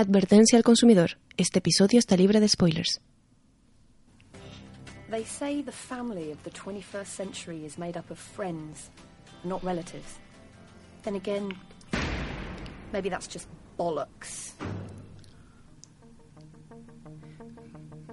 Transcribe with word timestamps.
Advertencia 0.00 0.56
al 0.56 0.62
consumidor. 0.62 1.18
Este 1.36 1.58
episodio 1.58 1.98
está 1.98 2.16
libre 2.16 2.38
de 2.38 2.46
spoilers. 2.46 3.00
They 5.10 5.24
say 5.24 5.60
the 5.60 5.72
family 5.72 6.30
of 6.30 6.40
the 6.44 6.52
21st 6.52 7.06
century 7.08 7.64
is 7.64 7.78
made 7.80 7.98
up 7.98 8.08
of 8.08 8.16
friends, 8.16 8.92
not 9.42 9.60
relatives. 9.64 10.20
Then 11.02 11.16
again, 11.16 11.48
maybe 12.92 13.10
that's 13.10 13.26
just 13.26 13.48
bollocks. 13.76 14.54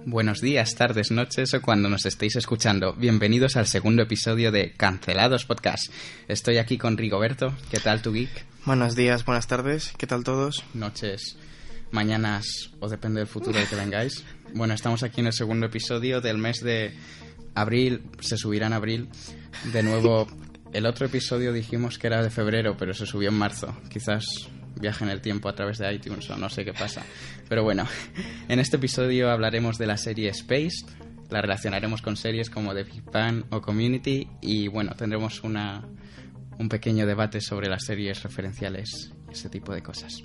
Buenos 0.04 0.40
días, 0.40 0.74
tardes, 0.74 1.12
noches 1.12 1.54
o 1.54 1.62
cuando 1.62 1.88
nos 1.88 2.04
estéis 2.04 2.34
escuchando. 2.34 2.94
Bienvenidos 2.94 3.56
al 3.56 3.68
segundo 3.68 4.02
episodio 4.02 4.50
de 4.50 4.72
Cancelados 4.72 5.44
Podcast. 5.44 5.92
Estoy 6.26 6.58
aquí 6.58 6.78
con 6.78 6.96
Rigoberto. 6.96 7.54
¿Qué 7.70 7.78
tal 7.78 8.02
tu 8.02 8.12
geek? 8.12 8.44
Buenos 8.64 8.96
días, 8.96 9.24
buenas 9.24 9.46
tardes, 9.46 9.92
¿qué 9.96 10.08
tal 10.08 10.24
todos? 10.24 10.64
Noches, 10.74 11.36
mañanas 11.90 12.70
o 12.80 12.88
depende 12.88 13.20
del 13.20 13.28
futuro 13.28 13.58
de 13.58 13.66
que 13.66 13.76
vengáis. 13.76 14.24
Bueno, 14.54 14.74
estamos 14.74 15.02
aquí 15.02 15.20
en 15.20 15.28
el 15.28 15.32
segundo 15.32 15.66
episodio 15.66 16.20
del 16.20 16.38
mes 16.38 16.60
de 16.60 16.94
abril. 17.54 18.02
Se 18.20 18.36
subirá 18.36 18.66
en 18.66 18.72
abril. 18.72 19.08
De 19.72 19.82
nuevo, 19.82 20.26
el 20.72 20.86
otro 20.86 21.06
episodio 21.06 21.52
dijimos 21.52 21.98
que 21.98 22.06
era 22.06 22.22
de 22.22 22.30
febrero, 22.30 22.76
pero 22.78 22.94
se 22.94 23.06
subió 23.06 23.30
en 23.30 23.36
marzo. 23.36 23.76
Quizás 23.90 24.24
viaje 24.80 25.04
en 25.04 25.10
el 25.10 25.20
tiempo 25.20 25.48
a 25.48 25.54
través 25.54 25.78
de 25.78 25.92
iTunes 25.92 26.28
o 26.30 26.36
no 26.36 26.48
sé 26.48 26.64
qué 26.64 26.72
pasa. 26.72 27.04
Pero 27.48 27.62
bueno, 27.64 27.86
en 28.48 28.58
este 28.58 28.76
episodio 28.76 29.30
hablaremos 29.30 29.78
de 29.78 29.86
la 29.86 29.96
serie 29.96 30.28
Space, 30.30 30.84
la 31.30 31.40
relacionaremos 31.40 32.02
con 32.02 32.16
series 32.16 32.50
como 32.50 32.74
The 32.74 32.84
Big 32.84 33.04
Bang 33.10 33.44
o 33.50 33.60
Community 33.60 34.28
y 34.40 34.68
bueno, 34.68 34.94
tendremos 34.94 35.42
una, 35.42 35.82
un 36.58 36.68
pequeño 36.68 37.06
debate 37.06 37.40
sobre 37.40 37.68
las 37.68 37.84
series 37.84 38.22
referenciales, 38.22 39.12
ese 39.30 39.48
tipo 39.48 39.72
de 39.72 39.82
cosas. 39.82 40.22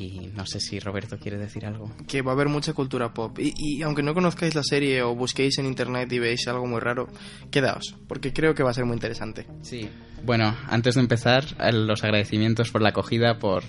Y 0.00 0.30
no 0.34 0.46
sé 0.46 0.60
si 0.60 0.78
Roberto 0.80 1.18
quiere 1.18 1.36
decir 1.36 1.66
algo. 1.66 1.90
Que 2.08 2.22
va 2.22 2.32
a 2.32 2.34
haber 2.34 2.48
mucha 2.48 2.72
cultura 2.72 3.12
pop. 3.12 3.38
Y, 3.38 3.52
y 3.56 3.82
aunque 3.82 4.02
no 4.02 4.14
conozcáis 4.14 4.54
la 4.54 4.62
serie 4.62 5.02
o 5.02 5.14
busquéis 5.14 5.58
en 5.58 5.66
internet 5.66 6.10
y 6.12 6.18
veis 6.18 6.48
algo 6.48 6.66
muy 6.66 6.80
raro, 6.80 7.08
quedaos, 7.50 7.96
porque 8.08 8.32
creo 8.32 8.54
que 8.54 8.62
va 8.62 8.70
a 8.70 8.74
ser 8.74 8.86
muy 8.86 8.94
interesante. 8.94 9.46
Sí. 9.62 9.88
Bueno, 10.24 10.56
antes 10.68 10.94
de 10.94 11.02
empezar, 11.02 11.44
los 11.74 12.02
agradecimientos 12.02 12.70
por 12.70 12.80
la 12.82 12.90
acogida, 12.90 13.38
por 13.38 13.62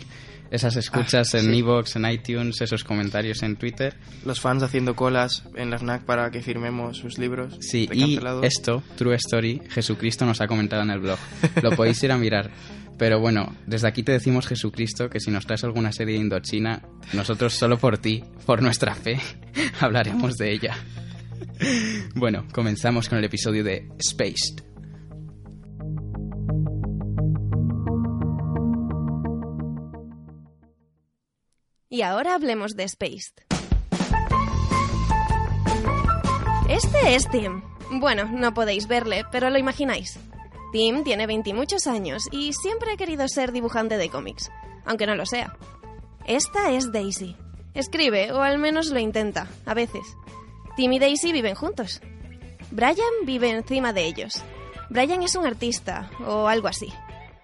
esas 0.52 0.76
escuchas 0.76 1.34
Ah, 1.34 1.40
en 1.40 1.46
sí. 1.46 1.60
Evox, 1.60 1.96
en 1.96 2.06
iTunes, 2.12 2.60
esos 2.62 2.84
comentarios 2.84 3.42
en 3.42 3.56
Twitter. 3.56 3.96
Los 4.26 4.40
fans 4.42 4.64
haciendo 4.64 4.96
colas 4.96 5.44
en 5.56 5.70
la 5.70 5.78
FNAC 5.80 6.04
para 6.04 6.30
que 6.30 6.42
firmemos 6.42 6.98
sus 6.98 7.18
libros. 7.18 7.58
Sí, 7.62 7.90
y 7.94 8.20
esto, 8.42 8.84
True 8.98 9.16
Story, 9.16 9.62
Jesucristo 9.70 10.26
nos 10.26 10.42
ha 10.42 10.48
comentado 10.48 10.82
en 10.84 10.90
el 10.92 11.00
blog. 11.00 11.18
Lo 11.62 11.72
podéis 11.72 12.02
ir 12.04 12.12
a 12.12 12.18
mirar. 12.18 12.52
Pero 13.02 13.20
bueno, 13.20 13.56
desde 13.66 13.88
aquí 13.88 14.04
te 14.04 14.12
decimos, 14.12 14.46
Jesucristo, 14.46 15.10
que 15.10 15.20
si 15.20 15.32
nos 15.32 15.48
traes 15.48 15.64
alguna 15.64 15.92
serie 15.92 16.14
de 16.14 16.22
Indochina, 16.22 16.84
nosotros 17.14 17.56
solo 17.56 17.80
por 17.80 17.98
ti, 17.98 18.24
por 18.46 18.62
nuestra 18.62 18.94
fe, 18.94 19.20
hablaremos 19.80 20.38
de 20.38 20.52
ella. 20.52 20.78
Bueno, 22.14 22.46
comenzamos 22.54 23.10
con 23.10 23.18
el 23.18 23.24
episodio 23.24 23.64
de 23.64 23.90
Spaced. 24.00 24.64
Y 31.90 32.04
ahora 32.04 32.36
hablemos 32.36 32.76
de 32.76 32.88
Spaced. 32.88 33.34
Este 36.70 37.16
es 37.16 37.28
Tim. 37.32 37.64
Bueno, 37.94 38.30
no 38.32 38.54
podéis 38.54 38.88
verle, 38.88 39.24
pero 39.32 39.50
lo 39.50 39.58
imagináis. 39.58 40.20
Tim 40.72 41.04
tiene 41.04 41.28
20 41.28 41.50
y 41.50 41.54
muchos 41.54 41.88
años 41.88 42.28
y 42.32 42.54
siempre 42.54 42.92
ha 42.92 42.98
querido 42.98 43.28
ser 43.28 43.52
dibujante 43.52 43.98
de 43.98 44.10
cómics, 44.10 44.52
aunque 44.86 45.06
no 45.06 45.16
lo 45.16 45.26
sea. 45.26 45.58
Esta 46.26 46.72
es 46.72 46.92
Daisy. 46.92 47.36
Escribe, 47.74 48.32
o 48.32 48.42
al 48.42 48.58
menos 48.58 48.88
lo 48.88 49.00
intenta, 49.00 49.48
a 49.66 49.74
veces. 49.74 50.18
Tim 50.76 50.92
y 50.94 51.00
Daisy 51.00 51.32
viven 51.32 51.56
juntos. 51.56 52.02
Brian 52.72 53.26
vive 53.26 53.50
encima 53.50 53.92
de 53.92 54.06
ellos. 54.06 54.42
Brian 54.90 55.24
es 55.24 55.36
un 55.36 55.46
artista, 55.46 56.10
o 56.26 56.48
algo 56.48 56.68
así. 56.68 56.92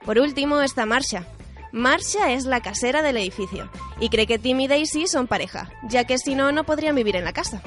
Por 0.05 0.19
último 0.19 0.61
está 0.61 0.85
Marsha. 0.85 1.25
Marsha 1.73 2.31
es 2.31 2.45
la 2.45 2.61
casera 2.61 3.01
del 3.01 3.17
edificio, 3.17 3.69
y 3.99 4.09
cree 4.09 4.27
que 4.27 4.39
Tim 4.39 4.59
y 4.61 4.67
Daisy 4.67 5.07
son 5.07 5.27
pareja, 5.27 5.69
ya 5.83 6.05
que 6.05 6.17
si 6.17 6.33
no, 6.33 6.51
no 6.51 6.63
podrían 6.63 6.95
vivir 6.95 7.15
en 7.17 7.25
la 7.25 7.33
casa. 7.33 7.61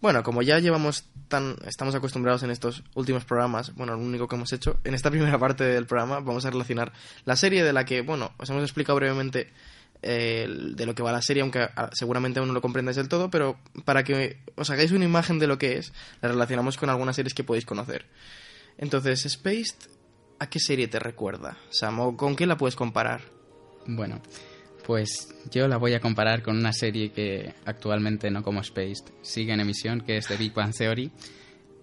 Bueno, 0.00 0.22
como 0.22 0.42
ya 0.42 0.58
llevamos 0.58 1.04
tan. 1.28 1.56
Estamos 1.66 1.94
acostumbrados 1.94 2.42
en 2.42 2.50
estos 2.50 2.82
últimos 2.94 3.24
programas, 3.24 3.74
bueno, 3.74 3.94
lo 3.94 4.00
único 4.00 4.28
que 4.28 4.36
hemos 4.36 4.52
hecho, 4.52 4.78
en 4.84 4.94
esta 4.94 5.10
primera 5.10 5.38
parte 5.38 5.64
del 5.64 5.86
programa 5.86 6.20
vamos 6.20 6.44
a 6.44 6.50
relacionar 6.50 6.92
la 7.24 7.36
serie 7.36 7.62
de 7.62 7.72
la 7.72 7.84
que, 7.84 8.00
bueno, 8.00 8.32
os 8.38 8.48
hemos 8.50 8.62
explicado 8.62 8.96
brevemente 8.96 9.52
eh, 10.02 10.48
de 10.48 10.86
lo 10.86 10.94
que 10.94 11.02
va 11.02 11.12
la 11.12 11.20
serie, 11.20 11.42
aunque 11.42 11.60
ah, 11.60 11.90
seguramente 11.92 12.38
aún 12.38 12.48
no 12.48 12.54
lo 12.54 12.62
comprendáis 12.62 12.96
del 12.96 13.08
todo, 13.08 13.30
pero 13.30 13.58
para 13.84 14.02
que 14.02 14.42
os 14.56 14.70
hagáis 14.70 14.92
una 14.92 15.04
imagen 15.04 15.38
de 15.38 15.46
lo 15.46 15.58
que 15.58 15.76
es, 15.76 15.92
la 16.22 16.30
relacionamos 16.30 16.78
con 16.78 16.88
algunas 16.88 17.16
series 17.16 17.34
que 17.34 17.44
podéis 17.44 17.66
conocer. 17.66 18.06
Entonces, 18.78 19.26
Spaced, 19.28 19.90
¿a 20.38 20.48
qué 20.48 20.58
serie 20.58 20.88
te 20.88 20.98
recuerda, 20.98 21.58
Sam? 21.68 22.00
¿O 22.00 22.16
con 22.16 22.36
qué 22.36 22.46
la 22.46 22.56
puedes 22.56 22.76
comparar? 22.76 23.20
Bueno, 23.86 24.22
pues 24.86 25.28
yo 25.50 25.68
la 25.68 25.76
voy 25.76 25.94
a 25.94 26.00
comparar 26.00 26.42
con 26.42 26.56
una 26.56 26.72
serie 26.72 27.10
que 27.10 27.54
actualmente 27.64 28.30
no 28.30 28.42
como 28.42 28.62
Spaced 28.62 29.12
sigue 29.22 29.52
en 29.52 29.60
emisión, 29.60 30.00
que 30.00 30.16
es 30.16 30.26
The 30.26 30.36
Big 30.36 30.52
Bang 30.52 30.74
Theory. 30.74 31.10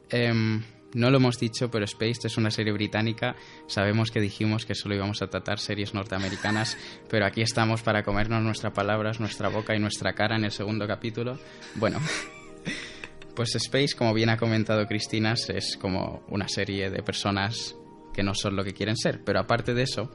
Em, 0.09 0.63
no 0.93 1.11
lo 1.11 1.17
hemos 1.17 1.39
dicho, 1.39 1.69
pero 1.69 1.85
Spaced 1.85 2.25
es 2.25 2.37
una 2.37 2.49
serie 2.49 2.73
británica. 2.73 3.35
Sabemos 3.67 4.11
que 4.11 4.21
dijimos 4.21 4.65
que 4.65 4.75
solo 4.75 4.95
íbamos 4.95 5.21
a 5.21 5.27
tratar 5.27 5.59
series 5.59 5.93
norteamericanas, 5.93 6.77
pero 7.09 7.25
aquí 7.25 7.41
estamos 7.41 7.81
para 7.81 8.03
comernos 8.03 8.41
nuestras 8.41 8.73
palabras, 8.73 9.19
nuestra 9.19 9.49
boca 9.49 9.75
y 9.75 9.79
nuestra 9.79 10.13
cara 10.13 10.37
en 10.37 10.45
el 10.45 10.51
segundo 10.51 10.87
capítulo. 10.87 11.37
Bueno, 11.75 11.99
pues 13.35 13.55
Space, 13.55 13.95
como 13.97 14.13
bien 14.13 14.29
ha 14.29 14.37
comentado 14.37 14.87
Cristina, 14.87 15.33
es 15.33 15.77
como 15.77 16.23
una 16.29 16.47
serie 16.47 16.89
de 16.89 17.03
personas 17.03 17.75
que 18.13 18.23
no 18.23 18.33
son 18.33 18.55
lo 18.55 18.63
que 18.63 18.73
quieren 18.73 18.97
ser, 18.97 19.23
pero 19.23 19.39
aparte 19.39 19.75
de 19.75 19.83
eso, 19.83 20.09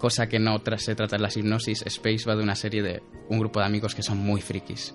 cosa 0.00 0.28
que 0.28 0.38
no 0.40 0.58
tra- 0.64 0.78
se 0.78 0.94
trata 0.96 1.14
en 1.16 1.22
las 1.22 1.36
hipnosis, 1.36 1.82
Space 1.86 2.24
va 2.26 2.34
de 2.34 2.42
una 2.42 2.56
serie 2.56 2.82
de 2.82 3.02
un 3.28 3.38
grupo 3.38 3.60
de 3.60 3.66
amigos 3.66 3.94
que 3.94 4.02
son 4.02 4.18
muy 4.18 4.40
frikis, 4.40 4.94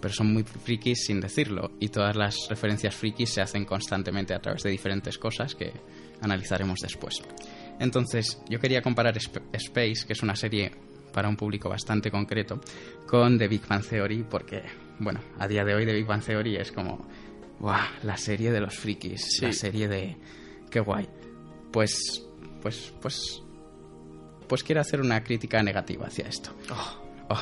pero 0.00 0.12
son 0.12 0.32
muy 0.32 0.42
frikis 0.42 1.04
sin 1.04 1.20
decirlo, 1.20 1.70
y 1.78 1.88
todas 1.90 2.16
las 2.16 2.48
referencias 2.48 2.94
frikis 2.96 3.30
se 3.30 3.40
hacen 3.42 3.64
constantemente 3.64 4.34
a 4.34 4.40
través 4.40 4.62
de 4.62 4.70
diferentes 4.70 5.18
cosas 5.18 5.54
que 5.54 5.72
analizaremos 6.22 6.80
después. 6.80 7.22
Entonces, 7.78 8.42
yo 8.48 8.58
quería 8.58 8.82
comparar 8.82 9.16
Sp- 9.20 9.44
Space, 9.52 10.06
que 10.06 10.14
es 10.14 10.22
una 10.22 10.34
serie 10.34 10.72
para 11.12 11.28
un 11.28 11.36
público 11.36 11.68
bastante 11.68 12.10
concreto, 12.10 12.60
con 13.06 13.38
The 13.38 13.48
Big 13.48 13.66
Bang 13.68 13.84
Theory, 13.84 14.24
porque, 14.28 14.62
bueno, 14.98 15.20
a 15.38 15.46
día 15.46 15.64
de 15.64 15.74
hoy 15.74 15.86
The 15.86 15.92
Big 15.92 16.06
Bang 16.06 16.22
Theory 16.24 16.56
es 16.56 16.72
como, 16.72 17.06
¡guau! 17.60 17.80
La 18.02 18.16
serie 18.16 18.50
de 18.50 18.60
los 18.60 18.74
frikis, 18.76 19.22
Sí. 19.38 19.44
la 19.44 19.52
serie 19.52 19.88
de... 19.88 20.16
¡Qué 20.70 20.80
guay! 20.80 21.08
Pues, 21.70 22.24
pues, 22.62 22.92
pues, 23.00 23.42
pues 24.48 24.62
quiero 24.62 24.80
hacer 24.80 25.00
una 25.00 25.22
crítica 25.22 25.62
negativa 25.62 26.06
hacia 26.06 26.26
esto. 26.26 26.50
Oh, 27.28 27.40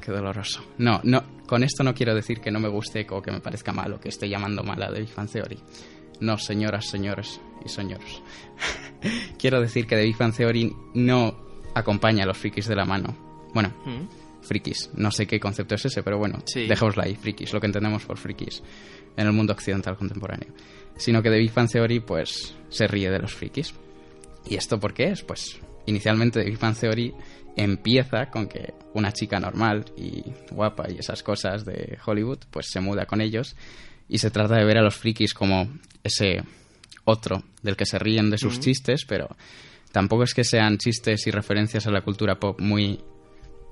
qué 0.00 0.10
doloroso. 0.12 0.64
No, 0.78 1.00
no, 1.04 1.22
con 1.46 1.62
esto 1.62 1.82
no 1.84 1.94
quiero 1.94 2.14
decir 2.14 2.40
que 2.40 2.50
no 2.50 2.58
me 2.60 2.68
guste 2.68 3.06
o 3.10 3.20
que 3.22 3.30
me 3.30 3.40
parezca 3.40 3.72
mal 3.72 3.92
o 3.92 4.00
que 4.00 4.08
esté 4.08 4.28
llamando 4.28 4.62
mal 4.62 4.82
a 4.82 4.92
The 4.92 5.00
Big 5.00 5.14
Bang 5.14 5.28
Theory. 5.30 5.58
No, 6.20 6.38
señoras, 6.38 6.86
señores 6.88 7.40
y 7.64 7.68
señores. 7.68 8.22
quiero 9.38 9.60
decir 9.60 9.86
que 9.86 9.96
The 9.96 10.04
Big 10.04 10.16
Bang 10.16 10.34
Theory 10.34 10.74
no 10.94 11.36
acompaña 11.74 12.24
a 12.24 12.26
los 12.26 12.38
frikis 12.38 12.66
de 12.68 12.76
la 12.76 12.84
mano. 12.84 13.14
Bueno, 13.52 13.74
frikis. 14.42 14.90
No 14.94 15.10
sé 15.10 15.26
qué 15.26 15.38
concepto 15.40 15.74
es 15.74 15.84
ese, 15.86 16.02
pero 16.02 16.18
bueno, 16.18 16.38
Sí. 16.46 16.66
dejémoslo 16.66 17.02
ahí, 17.02 17.14
frikis, 17.16 17.52
lo 17.52 17.60
que 17.60 17.66
entendemos 17.66 18.04
por 18.04 18.16
frikis 18.18 18.62
en 19.16 19.26
el 19.26 19.32
mundo 19.32 19.52
occidental 19.52 19.96
contemporáneo. 19.96 20.48
Sino 20.96 21.22
que 21.22 21.30
The 21.30 21.38
Big 21.38 21.52
Bang 21.52 21.70
Theory, 21.70 22.00
pues, 22.00 22.54
se 22.70 22.86
ríe 22.86 23.10
de 23.10 23.18
los 23.18 23.34
frikis. 23.34 23.74
¿Y 24.48 24.54
esto 24.56 24.78
por 24.80 24.94
qué 24.94 25.10
es? 25.10 25.22
Pues, 25.22 25.58
inicialmente 25.86 26.40
The 26.42 26.50
Big 26.50 26.58
Bang 26.58 26.76
Theory 26.76 27.14
empieza 27.56 28.26
con 28.30 28.48
que 28.48 28.74
una 28.94 29.12
chica 29.12 29.40
normal 29.40 29.84
y 29.96 30.22
guapa 30.50 30.90
y 30.90 30.98
esas 30.98 31.22
cosas 31.22 31.64
de 31.64 31.98
Hollywood, 32.04 32.38
pues 32.50 32.66
se 32.70 32.80
muda 32.80 33.06
con 33.06 33.20
ellos 33.20 33.56
y 34.08 34.18
se 34.18 34.30
trata 34.30 34.56
de 34.56 34.64
ver 34.64 34.78
a 34.78 34.82
los 34.82 34.94
frikis 34.94 35.34
como 35.34 35.68
ese 36.02 36.42
otro 37.04 37.42
del 37.62 37.76
que 37.76 37.86
se 37.86 37.98
ríen 37.98 38.30
de 38.30 38.38
sus 38.38 38.60
chistes, 38.60 39.04
pero 39.06 39.28
tampoco 39.92 40.24
es 40.24 40.34
que 40.34 40.44
sean 40.44 40.76
chistes 40.78 41.26
y 41.26 41.30
referencias 41.30 41.86
a 41.86 41.90
la 41.90 42.02
cultura 42.02 42.38
pop 42.38 42.60
muy 42.60 43.00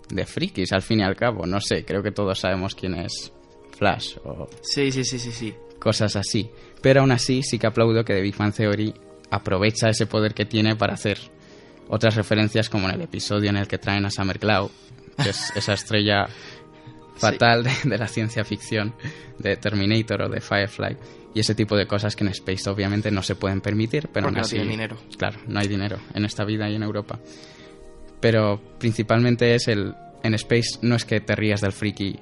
de 0.08 0.26
frikis, 0.26 0.72
al 0.72 0.82
fin 0.82 1.00
y 1.00 1.02
al 1.02 1.16
cabo. 1.16 1.46
No 1.46 1.60
sé, 1.60 1.84
creo 1.84 2.02
que 2.02 2.10
todos 2.12 2.38
sabemos 2.40 2.74
quién 2.74 2.94
es 2.94 3.32
Flash 3.76 4.16
o 4.24 4.48
Sí, 4.62 4.90
sí, 4.92 5.04
sí, 5.04 5.18
sí, 5.18 5.32
sí. 5.32 5.54
cosas 5.78 6.16
así. 6.16 6.48
Pero 6.80 7.00
aún 7.00 7.12
así 7.12 7.42
sí 7.42 7.58
que 7.58 7.66
aplaudo 7.66 8.04
que 8.04 8.14
The 8.14 8.20
Big 8.22 8.36
Bang 8.36 8.54
Theory 8.54 8.94
aprovecha 9.30 9.88
ese 9.88 10.06
poder 10.06 10.32
que 10.34 10.44
tiene 10.44 10.76
para 10.76 10.94
hacer 10.94 11.18
otras 11.88 12.16
referencias 12.16 12.68
como 12.68 12.88
en 12.88 12.94
el 12.94 13.02
episodio 13.02 13.50
en 13.50 13.56
el 13.56 13.68
que 13.68 13.78
traen 13.78 14.04
a 14.04 14.10
Summer 14.10 14.38
Cloud, 14.38 14.70
que 15.22 15.30
es 15.30 15.52
esa 15.56 15.74
estrella 15.74 16.26
fatal 17.16 17.64
de, 17.64 17.72
de 17.84 17.98
la 17.98 18.08
ciencia 18.08 18.44
ficción, 18.44 18.94
de 19.38 19.56
Terminator 19.56 20.22
o 20.22 20.28
de 20.28 20.40
Firefly, 20.40 20.96
y 21.34 21.40
ese 21.40 21.54
tipo 21.54 21.76
de 21.76 21.86
cosas 21.86 22.14
que 22.14 22.24
en 22.24 22.30
Space 22.30 22.70
obviamente 22.70 23.10
no 23.10 23.22
se 23.22 23.34
pueden 23.34 23.60
permitir, 23.60 24.08
pero 24.12 24.26
Porque 24.26 24.26
aún 24.26 24.34
no 24.34 24.40
así, 24.42 24.54
tienen 24.54 24.70
dinero. 24.70 24.96
Claro, 25.18 25.40
no 25.48 25.58
hay 25.58 25.66
dinero 25.66 25.98
en 26.14 26.24
esta 26.24 26.44
vida 26.44 26.70
y 26.70 26.76
en 26.76 26.82
Europa. 26.84 27.18
Pero 28.20 28.60
principalmente 28.78 29.54
es 29.54 29.68
el. 29.68 29.94
En 30.22 30.34
Space 30.34 30.78
no 30.82 30.94
es 30.94 31.04
que 31.04 31.20
te 31.20 31.34
rías 31.34 31.60
del 31.60 31.72
friki 31.72 32.18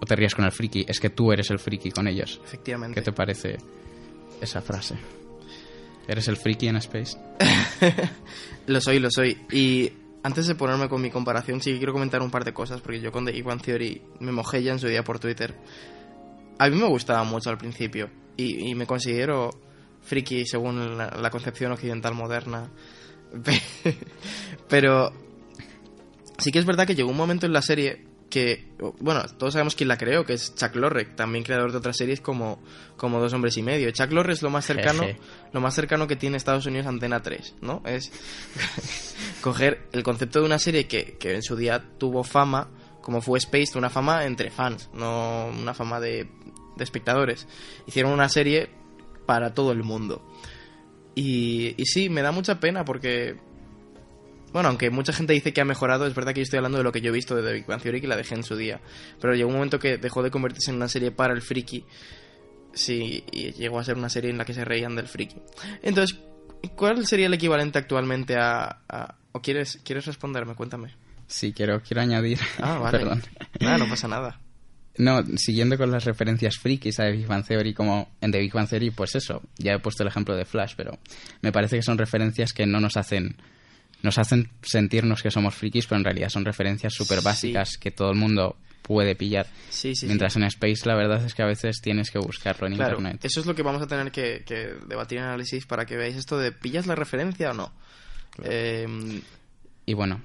o 0.00 0.06
te 0.06 0.16
rías 0.16 0.34
con 0.34 0.44
el 0.44 0.52
friki, 0.52 0.84
es 0.88 0.98
que 1.00 1.10
tú 1.10 1.32
eres 1.32 1.50
el 1.50 1.58
friki 1.58 1.90
con 1.90 2.08
ellos. 2.08 2.40
Efectivamente. 2.44 2.94
¿Qué 2.94 3.04
te 3.04 3.12
parece 3.12 3.58
esa 4.40 4.62
frase? 4.62 4.96
¿Eres 6.08 6.26
el 6.28 6.38
friki 6.38 6.68
en 6.68 6.76
Space? 6.76 7.18
Lo 8.66 8.80
soy, 8.80 8.98
lo 8.98 9.10
soy. 9.10 9.46
Y 9.52 9.92
antes 10.22 10.46
de 10.46 10.54
ponerme 10.54 10.88
con 10.88 11.00
mi 11.00 11.10
comparación, 11.10 11.60
sí 11.62 11.76
quiero 11.78 11.92
comentar 11.92 12.22
un 12.22 12.30
par 12.30 12.44
de 12.44 12.52
cosas, 12.52 12.80
porque 12.80 13.00
yo 13.00 13.12
con 13.12 13.24
The 13.24 13.42
Bang 13.42 13.62
Theory 13.62 14.02
me 14.20 14.32
mojé 14.32 14.62
ya 14.62 14.72
en 14.72 14.78
su 14.78 14.88
día 14.88 15.04
por 15.04 15.18
Twitter. 15.18 15.54
A 16.58 16.68
mí 16.68 16.76
me 16.76 16.86
gustaba 16.86 17.24
mucho 17.24 17.50
al 17.50 17.56
principio, 17.56 18.10
y, 18.36 18.70
y 18.70 18.74
me 18.74 18.86
considero 18.86 19.50
friki 20.02 20.46
según 20.46 20.98
la 20.98 21.30
concepción 21.30 21.72
occidental 21.72 22.14
moderna. 22.14 22.70
Pero 24.68 25.12
sí 26.38 26.50
que 26.50 26.58
es 26.58 26.66
verdad 26.66 26.86
que 26.86 26.94
llegó 26.94 27.10
un 27.10 27.16
momento 27.16 27.46
en 27.46 27.52
la 27.52 27.62
serie 27.62 28.07
que, 28.30 28.68
bueno, 29.00 29.22
todos 29.38 29.54
sabemos 29.54 29.74
quién 29.74 29.88
la 29.88 29.96
creó, 29.96 30.24
que 30.24 30.34
es 30.34 30.54
Chuck 30.54 30.74
Lorre, 30.76 31.06
también 31.06 31.44
creador 31.44 31.72
de 31.72 31.78
otras 31.78 31.96
series 31.96 32.20
como, 32.20 32.62
como 32.96 33.20
Dos 33.20 33.32
Hombres 33.32 33.56
y 33.56 33.62
Medio. 33.62 33.90
Chuck 33.90 34.12
Lorre 34.12 34.34
es 34.34 34.42
lo 34.42 34.50
más 34.50 34.66
cercano, 34.66 35.02
Jeje. 35.02 35.18
lo 35.52 35.60
más 35.60 35.74
cercano 35.74 36.06
que 36.06 36.16
tiene 36.16 36.36
Estados 36.36 36.66
Unidos 36.66 36.86
a 36.86 36.90
Antena 36.90 37.22
3, 37.22 37.56
¿no? 37.62 37.82
Es 37.86 38.12
coger 39.40 39.88
el 39.92 40.02
concepto 40.02 40.40
de 40.40 40.46
una 40.46 40.58
serie 40.58 40.86
que, 40.86 41.16
que 41.16 41.34
en 41.34 41.42
su 41.42 41.56
día 41.56 41.82
tuvo 41.98 42.22
fama, 42.22 42.68
como 43.00 43.22
fue 43.22 43.38
Space, 43.38 43.78
una 43.78 43.88
fama 43.88 44.24
entre 44.24 44.50
fans, 44.50 44.90
no 44.92 45.48
una 45.48 45.72
fama 45.72 45.98
de, 45.98 46.28
de 46.76 46.84
espectadores. 46.84 47.46
Hicieron 47.86 48.12
una 48.12 48.28
serie 48.28 48.68
para 49.24 49.54
todo 49.54 49.72
el 49.72 49.82
mundo. 49.82 50.22
Y, 51.14 51.74
y 51.76 51.86
sí, 51.86 52.10
me 52.10 52.22
da 52.22 52.30
mucha 52.30 52.60
pena 52.60 52.84
porque 52.84 53.36
bueno, 54.52 54.68
aunque 54.70 54.90
mucha 54.90 55.12
gente 55.12 55.32
dice 55.32 55.52
que 55.52 55.60
ha 55.60 55.64
mejorado, 55.64 56.06
es 56.06 56.14
verdad 56.14 56.32
que 56.32 56.40
yo 56.40 56.44
estoy 56.44 56.58
hablando 56.58 56.78
de 56.78 56.84
lo 56.84 56.92
que 56.92 57.00
yo 57.00 57.10
he 57.10 57.12
visto 57.14 57.34
de 57.36 57.42
The 57.42 57.52
Big 57.52 57.66
Bang 57.66 57.80
Theory, 57.82 58.00
que 58.00 58.06
la 58.08 58.16
dejé 58.16 58.34
en 58.34 58.42
su 58.44 58.56
día. 58.56 58.80
Pero 59.20 59.34
llegó 59.34 59.48
un 59.48 59.54
momento 59.56 59.78
que 59.78 59.98
dejó 59.98 60.22
de 60.22 60.30
convertirse 60.30 60.70
en 60.70 60.76
una 60.76 60.88
serie 60.88 61.10
para 61.10 61.34
el 61.34 61.42
friki. 61.42 61.84
Sí, 62.74 63.24
y 63.32 63.52
llegó 63.52 63.78
a 63.78 63.84
ser 63.84 63.96
una 63.96 64.08
serie 64.08 64.30
en 64.30 64.38
la 64.38 64.44
que 64.44 64.54
se 64.54 64.64
reían 64.64 64.94
del 64.94 65.08
friki. 65.08 65.36
Entonces, 65.82 66.18
¿cuál 66.76 67.06
sería 67.06 67.26
el 67.26 67.34
equivalente 67.34 67.78
actualmente 67.78 68.36
a... 68.36 68.80
a- 68.88 69.14
¿O 69.32 69.40
quieres, 69.42 69.78
quieres 69.84 70.06
responderme? 70.06 70.54
Cuéntame. 70.54 70.94
Sí, 71.26 71.52
quiero, 71.52 71.82
quiero 71.82 72.00
añadir. 72.00 72.38
Ah, 72.58 72.78
vale. 72.78 72.98
Perdón. 73.00 73.22
Nada, 73.60 73.76
no 73.78 73.86
pasa 73.88 74.08
nada. 74.08 74.40
No, 74.96 75.22
siguiendo 75.36 75.76
con 75.76 75.90
las 75.92 76.04
referencias 76.06 76.56
frikis 76.56 76.98
a 76.98 77.04
The 77.04 77.12
Big 77.12 77.26
Bang 77.26 77.44
Theory, 77.46 77.74
como 77.74 78.10
en 78.22 78.32
The 78.32 78.38
Big 78.40 78.52
Bang 78.52 78.68
Theory, 78.68 78.90
pues 78.90 79.14
eso, 79.14 79.42
ya 79.58 79.74
he 79.74 79.78
puesto 79.78 80.02
el 80.02 80.08
ejemplo 80.08 80.34
de 80.34 80.44
Flash, 80.46 80.72
pero 80.76 80.98
me 81.42 81.52
parece 81.52 81.76
que 81.76 81.82
son 81.82 81.98
referencias 81.98 82.52
que 82.52 82.66
no 82.66 82.80
nos 82.80 82.96
hacen 82.96 83.36
nos 84.02 84.18
hacen 84.18 84.48
sentirnos 84.62 85.22
que 85.22 85.30
somos 85.30 85.54
frikis, 85.54 85.86
pero 85.86 85.98
en 85.98 86.04
realidad 86.04 86.28
son 86.28 86.44
referencias 86.44 86.94
súper 86.94 87.20
básicas 87.22 87.76
que 87.78 87.90
todo 87.90 88.10
el 88.10 88.16
mundo 88.16 88.56
puede 88.82 89.14
pillar. 89.16 89.46
Sí, 89.68 89.94
sí. 89.94 90.06
Mientras 90.06 90.34
en 90.36 90.44
Space 90.44 90.86
la 90.86 90.94
verdad 90.94 91.22
es 91.24 91.34
que 91.34 91.42
a 91.42 91.46
veces 91.46 91.80
tienes 91.82 92.10
que 92.10 92.18
buscarlo 92.18 92.66
en 92.68 92.74
Claro, 92.76 92.98
internet. 92.98 93.24
eso 93.24 93.40
es 93.40 93.46
lo 93.46 93.54
que 93.54 93.62
vamos 93.62 93.82
a 93.82 93.86
tener 93.86 94.10
que, 94.10 94.44
que 94.46 94.74
debatir 94.86 95.18
en 95.18 95.24
análisis 95.24 95.66
para 95.66 95.84
que 95.84 95.96
veáis 95.96 96.16
esto 96.16 96.38
de 96.38 96.52
¿pillas 96.52 96.86
la 96.86 96.94
referencia 96.94 97.50
o 97.50 97.54
no? 97.54 97.72
Eh, 98.44 98.86
Y 99.84 99.94
bueno, 99.94 100.20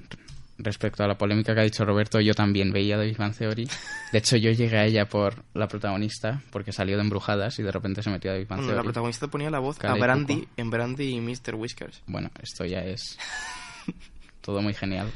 respecto 0.59 1.03
a 1.03 1.07
la 1.07 1.17
polémica 1.17 1.53
que 1.53 1.59
ha 1.61 1.63
dicho 1.63 1.83
Roberto, 1.83 2.21
yo 2.21 2.33
también 2.33 2.71
veía 2.71 2.97
The 2.97 3.05
Big 3.05 3.17
Bang 3.17 3.35
Theory. 3.35 3.67
De 4.13 4.17
hecho, 4.19 4.37
yo 4.37 4.51
llegué 4.51 4.77
a 4.77 4.85
ella 4.85 5.05
por 5.09 5.43
la 5.53 5.67
protagonista, 5.67 6.41
porque 6.51 6.71
salió 6.71 6.95
de 6.95 7.01
Embrujadas 7.03 7.57
y 7.59 7.63
de 7.63 7.71
repente 7.71 8.01
se 8.03 8.09
metió 8.11 8.31
a 8.31 8.35
The 8.35 8.39
Big 8.41 8.47
Bang 8.47 8.59
bueno, 8.59 8.71
la 8.71 8.75
Theory. 8.75 8.85
protagonista 8.87 9.27
ponía 9.27 9.49
la 9.49 9.59
voz 9.59 9.83
a 9.83 9.93
Brandy 9.95 10.47
en 10.55 10.69
Brandy 10.69 11.15
y 11.15 11.21
Mr. 11.21 11.55
Whiskers. 11.55 12.01
Bueno, 12.07 12.29
esto 12.41 12.63
ya 12.65 12.79
es 12.79 13.17
todo 14.41 14.61
muy 14.61 14.73
genial. 14.73 15.11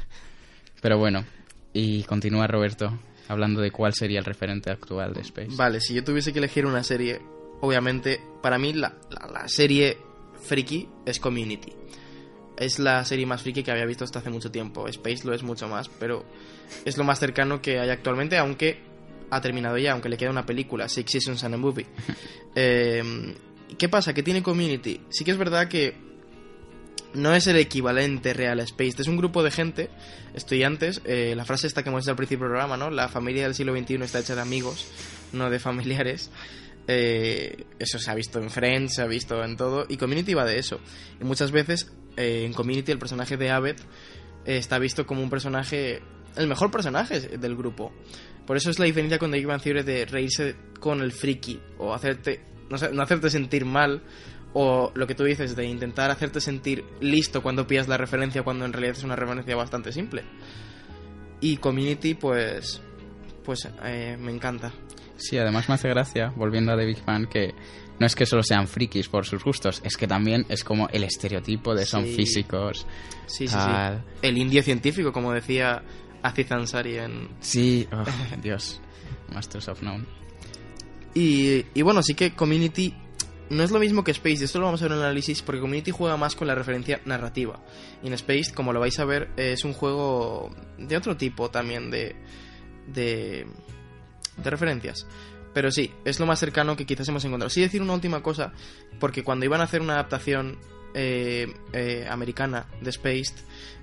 Pero 0.80 0.98
bueno, 0.98 1.24
y 1.72 2.02
continúa 2.04 2.46
Roberto 2.46 2.98
hablando 3.28 3.60
de 3.60 3.70
cuál 3.70 3.92
sería 3.94 4.18
el 4.20 4.24
referente 4.24 4.70
actual 4.70 5.12
de 5.12 5.20
Space. 5.22 5.50
Vale, 5.56 5.80
si 5.80 5.94
yo 5.94 6.02
tuviese 6.04 6.32
que 6.32 6.38
elegir 6.38 6.64
una 6.66 6.82
serie, 6.82 7.20
obviamente, 7.60 8.20
para 8.42 8.58
mí 8.58 8.72
la, 8.72 8.94
la- 9.10 9.28
la 9.30 9.48
serie 9.48 9.98
friki 10.42 10.88
es 11.04 11.18
Community. 11.20 11.72
Es 12.56 12.78
la 12.78 13.04
serie 13.04 13.26
más 13.26 13.42
friki 13.42 13.62
que 13.62 13.70
había 13.70 13.84
visto 13.86 14.04
hasta 14.04 14.18
hace 14.20 14.30
mucho 14.30 14.50
tiempo. 14.50 14.88
Space 14.88 15.24
lo 15.26 15.34
es 15.34 15.42
mucho 15.42 15.68
más, 15.68 15.88
pero 15.88 16.24
es 16.84 16.96
lo 16.96 17.04
más 17.04 17.18
cercano 17.20 17.60
que 17.62 17.78
hay 17.78 17.90
actualmente, 17.90 18.36
aunque 18.38 18.80
ha 19.30 19.40
terminado 19.40 19.76
ya, 19.78 19.92
aunque 19.92 20.08
le 20.08 20.16
queda 20.16 20.30
una 20.30 20.46
película, 20.46 20.88
Six 20.88 21.10
Seasons 21.10 21.44
and 21.44 21.54
a 21.54 21.58
Movie. 21.58 21.86
Eh, 22.60 23.34
¿Qué 23.78 23.88
pasa? 23.88 24.12
Que 24.14 24.22
tiene 24.24 24.42
Community. 24.42 25.02
Sí 25.10 25.22
que 25.24 25.30
es 25.30 25.36
verdad 25.36 25.68
que 25.68 25.94
no 27.14 27.34
es 27.34 27.46
el 27.46 27.56
equivalente 27.56 28.34
real 28.34 28.60
Space. 28.60 28.94
Es 28.98 29.08
un 29.08 29.16
grupo 29.16 29.42
de 29.42 29.50
gente, 29.50 29.90
estudiantes. 30.34 31.00
eh, 31.04 31.34
la 31.36 31.44
frase 31.44 31.66
esta 31.66 31.82
que 31.82 31.88
hemos 31.88 32.04
hecho 32.04 32.10
al 32.10 32.16
principio 32.16 32.44
del 32.44 32.52
programa, 32.52 32.76
¿no? 32.76 32.90
La 32.90 33.08
familia 33.08 33.44
del 33.44 33.54
siglo 33.54 33.76
XXI 33.76 33.94
está 34.02 34.18
hecha 34.20 34.34
de 34.34 34.40
amigos, 34.40 34.86
no 35.32 35.50
de 35.50 35.58
familiares. 35.58 36.30
Eh, 36.90 37.66
eso 37.78 37.98
se 37.98 38.10
ha 38.10 38.14
visto 38.14 38.40
en 38.40 38.48
Friends, 38.48 38.94
se 38.94 39.02
ha 39.02 39.06
visto 39.06 39.44
en 39.44 39.56
todo. 39.56 39.84
Y 39.88 39.98
Community 39.98 40.34
va 40.34 40.46
de 40.46 40.58
eso. 40.58 40.80
Y 41.20 41.24
muchas 41.24 41.52
veces 41.52 41.92
eh, 42.16 42.44
en 42.46 42.54
Community 42.54 42.90
el 42.90 42.98
personaje 42.98 43.36
de 43.36 43.50
Abed 43.50 43.76
eh, 44.46 44.56
está 44.56 44.78
visto 44.78 45.06
como 45.06 45.22
un 45.22 45.28
personaje, 45.28 46.02
el 46.36 46.48
mejor 46.48 46.70
personaje 46.70 47.20
del 47.20 47.56
grupo. 47.56 47.92
Por 48.46 48.56
eso 48.56 48.70
es 48.70 48.78
la 48.78 48.86
diferencia 48.86 49.18
con 49.18 49.30
The 49.30 49.44
Big 49.44 49.60
Theory 49.62 49.82
de 49.82 50.06
reírse 50.06 50.56
con 50.80 51.02
el 51.02 51.12
friki 51.12 51.60
o 51.76 51.92
hacerte, 51.92 52.40
no 52.70 53.02
hacerte 53.02 53.28
sentir 53.28 53.66
mal 53.66 54.02
o 54.54 54.90
lo 54.94 55.06
que 55.06 55.14
tú 55.14 55.24
dices 55.24 55.54
de 55.56 55.64
intentar 55.66 56.10
hacerte 56.10 56.40
sentir 56.40 56.84
listo 57.00 57.42
cuando 57.42 57.66
pillas 57.66 57.88
la 57.88 57.96
referencia 57.96 58.42
cuando 58.42 58.64
en 58.64 58.72
realidad 58.72 58.96
es 58.96 59.04
una 59.04 59.16
referencia 59.16 59.54
bastante 59.56 59.92
simple. 59.92 60.24
Y 61.40 61.58
Community 61.58 62.14
pues 62.14 62.80
pues 63.44 63.68
eh, 63.84 64.16
me 64.20 64.32
encanta. 64.32 64.72
Sí, 65.16 65.36
además 65.38 65.68
me 65.68 65.74
hace 65.74 65.88
gracia, 65.88 66.32
volviendo 66.36 66.72
a 66.72 66.76
The 66.76 66.84
Big 66.84 67.04
Bang, 67.04 67.28
que 67.28 67.52
no 67.98 68.06
es 68.06 68.14
que 68.14 68.24
solo 68.26 68.42
sean 68.42 68.68
frikis 68.68 69.08
por 69.08 69.26
sus 69.26 69.42
gustos, 69.42 69.80
es 69.84 69.96
que 69.96 70.06
también 70.06 70.46
es 70.48 70.62
como 70.62 70.88
el 70.90 71.02
estereotipo 71.02 71.74
de 71.74 71.84
son 71.84 72.04
Sí. 72.04 72.14
físicos. 72.14 72.86
Sí, 73.26 73.48
sí, 73.48 73.54
tal. 73.54 73.98
sí. 73.98 74.18
El 74.22 74.38
indio 74.38 74.62
científico, 74.62 75.12
como 75.12 75.32
decía 75.32 75.82
Aziz 76.22 76.52
Ansari 76.52 76.98
en... 76.98 77.28
Sí, 77.40 77.88
oh, 77.92 78.04
Dios. 78.40 78.80
Masters 79.32 79.68
of 79.68 79.82
None. 79.82 80.04
Y, 81.14 81.64
y 81.74 81.82
bueno, 81.82 82.02
sí 82.02 82.14
que 82.14 82.34
Community 82.34 82.94
no 83.50 83.62
es 83.62 83.70
lo 83.70 83.78
mismo 83.78 84.04
que 84.04 84.10
Space, 84.10 84.40
y 84.40 84.44
esto 84.44 84.58
lo 84.58 84.66
vamos 84.66 84.82
a 84.82 84.84
ver 84.84 84.92
en 84.92 84.98
el 84.98 85.04
análisis, 85.04 85.42
porque 85.42 85.60
Community 85.60 85.90
juega 85.90 86.16
más 86.16 86.36
con 86.36 86.46
la 86.46 86.54
referencia 86.54 87.00
narrativa. 87.04 87.60
Y 88.02 88.08
en 88.08 88.12
Space, 88.14 88.52
como 88.54 88.72
lo 88.72 88.80
vais 88.80 88.98
a 88.98 89.04
ver, 89.04 89.30
es 89.36 89.64
un 89.64 89.72
juego 89.72 90.50
de 90.76 90.96
otro 90.96 91.16
tipo 91.16 91.50
también 91.50 91.90
de, 91.90 92.16
de, 92.86 93.46
de 94.36 94.50
referencias. 94.50 95.06
Pero 95.54 95.70
sí, 95.70 95.92
es 96.04 96.20
lo 96.20 96.26
más 96.26 96.38
cercano 96.38 96.76
que 96.76 96.86
quizás 96.86 97.08
hemos 97.08 97.24
encontrado. 97.24 97.50
Sí 97.50 97.60
decir 97.60 97.82
una 97.82 97.94
última 97.94 98.22
cosa, 98.22 98.52
porque 99.00 99.24
cuando 99.24 99.46
iban 99.46 99.60
a 99.60 99.64
hacer 99.64 99.80
una 99.80 99.94
adaptación 99.94 100.58
eh, 100.94 101.52
eh, 101.72 102.06
americana 102.08 102.66
de 102.80 102.90
Space, 102.90 103.34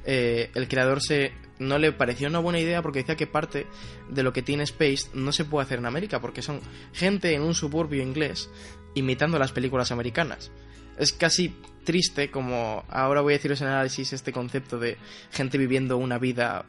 eh, 0.05 0.51
el 0.53 0.67
creador 0.67 1.01
se 1.01 1.33
no 1.57 1.77
le 1.77 1.91
pareció 1.91 2.27
una 2.27 2.39
buena 2.39 2.59
idea 2.59 2.81
porque 2.81 2.99
decía 2.99 3.15
que 3.15 3.27
parte 3.27 3.65
de 4.09 4.23
lo 4.23 4.33
que 4.33 4.41
tiene 4.41 4.63
Space 4.63 5.09
no 5.13 5.31
se 5.31 5.45
puede 5.45 5.65
hacer 5.65 5.79
en 5.79 5.85
América 5.85 6.19
porque 6.19 6.41
son 6.41 6.59
gente 6.93 7.33
en 7.33 7.41
un 7.43 7.53
suburbio 7.53 8.03
inglés 8.03 8.49
imitando 8.95 9.37
las 9.37 9.51
películas 9.51 9.91
americanas. 9.91 10.51
Es 10.97 11.13
casi 11.13 11.55
triste 11.83 12.31
como 12.31 12.83
ahora 12.89 13.21
voy 13.21 13.33
a 13.33 13.37
deciros 13.37 13.61
en 13.61 13.67
análisis 13.67 14.11
este 14.11 14.31
concepto 14.31 14.79
de 14.79 14.97
gente 15.31 15.57
viviendo 15.57 15.97
una 15.97 16.17
vida 16.17 16.65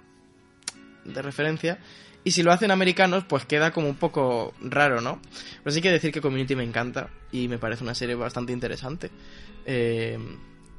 de 1.05 1.23
referencia 1.23 1.79
y 2.23 2.33
si 2.33 2.43
lo 2.43 2.53
hacen 2.53 2.71
americanos 2.71 3.25
pues 3.25 3.47
queda 3.47 3.71
como 3.71 3.89
un 3.89 3.95
poco 3.95 4.53
raro, 4.61 5.01
¿no? 5.01 5.21
Pero 5.63 5.73
sí 5.73 5.81
que 5.81 5.91
decir 5.91 6.13
que 6.13 6.21
Community 6.21 6.55
me 6.57 6.65
encanta 6.65 7.09
y 7.33 7.49
me 7.49 7.59
parece 7.59 7.85
una 7.85 7.95
serie 7.95 8.15
bastante 8.15 8.53
interesante. 8.53 9.11
Eh, 9.65 10.19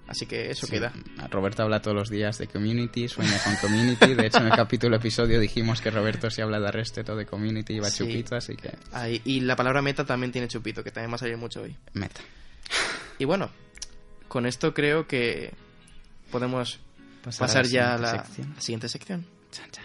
así 0.08 0.26
que 0.26 0.50
eso 0.52 0.66
Sí, 0.68 0.74
queda. 0.74 0.94
Roberto 1.30 1.64
habla 1.64 1.82
todos 1.82 1.96
los 1.96 2.10
días 2.10 2.38
de 2.38 2.48
Community, 2.48 3.08
sueña 3.08 3.38
con 3.44 3.56
Community. 3.58 4.14
De 4.16 4.28
hecho, 4.28 4.40
en 4.40 4.48
el 4.48 4.52
capítulo 4.56 4.96
episodio 4.98 5.40
dijimos 5.40 5.82
que 5.82 5.92
Roberto 5.92 6.30
si 6.30 6.42
habla 6.42 6.60
de 6.60 6.68
Arrested 6.68 7.10
o 7.10 7.16
de 7.16 7.26
Community 7.26 7.74
iba 7.76 7.90
Sí. 7.90 8.00
chupito, 8.06 8.36
así 8.36 8.56
que 8.56 8.72
Ahí. 8.92 9.22
Y 9.26 9.42
la 9.42 9.56
palabra 9.56 9.82
meta 9.82 10.06
también 10.06 10.32
tiene 10.32 10.48
chupito, 10.48 10.84
que 10.84 10.92
también 10.92 11.12
va 11.12 11.16
a 11.16 11.20
salir 11.20 11.38
mucho 11.38 11.62
hoy. 11.62 11.76
meta. 11.94 12.22
Y 13.20 13.26
bueno, 13.26 13.50
con 14.28 14.46
esto 14.46 14.74
creo 14.74 15.08
que 15.08 15.54
podemos 16.32 16.80
Pasar 17.38 17.66
ya 17.66 17.96
a 17.96 17.98
la 17.98 18.14
la 18.14 18.26
siguiente 18.62 18.88
sección. 18.88 19.26
Chan, 19.52 19.70
chan. 19.72 19.84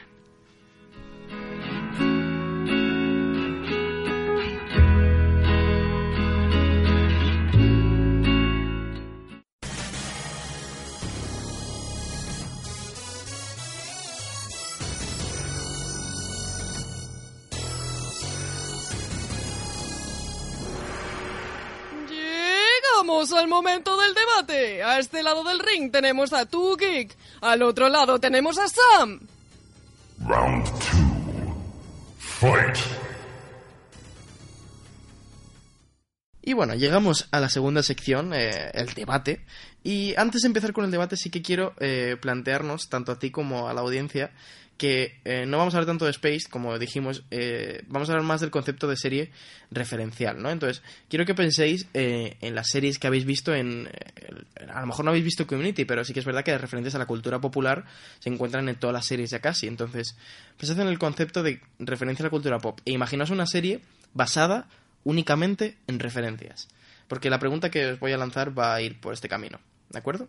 Momento 23.52 23.96
del 23.98 24.14
debate. 24.14 24.82
A 24.82 24.98
este 24.98 25.22
lado 25.22 25.44
del 25.44 25.60
ring 25.60 25.92
tenemos 25.92 26.32
a 26.32 26.46
Tu 26.46 26.76
Geek. 26.76 27.14
Al 27.42 27.62
otro 27.62 27.88
lado 27.88 28.18
tenemos 28.18 28.58
a 28.58 28.66
Sam. 28.66 29.20
Round 30.26 30.64
two. 30.64 31.12
Fight. 32.18 32.78
Y 36.44 36.54
bueno, 36.54 36.74
llegamos 36.74 37.28
a 37.30 37.38
la 37.38 37.48
segunda 37.48 37.82
sección, 37.84 38.32
eh, 38.34 38.70
el 38.74 38.94
debate. 38.94 39.44
Y 39.84 40.14
antes 40.16 40.42
de 40.42 40.48
empezar 40.48 40.72
con 40.72 40.84
el 40.84 40.90
debate, 40.90 41.16
sí 41.16 41.30
que 41.30 41.42
quiero 41.42 41.74
eh, 41.78 42.16
plantearnos, 42.20 42.88
tanto 42.88 43.12
a 43.12 43.18
ti 43.18 43.30
como 43.30 43.68
a 43.68 43.74
la 43.74 43.82
audiencia, 43.82 44.32
que 44.82 45.20
eh, 45.24 45.46
no 45.46 45.58
vamos 45.58 45.74
a 45.74 45.76
hablar 45.76 45.86
tanto 45.86 46.06
de 46.06 46.10
Space, 46.10 46.50
como 46.50 46.76
dijimos, 46.76 47.22
eh, 47.30 47.84
vamos 47.86 48.08
a 48.08 48.14
hablar 48.14 48.26
más 48.26 48.40
del 48.40 48.50
concepto 48.50 48.88
de 48.88 48.96
serie 48.96 49.30
referencial, 49.70 50.42
¿no? 50.42 50.50
Entonces, 50.50 50.82
quiero 51.08 51.24
que 51.24 51.36
penséis 51.36 51.86
eh, 51.94 52.36
en 52.40 52.56
las 52.56 52.66
series 52.68 52.98
que 52.98 53.06
habéis 53.06 53.24
visto 53.24 53.54
en... 53.54 53.88
a 54.68 54.80
lo 54.80 54.86
mejor 54.88 55.04
no 55.04 55.12
habéis 55.12 55.24
visto 55.24 55.46
Community, 55.46 55.84
pero 55.84 56.04
sí 56.04 56.12
que 56.12 56.18
es 56.18 56.26
verdad 56.26 56.42
que 56.42 56.50
las 56.50 56.60
referencias 56.60 56.96
a 56.96 56.98
la 56.98 57.06
cultura 57.06 57.40
popular 57.40 57.84
se 58.18 58.28
encuentran 58.28 58.68
en 58.68 58.74
todas 58.74 58.92
las 58.92 59.06
series 59.06 59.30
ya 59.30 59.38
casi. 59.38 59.68
Entonces, 59.68 60.16
pensad 60.58 60.80
en 60.80 60.88
el 60.88 60.98
concepto 60.98 61.44
de 61.44 61.60
referencia 61.78 62.24
a 62.24 62.26
la 62.26 62.30
cultura 62.30 62.58
pop. 62.58 62.80
E 62.84 62.90
imaginaos 62.90 63.30
una 63.30 63.46
serie 63.46 63.82
basada 64.14 64.66
únicamente 65.04 65.78
en 65.86 66.00
referencias. 66.00 66.66
Porque 67.06 67.30
la 67.30 67.38
pregunta 67.38 67.70
que 67.70 67.92
os 67.92 68.00
voy 68.00 68.10
a 68.10 68.16
lanzar 68.16 68.58
va 68.58 68.74
a 68.74 68.82
ir 68.82 69.00
por 69.00 69.14
este 69.14 69.28
camino. 69.28 69.60
¿De 69.90 70.00
acuerdo? 70.00 70.28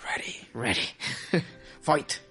Ready, 0.00 0.46
ready. 0.54 0.88
Fight. 1.82 2.29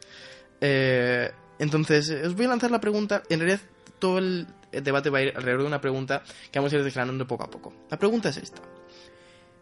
Eh, 0.62 1.32
entonces, 1.60 2.10
os 2.10 2.36
voy 2.36 2.46
a 2.46 2.50
lanzar 2.50 2.72
la 2.72 2.80
pregunta. 2.80 3.24
En 3.30 3.39
realidad, 3.39 3.62
todo 4.00 4.20
el 4.20 4.48
el 4.72 4.84
debate 4.84 5.10
va 5.10 5.20
a 5.20 5.22
ir 5.24 5.34
alrededor 5.36 5.62
de 5.62 5.68
una 5.68 5.82
pregunta 5.82 6.24
que 6.51 6.60
vamos 6.60 6.74
a 6.74 6.78
ir 6.78 6.84
desgranando 6.84 7.28
poco 7.28 7.44
a 7.44 7.50
poco. 7.50 7.74
La 7.89 7.98
pregunta 7.98 8.30
es 8.30 8.38
esta. 8.38 8.62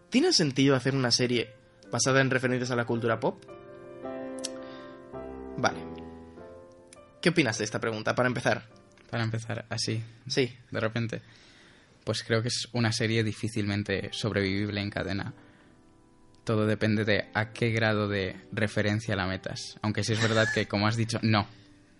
¿Tiene 0.10 0.34
sentido 0.34 0.76
hacer 0.76 0.96
una 0.96 1.12
serie 1.12 1.54
basada 1.92 2.22
en 2.22 2.30
referencias 2.30 2.72
a 2.72 2.76
la 2.76 2.86
cultura 2.86 3.20
pop? 3.20 3.44
Vale. 5.58 5.80
¿Qué 7.22 7.30
opinas 7.30 7.58
de 7.58 7.64
esta 7.64 7.80
pregunta, 7.80 8.16
para 8.16 8.28
empezar? 8.28 8.68
Para 9.10 9.24
empezar, 9.24 9.66
así, 9.70 10.04
Sí, 10.28 10.56
de 10.72 10.80
repente. 10.80 11.22
Pues 12.04 12.24
creo 12.24 12.42
que 12.42 12.50
es 12.50 12.68
una 12.74 12.92
serie 12.92 13.24
difícilmente 13.24 14.10
sobrevivible 14.12 14.82
en 14.82 14.90
cadena. 14.90 15.34
Todo 16.48 16.66
depende 16.66 17.04
de 17.04 17.26
a 17.34 17.52
qué 17.52 17.72
grado 17.72 18.08
de 18.08 18.38
referencia 18.54 19.18
la 19.18 19.28
metas. 19.28 19.76
Aunque 19.82 20.06
sí 20.06 20.14
es 20.14 20.22
verdad 20.22 20.48
que, 20.54 20.66
como 20.66 20.88
has 20.88 20.96
dicho, 20.96 21.20
no. 21.22 21.46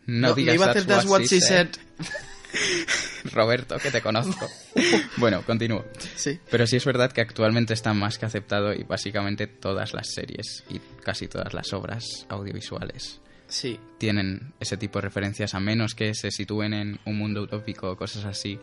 No, 0.06 0.30
No, 0.30 0.34
digas 0.34 0.56
iba 0.56 0.68
a 0.68 0.70
hacer 0.70 0.86
That's 0.86 1.06
What 1.06 1.24
She 1.24 1.42
Said. 1.42 1.68
Roberto, 3.34 3.78
que 3.78 3.92
te 3.92 4.00
conozco. 4.02 4.48
bueno, 5.18 5.42
continúo. 5.46 5.84
Sí. 6.16 6.40
Pero 6.50 6.66
sí 6.66 6.78
es 6.78 6.86
verdad 6.86 7.12
que 7.12 7.20
actualmente 7.20 7.74
está 7.74 7.94
más 7.94 8.18
que 8.18 8.26
aceptado 8.26 8.74
y 8.74 8.84
básicamente 8.84 9.48
todas 9.48 9.94
las 9.94 10.14
series 10.14 10.64
y 10.70 10.80
casi 11.04 11.28
todas 11.28 11.54
las 11.54 11.74
obras 11.74 12.26
audiovisuales 12.30 13.20
Sí, 13.50 13.78
tienen 13.98 14.54
ese 14.62 14.78
tipo 14.78 15.00
de 15.00 15.04
referencias, 15.04 15.56
a 15.56 15.60
menos 15.60 15.94
que 15.94 16.14
se 16.14 16.32
sitúen 16.32 16.74
en 16.74 17.00
un 17.04 17.18
mundo 17.18 17.42
utópico 17.42 17.92
o 17.92 17.98
cosas 17.98 18.24
así, 18.24 18.58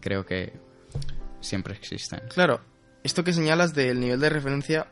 creo 0.00 0.24
que 0.24 0.54
siempre 1.42 1.74
existen. 1.74 2.20
Claro, 2.32 2.62
esto 3.04 3.24
que 3.24 3.32
señalas 3.32 3.74
del 3.74 4.00
nivel 4.00 4.20
de 4.20 4.28
referencia, 4.28 4.88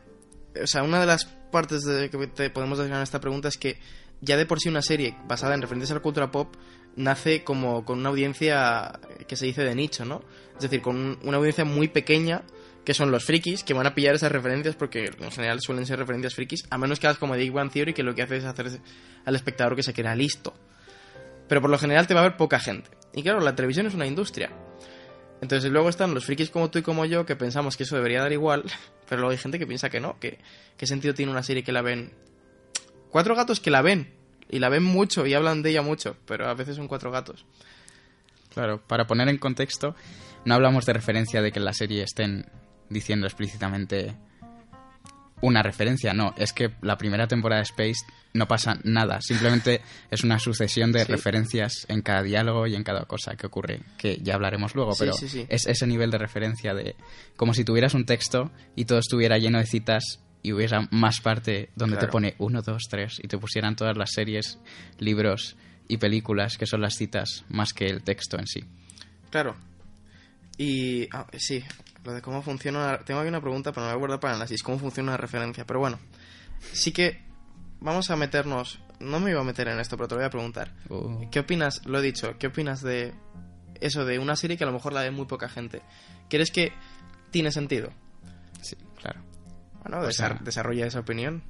o 0.63 0.67
sea, 0.67 0.83
una 0.83 0.99
de 0.99 1.05
las 1.05 1.25
partes 1.25 1.83
de 1.83 2.09
que 2.09 2.27
te 2.27 2.49
podemos 2.49 2.77
desgranar 2.77 3.03
esta 3.03 3.19
pregunta 3.21 3.47
es 3.47 3.57
que 3.57 3.79
ya 4.21 4.35
de 4.37 4.45
por 4.45 4.59
sí 4.59 4.69
una 4.69 4.81
serie 4.81 5.15
basada 5.27 5.53
en 5.53 5.61
referencias 5.61 5.91
a 5.91 5.95
la 5.95 5.99
cultura 6.01 6.31
pop 6.31 6.55
nace 6.95 7.43
como 7.43 7.85
con 7.85 7.99
una 7.99 8.09
audiencia 8.09 8.99
que 9.27 9.35
se 9.35 9.45
dice 9.45 9.63
de 9.63 9.75
nicho, 9.75 10.05
¿no? 10.05 10.23
Es 10.55 10.61
decir, 10.63 10.81
con 10.81 10.95
un- 10.95 11.19
una 11.23 11.37
audiencia 11.37 11.65
muy 11.65 11.87
pequeña 11.87 12.41
que 12.83 12.93
son 12.93 13.11
los 13.11 13.25
frikis 13.25 13.63
que 13.63 13.73
van 13.73 13.85
a 13.85 13.93
pillar 13.93 14.15
esas 14.15 14.31
referencias 14.31 14.75
porque 14.75 15.11
en 15.19 15.31
general 15.31 15.59
suelen 15.61 15.85
ser 15.85 15.99
referencias 15.99 16.33
frikis, 16.33 16.65
a 16.69 16.77
menos 16.77 16.99
que 16.99 17.07
hagas 17.07 17.19
como 17.19 17.35
Big 17.35 17.51
Bang 17.51 17.69
Theory 17.71 17.93
que 17.93 18.01
lo 18.01 18.15
que 18.15 18.23
hace 18.23 18.37
es 18.37 18.45
hacer 18.45 18.79
al 19.25 19.35
espectador 19.35 19.75
que 19.75 19.83
se 19.83 19.93
crea 19.93 20.15
listo. 20.15 20.53
Pero 21.47 21.61
por 21.61 21.69
lo 21.69 21.77
general 21.77 22.07
te 22.07 22.13
va 22.13 22.21
a 22.21 22.23
ver 22.23 22.37
poca 22.37 22.59
gente. 22.59 22.89
Y 23.13 23.23
claro, 23.23 23.39
la 23.41 23.55
televisión 23.55 23.85
es 23.87 23.93
una 23.93 24.07
industria. 24.07 24.49
Entonces 25.41 25.71
luego 25.71 25.89
están 25.89 26.13
los 26.13 26.25
frikis 26.25 26.49
como 26.49 26.71
tú 26.71 26.79
y 26.79 26.81
como 26.81 27.05
yo 27.05 27.25
que 27.25 27.35
pensamos 27.35 27.77
que 27.77 27.83
eso 27.83 27.95
debería 27.95 28.21
dar 28.21 28.31
igual, 28.31 28.63
pero 29.09 29.21
luego 29.21 29.31
hay 29.31 29.37
gente 29.37 29.59
que 29.59 29.67
piensa 29.67 29.89
que 29.89 29.99
no, 29.99 30.19
que 30.19 30.39
qué 30.77 30.87
sentido 30.87 31.13
tiene 31.13 31.31
una 31.31 31.43
serie 31.43 31.63
que 31.63 31.71
la 31.71 31.81
ven 31.81 32.11
cuatro 33.11 33.35
gatos 33.35 33.59
que 33.59 33.71
la 33.71 33.81
ven 33.81 34.13
y 34.49 34.59
la 34.59 34.69
ven 34.69 34.83
mucho 34.83 35.25
y 35.25 35.33
hablan 35.33 35.61
de 35.61 35.71
ella 35.71 35.81
mucho, 35.81 36.17
pero 36.25 36.47
a 36.47 36.53
veces 36.53 36.75
son 36.75 36.87
cuatro 36.87 37.11
gatos. 37.11 37.45
Claro, 38.53 38.81
para 38.87 39.05
poner 39.05 39.29
en 39.29 39.37
contexto, 39.37 39.95
no 40.45 40.55
hablamos 40.55 40.85
de 40.85 40.93
referencia 40.93 41.41
de 41.41 41.51
que 41.51 41.59
en 41.59 41.65
la 41.65 41.73
serie 41.73 42.03
estén 42.03 42.45
diciendo 42.89 43.27
explícitamente 43.27 44.15
una 45.41 45.61
referencia, 45.61 46.13
no, 46.13 46.33
es 46.37 46.51
que 46.51 46.71
la 46.81 46.97
primera 46.97 47.27
temporada 47.27 47.59
de 47.61 47.65
Space 47.65 48.05
no 48.33 48.47
pasa 48.47 48.79
nada, 48.83 49.21
simplemente 49.21 49.81
es 50.09 50.23
una 50.23 50.39
sucesión 50.39 50.91
de 50.91 51.05
Sí. 51.05 51.11
referencias 51.11 51.85
en 51.89 52.01
cada 52.01 52.23
diálogo 52.23 52.65
y 52.67 52.75
en 52.75 52.83
cada 52.83 53.05
cosa 53.05 53.35
que 53.35 53.45
ocurre, 53.47 53.79
que 53.97 54.17
ya 54.21 54.35
hablaremos 54.35 54.73
luego, 54.75 54.93
Sí, 54.93 54.99
pero 55.01 55.13
sí, 55.13 55.45
es 55.49 55.67
ese 55.67 55.85
nivel 55.87 56.09
de 56.11 56.17
referencia 56.17 56.73
de 56.73 56.95
como 57.35 57.53
si 57.53 57.63
tuvieras 57.63 57.93
un 57.93 58.05
texto 58.05 58.51
y 58.75 58.85
todo 58.85 58.99
estuviera 58.99 59.37
lleno 59.37 59.59
de 59.59 59.65
citas 59.65 60.19
y 60.43 60.53
hubiera 60.53 60.87
más 60.91 61.19
parte 61.21 61.69
donde 61.75 61.97
te 61.97 62.07
pone 62.07 62.35
uno, 62.37 62.61
dos, 62.61 62.83
tres 62.89 63.19
y 63.23 63.27
te 63.27 63.37
pusieran 63.37 63.75
todas 63.75 63.97
las 63.97 64.11
series, 64.13 64.59
libros 64.99 65.55
y 65.87 65.97
películas 65.97 66.57
que 66.57 66.65
son 66.65 66.81
las 66.81 66.95
citas 66.95 67.43
más 67.49 67.73
que 67.73 67.85
el 67.87 68.01
texto 68.03 68.37
en 68.39 68.47
sí. 68.47 68.63
Claro. 69.29 69.55
Y 70.57 71.07
ah, 71.11 71.27
sí, 71.37 71.63
lo 72.07 72.13
de 72.13 72.21
cómo 72.21 72.41
funciona... 72.41 72.79
una- 72.79 72.97
Tengo 72.99 73.19
aquí 73.19 73.27
una 73.29 73.41
pregunta, 73.41 73.71
pero 73.73 73.81
no 73.81 73.87
me 73.87 73.93
voy 73.93 73.97
a 73.97 73.99
guardar 73.99 74.19
para 74.21 74.33
análisis. 74.35 74.63
¿Cómo 74.63 74.79
funciona 74.79 75.11
una 75.11 75.17
referencia? 75.17 75.65
Pero 75.65 75.79
bueno, 75.81 75.99
sí 76.71 76.91
que 76.93 77.21
vamos 77.81 78.09
a 78.09 78.15
meternos... 78.15 78.79
No 78.99 79.19
me 79.19 79.29
iba 79.31 79.41
a 79.41 79.43
meter 79.43 79.67
en 79.67 79.79
esto, 79.79 79.95
pero 79.97 80.07
te 80.07 80.15
lo 80.15 80.19
voy 80.21 80.25
a 80.27 80.29
preguntar. 80.31 80.73
Uh. 80.89 81.29
¿Qué 81.29 81.39
opinas, 81.41 81.85
lo 81.85 81.99
he 81.99 82.01
dicho, 82.01 82.35
qué 82.39 82.47
opinas 82.47 82.81
de 82.81 83.13
eso, 83.81 84.05
de 84.05 84.17
una 84.19 84.35
serie 84.35 84.57
que 84.57 84.63
a 84.63 84.67
lo 84.67 84.73
mejor 84.73 84.93
la 84.93 85.01
ve 85.01 85.11
muy 85.11 85.25
poca 85.25 85.49
gente? 85.49 85.81
¿Crees 86.29 86.49
que 86.49 86.71
tiene 87.29 87.51
sentido? 87.51 87.91
Sí, 88.61 88.75
claro. 88.99 89.19
Bueno, 89.83 89.99
O 89.99 90.11
sea- 90.11 90.29
desar- 90.29 90.39
desarrolla 90.39 90.87
esa 90.87 91.01
opinión. 91.01 91.43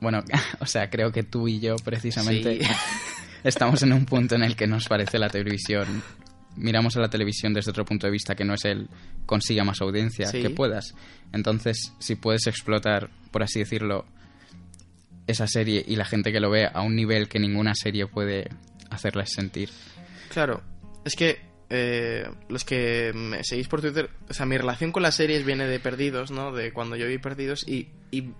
Bueno, 0.00 0.22
o 0.60 0.66
sea, 0.66 0.88
creo 0.90 1.10
que 1.12 1.24
tú 1.24 1.46
y 1.48 1.60
yo 1.60 1.76
precisamente 1.76 2.60
Sí. 2.64 2.70
estamos 3.44 3.82
en 3.82 3.92
un 3.92 4.06
punto 4.06 4.34
en 4.36 4.44
el 4.44 4.54
que 4.56 4.66
nos 4.68 4.86
parece 4.88 5.18
la 5.18 5.28
televisión. 5.28 6.02
Miramos 6.56 6.96
a 6.96 7.00
la 7.00 7.08
televisión 7.08 7.54
desde 7.54 7.70
otro 7.70 7.84
punto 7.84 8.06
de 8.06 8.10
vista 8.12 8.34
que 8.34 8.44
no 8.44 8.54
es 8.54 8.64
el 8.64 8.88
consiga 9.26 9.64
más 9.64 9.80
audiencia 9.80 10.26
Sí. 10.26 10.42
que 10.42 10.50
puedas. 10.50 10.94
Entonces, 11.32 11.92
si 11.98 12.14
puedes 12.16 12.46
explotar, 12.46 13.08
por 13.30 13.42
así 13.42 13.58
decirlo, 13.60 14.04
esa 15.26 15.46
serie 15.46 15.84
y 15.86 15.96
la 15.96 16.04
gente 16.04 16.32
que 16.32 16.40
lo 16.40 16.50
ve 16.50 16.66
a 16.72 16.82
un 16.82 16.94
nivel 16.96 17.28
que 17.28 17.38
ninguna 17.38 17.74
serie 17.74 18.06
puede 18.06 18.48
hacerles 18.90 19.30
sentir. 19.32 19.70
Claro, 20.30 20.62
es 21.04 21.14
que 21.16 21.40
eh, 21.70 22.28
los 22.48 22.64
que 22.64 23.12
me 23.14 23.42
seguís 23.44 23.68
por 23.68 23.80
Twitter, 23.80 24.10
o 24.28 24.34
sea, 24.34 24.44
mi 24.46 24.58
relación 24.58 24.92
con 24.92 25.02
las 25.02 25.14
series 25.14 25.46
viene 25.46 25.66
de 25.66 25.80
Perdidos, 25.80 26.30
¿no? 26.30 26.52
De 26.52 26.72
cuando 26.72 26.96
yo 26.96 27.06
vi 27.06 27.16
Perdidos 27.18 27.66
y, 27.66 27.88
y 28.10 28.30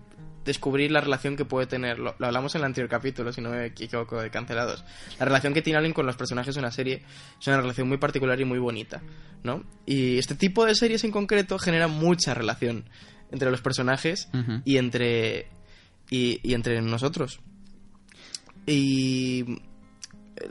descubrir 0.44 0.90
la 0.90 1.00
relación 1.00 1.36
que 1.36 1.44
puede 1.44 1.66
tener, 1.66 1.98
lo, 1.98 2.14
lo 2.18 2.26
hablamos 2.26 2.54
en 2.54 2.60
el 2.60 2.66
anterior 2.66 2.90
capítulo, 2.90 3.32
si 3.32 3.40
no 3.40 3.50
me 3.50 3.66
equivoco, 3.66 4.20
de 4.20 4.30
Cancelados. 4.30 4.84
La 5.18 5.26
relación 5.26 5.54
que 5.54 5.62
tiene 5.62 5.78
alguien 5.78 5.94
con 5.94 6.06
los 6.06 6.16
personajes 6.16 6.54
de 6.54 6.60
una 6.60 6.70
serie 6.70 7.02
es 7.40 7.46
una 7.46 7.60
relación 7.60 7.88
muy 7.88 7.98
particular 7.98 8.40
y 8.40 8.44
muy 8.44 8.58
bonita, 8.58 9.02
¿no? 9.42 9.64
Y 9.86 10.18
este 10.18 10.34
tipo 10.34 10.64
de 10.64 10.74
series 10.74 11.04
en 11.04 11.10
concreto 11.10 11.58
genera 11.58 11.88
mucha 11.88 12.34
relación 12.34 12.84
entre 13.30 13.50
los 13.50 13.62
personajes 13.62 14.28
y 14.64 14.76
entre 14.76 15.48
y, 16.10 16.40
y 16.42 16.54
entre 16.54 16.80
nosotros. 16.82 17.40
Y 18.66 19.60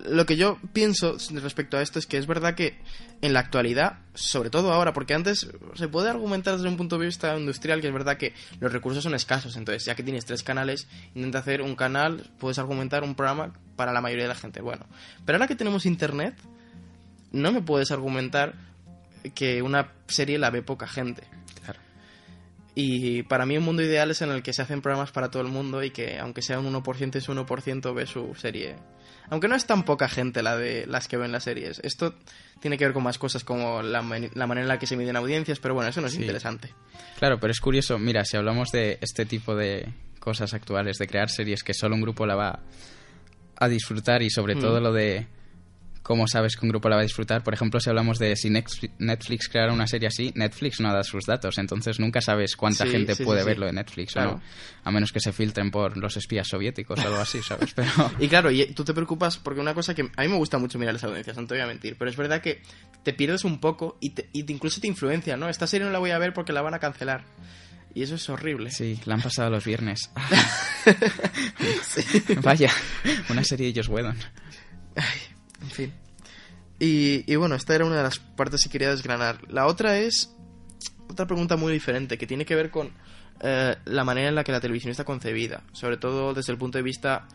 lo 0.05 0.25
que 0.25 0.37
yo 0.37 0.59
pienso 0.73 1.17
respecto 1.41 1.77
a 1.77 1.81
esto 1.81 1.99
es 1.99 2.05
que 2.05 2.17
es 2.17 2.27
verdad 2.27 2.55
que 2.55 2.77
en 3.21 3.33
la 3.33 3.39
actualidad, 3.39 3.99
sobre 4.13 4.49
todo 4.49 4.71
ahora, 4.71 4.93
porque 4.93 5.13
antes 5.13 5.47
se 5.75 5.87
puede 5.87 6.09
argumentar 6.09 6.55
desde 6.55 6.69
un 6.69 6.77
punto 6.77 6.97
de 6.97 7.05
vista 7.05 7.37
industrial 7.37 7.81
que 7.81 7.87
es 7.87 7.93
verdad 7.93 8.17
que 8.17 8.33
los 8.59 8.71
recursos 8.71 9.03
son 9.03 9.15
escasos, 9.15 9.57
entonces 9.57 9.85
ya 9.85 9.95
que 9.95 10.03
tienes 10.03 10.25
tres 10.25 10.43
canales, 10.43 10.87
intenta 11.15 11.39
hacer 11.39 11.61
un 11.61 11.75
canal, 11.75 12.29
puedes 12.39 12.59
argumentar 12.59 13.03
un 13.03 13.15
programa 13.15 13.53
para 13.75 13.91
la 13.91 14.01
mayoría 14.01 14.25
de 14.25 14.29
la 14.29 14.35
gente. 14.35 14.61
Bueno, 14.61 14.85
pero 15.25 15.37
ahora 15.37 15.47
que 15.47 15.55
tenemos 15.55 15.85
internet, 15.85 16.35
no 17.31 17.51
me 17.51 17.61
puedes 17.61 17.91
argumentar 17.91 18.53
que 19.33 19.61
una 19.61 19.91
serie 20.07 20.37
la 20.37 20.49
ve 20.49 20.61
poca 20.61 20.87
gente. 20.87 21.23
Claro. 21.63 21.79
Y 22.75 23.23
para 23.23 23.45
mí 23.45 23.57
un 23.57 23.63
mundo 23.63 23.81
ideal 23.81 24.11
es 24.11 24.21
en 24.21 24.31
el 24.31 24.43
que 24.43 24.53
se 24.53 24.61
hacen 24.61 24.81
programas 24.81 25.11
para 25.11 25.29
todo 25.29 25.41
el 25.41 25.49
mundo 25.49 25.83
y 25.83 25.91
que 25.91 26.19
aunque 26.19 26.41
sea 26.41 26.59
un 26.59 26.71
1% 26.71 27.15
ese 27.15 27.31
1% 27.31 27.93
ve 27.93 28.05
su 28.05 28.35
serie. 28.35 28.75
Aunque 29.31 29.47
no 29.47 29.55
es 29.55 29.65
tan 29.65 29.83
poca 29.83 30.07
gente 30.07 30.43
la 30.43 30.55
de 30.57 30.85
las 30.85 31.07
que 31.07 31.17
ven 31.17 31.31
las 31.31 31.45
series. 31.45 31.79
Esto 31.83 32.13
tiene 32.59 32.77
que 32.77 32.83
ver 32.85 32.93
con 32.93 33.01
más 33.01 33.17
cosas 33.17 33.43
como 33.43 33.81
la, 33.81 34.01
la 34.01 34.45
manera 34.47 34.61
en 34.61 34.67
la 34.67 34.77
que 34.77 34.85
se 34.85 34.95
miden 34.97 35.15
audiencias, 35.15 35.57
pero 35.59 35.73
bueno, 35.73 35.89
eso 35.89 36.01
no 36.01 36.07
es 36.07 36.13
Sí. 36.13 36.19
interesante. 36.21 36.73
Claro, 37.17 37.39
pero 37.39 37.49
es 37.51 37.59
curioso, 37.59 37.97
mira, 37.97 38.23
si 38.25 38.37
hablamos 38.37 38.71
de 38.71 38.99
este 39.01 39.25
tipo 39.25 39.55
de 39.55 39.87
cosas 40.19 40.53
actuales, 40.53 40.97
de 40.97 41.07
crear 41.07 41.29
series 41.29 41.63
que 41.63 41.73
solo 41.73 41.95
un 41.95 42.01
grupo 42.01 42.25
la 42.27 42.35
va 42.35 42.59
a 43.57 43.67
disfrutar 43.67 44.21
y 44.21 44.29
sobre 44.29 44.55
Mm. 44.55 44.59
todo 44.59 44.79
lo 44.81 44.91
de 44.93 45.27
cómo 46.03 46.27
sabes 46.27 46.55
que 46.55 46.65
un 46.65 46.69
grupo 46.69 46.89
la 46.89 46.95
va 46.95 47.01
a 47.01 47.05
disfrutar. 47.05 47.43
Por 47.43 47.53
ejemplo, 47.53 47.79
si 47.79 47.89
hablamos 47.89 48.17
de 48.19 48.35
si 48.35 48.49
Netflix 48.49 49.47
creara 49.47 49.71
una 49.71 49.85
serie 49.87 50.07
así, 50.07 50.31
Netflix 50.35 50.79
no 50.79 50.91
da 50.93 51.03
sus 51.03 51.25
datos, 51.25 51.57
entonces 51.57 51.99
nunca 51.99 52.21
sabes 52.21 52.55
cuánta 52.55 52.85
Sí, 52.85 52.91
gente 52.91 53.15
sí, 53.15 53.23
puede 53.23 53.39
sí, 53.39 53.43
sí. 53.43 53.49
verlo 53.49 53.65
de 53.67 53.73
Netflix 53.73 54.13
Claro. 54.13 54.31
o 54.31 54.33
no, 54.35 54.41
a 54.83 54.91
menos 54.91 55.11
que 55.11 55.19
se 55.19 55.31
filtren 55.31 55.69
por 55.71 55.97
los 55.97 56.17
espías 56.17 56.47
soviéticos 56.47 56.99
o 56.99 57.07
algo 57.07 57.19
así, 57.19 57.41
¿sabes? 57.41 57.73
Pero 57.73 57.89
Y 58.19 58.27
claro, 58.27 58.49
y 58.51 58.65
tú 58.73 58.83
te 58.83 58.93
preocupas 58.93 59.37
porque 59.37 59.59
una 59.61 59.73
cosa 59.73 59.93
que 59.93 60.01
a 60.15 60.21
mí 60.23 60.27
me 60.27 60.37
gusta 60.37 60.57
mucho 60.57 60.77
mirar 60.79 60.93
las 60.95 61.03
audiencias, 61.03 61.37
no 61.37 61.45
te 61.47 61.53
voy 61.55 61.63
a 61.63 61.67
mentir, 61.67 61.95
pero 61.97 62.09
es 62.09 62.17
verdad 62.17 62.41
que 62.41 62.61
te 63.03 63.13
pierdes 63.13 63.43
un 63.43 63.59
poco 63.59 63.97
y, 64.01 64.11
te, 64.11 64.29
y 64.33 64.43
te- 64.43 64.53
incluso 64.53 64.81
te 64.81 64.87
influencia, 64.87 65.37
¿no? 65.37 65.49
Esta 65.49 65.67
serie 65.67 65.85
no 65.85 65.91
la 65.93 65.99
voy 65.99 66.11
a 66.11 66.17
ver 66.17 66.33
porque 66.33 66.53
la 66.53 66.61
van 66.61 66.73
a 66.73 66.79
cancelar. 66.79 67.23
Y 67.93 68.03
eso 68.03 68.15
es 68.15 68.29
horrible. 68.29 68.71
sí, 68.71 68.97
la 69.05 69.15
han 69.15 69.21
pasado 69.21 69.49
los 69.49 69.65
viernes. 69.65 70.09
Vaya, 72.41 72.71
una 73.29 73.43
serie 73.43 73.71
de 73.71 73.79
Joss 73.79 73.89
Whedon. 73.89 74.15
Y 76.79 77.35
bueno, 77.35 77.55
esta 77.55 77.75
era 77.75 77.85
una 77.85 77.97
de 77.97 78.03
las 78.03 78.17
partes 78.19 78.63
que 78.63 78.69
quería 78.69 78.89
desgranar. 78.89 79.39
La 79.51 79.67
otra 79.67 79.99
es 79.99 80.35
otra 81.07 81.27
pregunta 81.27 81.55
muy 81.55 81.71
diferente 81.71 82.17
que 82.17 82.25
tiene 82.25 82.45
que 82.45 82.55
ver 82.55 82.71
con 82.71 82.91
eh, 83.41 83.75
la 83.85 84.03
manera 84.03 84.29
en 84.29 84.35
la 84.35 84.43
que 84.43 84.51
la 84.51 84.59
televisión 84.59 84.91
está 84.91 85.03
concebida, 85.03 85.63
sobre 85.73 85.97
todo 85.97 86.33
desde 86.33 86.51
el 86.51 86.57
punto 86.57 86.77
de 86.77 86.83
vista 86.83 87.27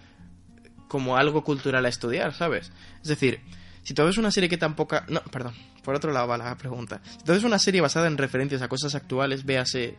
como 0.89 1.17
algo 1.17 1.45
cultural 1.45 1.85
a 1.85 1.89
estudiar, 1.89 2.33
¿sabes? 2.35 2.73
Es 3.03 3.09
decir, 3.09 3.41
si 3.83 3.95
tú 3.95 4.05
ves 4.05 4.19
una 4.19 4.31
serie 4.31 4.49
que 4.49 4.57
tampoco... 4.57 4.99
No, 5.09 5.21
perdón, 5.31 5.55
por 5.85 5.95
otro 5.95 6.13
lado 6.13 6.27
va 6.27 6.39
la 6.39 6.57
pregunta. 6.57 7.01
Si 7.05 7.25
tú 7.25 7.33
ves 7.33 7.45
una 7.45 7.59
serie 7.59 7.81
basada 7.81 8.07
en 8.07 8.19
referencias 8.19 8.63
a 8.63 8.69
cosas 8.69 8.95
actuales, 8.95 9.45
véase... 9.45 9.97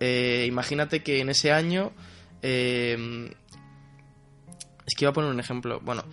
eh, 0.00 0.44
imagínate 0.46 1.02
que 1.02 1.20
en 1.20 1.30
ese 1.30 1.52
año... 1.52 1.92
eh, 2.42 3.32
es 4.84 4.94
que 4.96 5.04
iba 5.04 5.10
a 5.10 5.14
poner 5.14 5.30
un 5.30 5.38
ejemplo. 5.38 5.80
Bueno, 5.80 6.04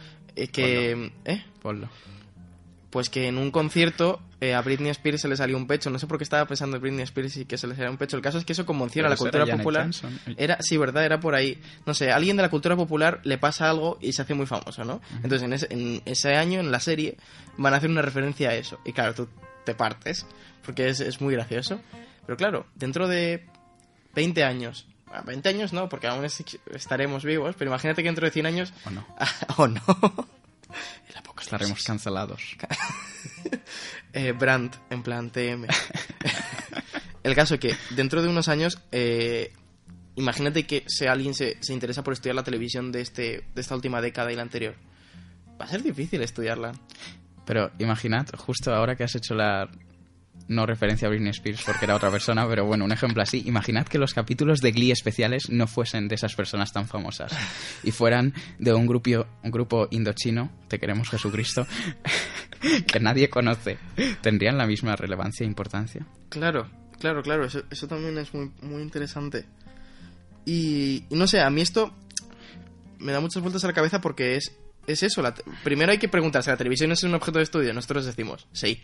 es 0.43 0.49
que... 0.49 1.11
¿Eh? 1.25 1.43
Ponlo. 1.61 1.89
Pues 2.89 3.09
que 3.09 3.27
en 3.27 3.37
un 3.37 3.51
concierto 3.51 4.19
eh, 4.41 4.55
a 4.55 4.61
Britney 4.61 4.89
Spears 4.89 5.21
se 5.21 5.27
le 5.27 5.35
salió 5.35 5.57
un 5.57 5.67
pecho. 5.67 5.89
No 5.89 5.99
sé 5.99 6.07
por 6.07 6.17
qué 6.17 6.23
estaba 6.23 6.45
pensando 6.47 6.77
en 6.77 6.81
Britney 6.81 7.03
Spears 7.03 7.37
y 7.37 7.45
que 7.45 7.57
se 7.57 7.67
le 7.67 7.75
salió 7.75 7.91
un 7.91 7.97
pecho. 7.97 8.15
El 8.15 8.23
caso 8.23 8.37
es 8.37 8.45
que 8.45 8.53
eso 8.53 8.65
conmociona 8.65 9.07
a 9.07 9.11
la 9.11 9.17
cultura 9.17 9.45
popular. 9.45 9.89
Era, 10.37 10.57
sí, 10.61 10.77
verdad, 10.77 11.05
era 11.05 11.19
por 11.19 11.35
ahí. 11.35 11.61
No 11.85 11.93
sé, 11.93 12.11
a 12.11 12.15
alguien 12.15 12.37
de 12.37 12.43
la 12.43 12.49
cultura 12.49 12.75
popular 12.75 13.19
le 13.23 13.37
pasa 13.37 13.69
algo 13.69 13.97
y 14.01 14.13
se 14.13 14.21
hace 14.21 14.33
muy 14.33 14.45
famoso, 14.45 14.83
¿no? 14.85 15.01
Entonces 15.15 15.43
en 15.43 15.53
ese, 15.53 15.67
en 15.69 16.01
ese 16.05 16.35
año, 16.35 16.59
en 16.59 16.71
la 16.71 16.79
serie, 16.79 17.17
van 17.57 17.73
a 17.73 17.77
hacer 17.77 17.89
una 17.89 18.01
referencia 18.01 18.49
a 18.49 18.55
eso. 18.55 18.79
Y 18.85 18.93
claro, 18.93 19.13
tú 19.13 19.27
te 19.65 19.75
partes, 19.75 20.25
porque 20.65 20.89
es, 20.89 21.01
es 21.01 21.21
muy 21.21 21.33
gracioso. 21.33 21.81
Pero 22.25 22.37
claro, 22.37 22.65
dentro 22.75 23.07
de 23.07 23.45
20 24.15 24.43
años, 24.43 24.87
ah, 25.13 25.21
20 25.25 25.49
años 25.49 25.73
no, 25.73 25.89
porque 25.89 26.07
aún 26.07 26.25
es- 26.25 26.43
estaremos 26.73 27.23
vivos, 27.23 27.55
pero 27.57 27.69
imagínate 27.71 28.01
que 28.03 28.09
dentro 28.09 28.25
de 28.25 28.31
100 28.31 28.45
años... 28.45 28.73
¿O 28.85 28.89
no? 28.91 29.05
¿O 29.57 29.67
no? 29.67 29.81
El 31.09 31.17
apocalipsis. 31.17 31.39
Estaremos 31.53 31.83
cancelados. 31.83 32.41
eh, 34.13 34.31
brand, 34.33 34.73
en 34.89 35.03
plan 35.03 35.29
TM. 35.31 35.65
el 37.23 37.35
caso 37.35 37.55
es 37.55 37.59
que 37.59 37.75
dentro 37.91 38.21
de 38.21 38.27
unos 38.29 38.47
años, 38.47 38.79
eh, 38.91 39.53
imagínate 40.15 40.65
que 40.67 40.83
si 40.87 41.07
alguien 41.07 41.33
se, 41.33 41.57
se 41.61 41.73
interesa 41.73 42.03
por 42.03 42.13
estudiar 42.13 42.35
la 42.35 42.43
televisión 42.43 42.91
de, 42.91 43.01
este, 43.01 43.43
de 43.53 43.61
esta 43.61 43.75
última 43.75 44.01
década 44.01 44.31
y 44.31 44.35
la 44.35 44.41
anterior. 44.43 44.75
Va 45.59 45.65
a 45.65 45.67
ser 45.67 45.81
difícil 45.83 46.21
estudiarla. 46.21 46.71
Pero 47.45 47.71
imaginad, 47.79 48.27
justo 48.37 48.73
ahora 48.73 48.95
que 48.95 49.03
has 49.03 49.15
hecho 49.15 49.33
la 49.33 49.67
no 50.47 50.65
referencia 50.65 51.07
a 51.07 51.09
Britney 51.09 51.29
Spears 51.29 51.63
porque 51.63 51.85
era 51.85 51.95
otra 51.95 52.09
persona, 52.09 52.47
pero 52.47 52.65
bueno, 52.65 52.85
un 52.85 52.91
ejemplo 52.91 53.21
así. 53.21 53.43
Imaginad 53.45 53.87
que 53.87 53.99
los 53.99 54.13
capítulos 54.13 54.59
de 54.61 54.71
Glee 54.71 54.91
especiales 54.91 55.49
no 55.49 55.67
fuesen 55.67 56.07
de 56.07 56.15
esas 56.15 56.35
personas 56.35 56.73
tan 56.73 56.87
famosas 56.87 57.31
y 57.83 57.91
fueran 57.91 58.33
de 58.57 58.73
un 58.73 58.87
grupo, 58.87 59.25
un 59.43 59.51
grupo 59.51 59.87
indochino, 59.91 60.51
Te 60.67 60.79
queremos 60.79 61.09
Jesucristo, 61.09 61.67
que 62.87 62.99
nadie 62.99 63.29
conoce. 63.29 63.77
¿Tendrían 64.21 64.57
la 64.57 64.65
misma 64.65 64.95
relevancia 64.95 65.43
e 65.43 65.47
importancia? 65.47 66.05
Claro, 66.29 66.69
claro, 66.99 67.21
claro. 67.21 67.45
Eso, 67.45 67.63
eso 67.69 67.87
también 67.87 68.17
es 68.17 68.33
muy, 68.33 68.51
muy 68.61 68.81
interesante. 68.81 69.45
Y, 70.45 71.03
no 71.11 71.27
sé, 71.27 71.41
a 71.41 71.49
mí 71.49 71.61
esto 71.61 71.93
me 72.97 73.11
da 73.11 73.19
muchas 73.19 73.41
vueltas 73.41 73.63
a 73.63 73.67
la 73.67 73.73
cabeza 73.73 74.01
porque 74.01 74.35
es, 74.35 74.57
es 74.87 75.03
eso. 75.03 75.23
Primero 75.63 75.91
hay 75.91 75.99
que 75.99 76.09
preguntarse, 76.09 76.49
¿la 76.49 76.57
televisión 76.57 76.91
es 76.91 77.03
un 77.03 77.13
objeto 77.13 77.37
de 77.37 77.43
estudio? 77.43 77.73
Nosotros 77.73 78.05
decimos, 78.05 78.47
sí. 78.51 78.81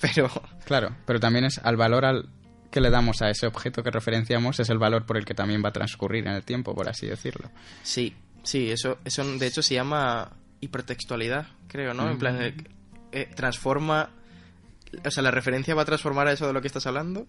Pero 0.00 0.30
Claro, 0.64 0.96
pero 1.06 1.20
también 1.20 1.44
es 1.44 1.58
al 1.58 1.76
valor 1.76 2.04
al 2.04 2.28
que 2.70 2.80
le 2.80 2.90
damos 2.90 3.22
a 3.22 3.30
ese 3.30 3.46
objeto 3.46 3.82
que 3.82 3.90
referenciamos 3.90 4.58
es 4.58 4.68
el 4.68 4.78
valor 4.78 5.06
por 5.06 5.16
el 5.16 5.24
que 5.24 5.34
también 5.34 5.62
va 5.64 5.68
a 5.68 5.72
transcurrir 5.72 6.26
en 6.26 6.34
el 6.34 6.42
tiempo, 6.42 6.74
por 6.74 6.88
así 6.88 7.06
decirlo. 7.06 7.50
Sí, 7.84 8.14
sí, 8.42 8.70
eso, 8.70 8.98
eso 9.04 9.24
de 9.38 9.46
hecho 9.46 9.62
se 9.62 9.74
llama 9.74 10.32
hipertextualidad, 10.60 11.46
creo, 11.68 11.94
¿no? 11.94 12.10
En 12.10 12.18
plan, 12.18 12.42
eh, 12.42 12.54
eh, 13.12 13.30
transforma... 13.34 14.10
O 15.04 15.10
sea, 15.10 15.22
la 15.22 15.30
referencia 15.30 15.74
va 15.74 15.82
a 15.82 15.84
transformar 15.84 16.26
a 16.26 16.32
eso 16.32 16.46
de 16.46 16.52
lo 16.52 16.60
que 16.60 16.66
estás 16.66 16.86
hablando. 16.86 17.26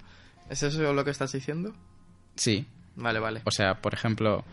¿Es 0.49 0.63
eso 0.63 0.93
lo 0.93 1.03
que 1.03 1.11
estás 1.11 1.31
diciendo? 1.31 1.73
Sí, 2.35 2.67
Vale, 2.95 3.19
vale. 3.19 3.41
O 3.45 3.51
sea, 3.51 3.75
por 3.75 3.93
ejemplo, 3.93 4.43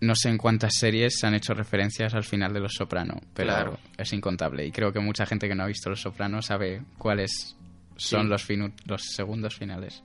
no 0.00 0.14
sé 0.14 0.28
en 0.28 0.38
cuántas 0.38 0.74
series 0.78 1.18
se 1.18 1.26
han 1.26 1.34
hecho 1.34 1.54
referencias 1.54 2.14
al 2.14 2.24
final 2.24 2.52
de 2.52 2.60
Los 2.60 2.74
Soprano, 2.74 3.20
pero 3.34 3.48
Claro. 3.48 3.78
es 3.96 4.12
incontable. 4.12 4.66
Y 4.66 4.72
creo 4.72 4.92
que 4.92 5.00
mucha 5.00 5.24
gente 5.26 5.48
que 5.48 5.54
no 5.54 5.62
ha 5.64 5.66
visto 5.66 5.88
Los 5.90 6.00
Soprano 6.02 6.42
sabe 6.42 6.82
cuáles 6.98 7.56
son 7.96 8.24
Sí. 8.24 8.28
los, 8.28 8.46
finu- 8.48 8.72
los 8.86 9.02
segundos 9.14 9.56
finales. 9.56 10.02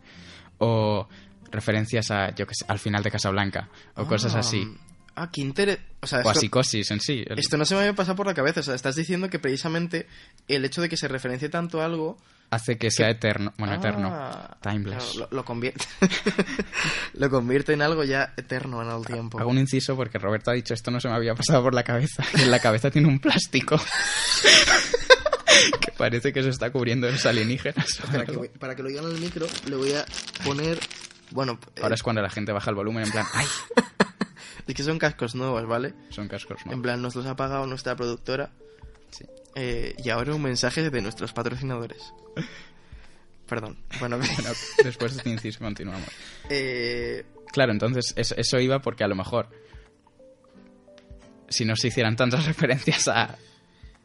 O 0.60 1.08
referencias 1.51 2.10
a, 2.12 2.34
yo 2.36 2.47
que 2.47 2.54
sé, 2.56 2.65
al 2.67 2.80
final 2.80 3.04
de 3.04 3.12
Casablanca, 3.12 3.69
o 3.95 4.06
cosas 4.06 4.36
Ah, 4.36 4.39
así. 4.39 4.65
Ah, 5.15 5.30
qué 5.32 5.41
interés. 5.41 5.80
O 6.01 6.08
sea, 6.08 6.19
O 6.19 6.30
a 6.30 6.32
esto, 6.32 6.39
psicosis 6.39 6.89
en 6.91 7.01
sí. 7.01 7.23
El- 7.27 7.38
esto 7.39 7.58
no 7.58 7.65
se 7.65 7.73
me 7.75 7.82
había 7.82 7.93
pasado 7.93 8.15
por 8.15 8.25
la 8.27 8.34
cabeza. 8.34 8.62
O 8.62 8.63
sea, 8.63 8.75
estás 8.75 8.95
diciendo 8.95 9.30
que 9.30 9.39
precisamente 9.39 10.08
el 10.47 10.63
hecho 10.63 10.82
de 10.82 10.88
que 10.88 10.95
se 10.95 11.10
referencie 11.10 11.49
tanto 11.49 11.82
a 11.82 11.86
algo. 11.86 12.17
Hace 12.52 12.78
que 12.78 12.92
sea 12.92 13.10
eterno. 13.10 13.54
Bueno, 13.58 13.74
Ah, 13.74 13.78
eterno. 13.78 14.58
Timeless. 14.62 15.04
claro, 15.14 15.28
lo, 15.32 15.38
lo 15.38 15.46
convierte. 15.46 15.86
lo 17.14 17.30
convierte 17.30 17.74
en 17.74 17.82
algo 17.82 18.04
ya 18.04 18.34
eterno 18.38 18.82
en 18.84 18.92
el 18.92 19.06
tiempo. 19.06 19.40
Hago 19.40 19.50
un 19.50 19.58
inciso 19.58 19.96
porque 19.96 20.20
Roberto 20.20 20.52
ha 20.52 20.54
dicho 20.54 20.74
esto 20.74 20.92
no 20.92 21.00
se 21.00 21.08
me 21.08 21.16
había 21.16 21.34
pasado 21.34 21.64
por 21.64 21.74
la 21.74 21.84
cabeza. 21.84 22.24
Y 22.38 22.42
en 22.44 22.52
la 22.52 22.60
cabeza 22.60 22.92
tiene 22.92 23.08
un 23.08 23.20
plástico. 23.20 23.80
que 25.82 25.92
parece 25.98 26.32
que 26.34 26.44
se 26.44 26.50
está 26.50 26.72
cubriendo 26.72 27.08
de 27.08 27.14
los 27.14 27.26
alienígenas. 27.26 28.00
Para 28.12 28.26
que, 28.26 28.34
para 28.60 28.76
que 28.76 28.84
lo 28.84 28.90
digan 28.90 29.06
el 29.06 29.20
micro, 29.20 29.48
le 29.68 29.76
voy 29.76 29.94
a 29.94 30.06
poner. 30.46 30.80
Bueno, 31.32 31.58
eh, 31.76 31.82
Ahora 31.84 31.96
es 31.96 32.04
cuando 32.04 32.22
la 32.22 32.30
gente 32.30 32.52
baja 32.52 32.70
el 32.70 32.76
volumen 32.76 33.06
en 33.06 33.12
plan, 33.12 33.26
¡ay! 33.34 33.46
es 34.68 34.76
que 34.76 34.84
son 34.84 35.00
cascos 35.00 35.34
nuevos, 35.36 35.66
¿vale? 35.66 35.94
Son 36.10 36.28
cascos, 36.28 36.60
¿no? 36.66 36.74
En 36.74 36.82
plan, 36.82 37.02
nos 37.02 37.16
los 37.16 37.26
ha 37.26 37.36
pagado 37.36 37.66
nuestra 37.68 37.96
productora. 37.96 38.52
Sí. 39.12 39.26
Eh, 39.56 39.96
y 40.04 40.10
ahora 40.10 40.34
un 40.36 40.42
mensaje 40.44 40.90
de 40.90 41.02
nuestros 41.02 41.34
patrocinadores. 41.34 42.14
Perdón. 43.48 43.78
Bueno, 44.00 44.18
Bueno, 44.18 44.50
después 44.84 45.12
de 45.14 45.18
este 45.18 45.30
inciso 45.30 45.60
continuamos. 45.60 46.08
eh, 46.50 47.26
Claro, 47.52 47.74
entonces 47.74 48.14
eso, 48.16 48.60
iba 48.60 48.80
porque 48.80 49.04
a 49.04 49.08
lo 49.10 49.16
mejor 49.16 49.50
si 51.50 51.66
no 51.66 51.76
se 51.76 51.90
hicieran 51.90 52.16
tantas 52.16 52.46
referencias 52.48 53.08
a 53.10 53.38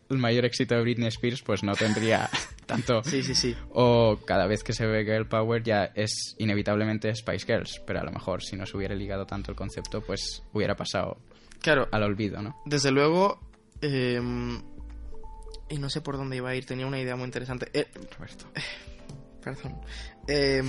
el 0.09 0.19
mayor 0.19 0.45
éxito 0.45 0.75
de 0.77 0.83
Britney 0.83 1.09
Spears, 1.09 1.43
pues 1.43 1.63
no 1.65 1.75
tendría 1.75 2.29
tanto... 2.67 3.03
sí, 3.05 3.23
sí, 3.25 3.35
sí. 3.35 3.57
O 3.71 4.19
cada 4.25 4.47
vez 4.47 4.63
que 4.63 4.73
se 4.73 4.87
ve 4.87 5.05
Girl 5.05 5.27
Power 5.29 5.63
ya 5.65 5.91
es 5.97 6.35
inevitablemente 6.39 7.13
Spice 7.15 7.45
Girls, 7.47 7.81
pero 7.87 8.01
a 8.01 8.05
lo 8.05 8.13
mejor 8.13 8.43
si 8.43 8.55
no 8.57 8.67
se 8.67 8.77
hubiera 8.77 8.95
ligado 8.95 9.27
tanto 9.27 9.51
el 9.51 9.57
concepto, 9.57 10.01
pues 10.03 10.43
hubiera 10.53 10.77
pasado 10.77 11.19
Claro, 11.61 11.89
al 11.91 12.03
olvido, 12.05 12.41
¿no? 12.43 12.61
desde 12.67 12.91
luego. 12.93 13.41
eh, 13.81 14.21
y 15.69 15.79
no 15.79 15.91
sé 15.91 16.01
por 16.01 16.17
dónde 16.17 16.37
iba 16.37 16.51
a 16.51 16.55
ir, 16.55 16.67
tenía 16.67 16.87
una 16.87 17.01
idea 17.01 17.17
muy 17.17 17.25
interesante. 17.25 17.69
Eh, 17.73 17.87
Roberto. 18.17 18.47
perdón. 19.43 19.81
Eh, 20.29 20.63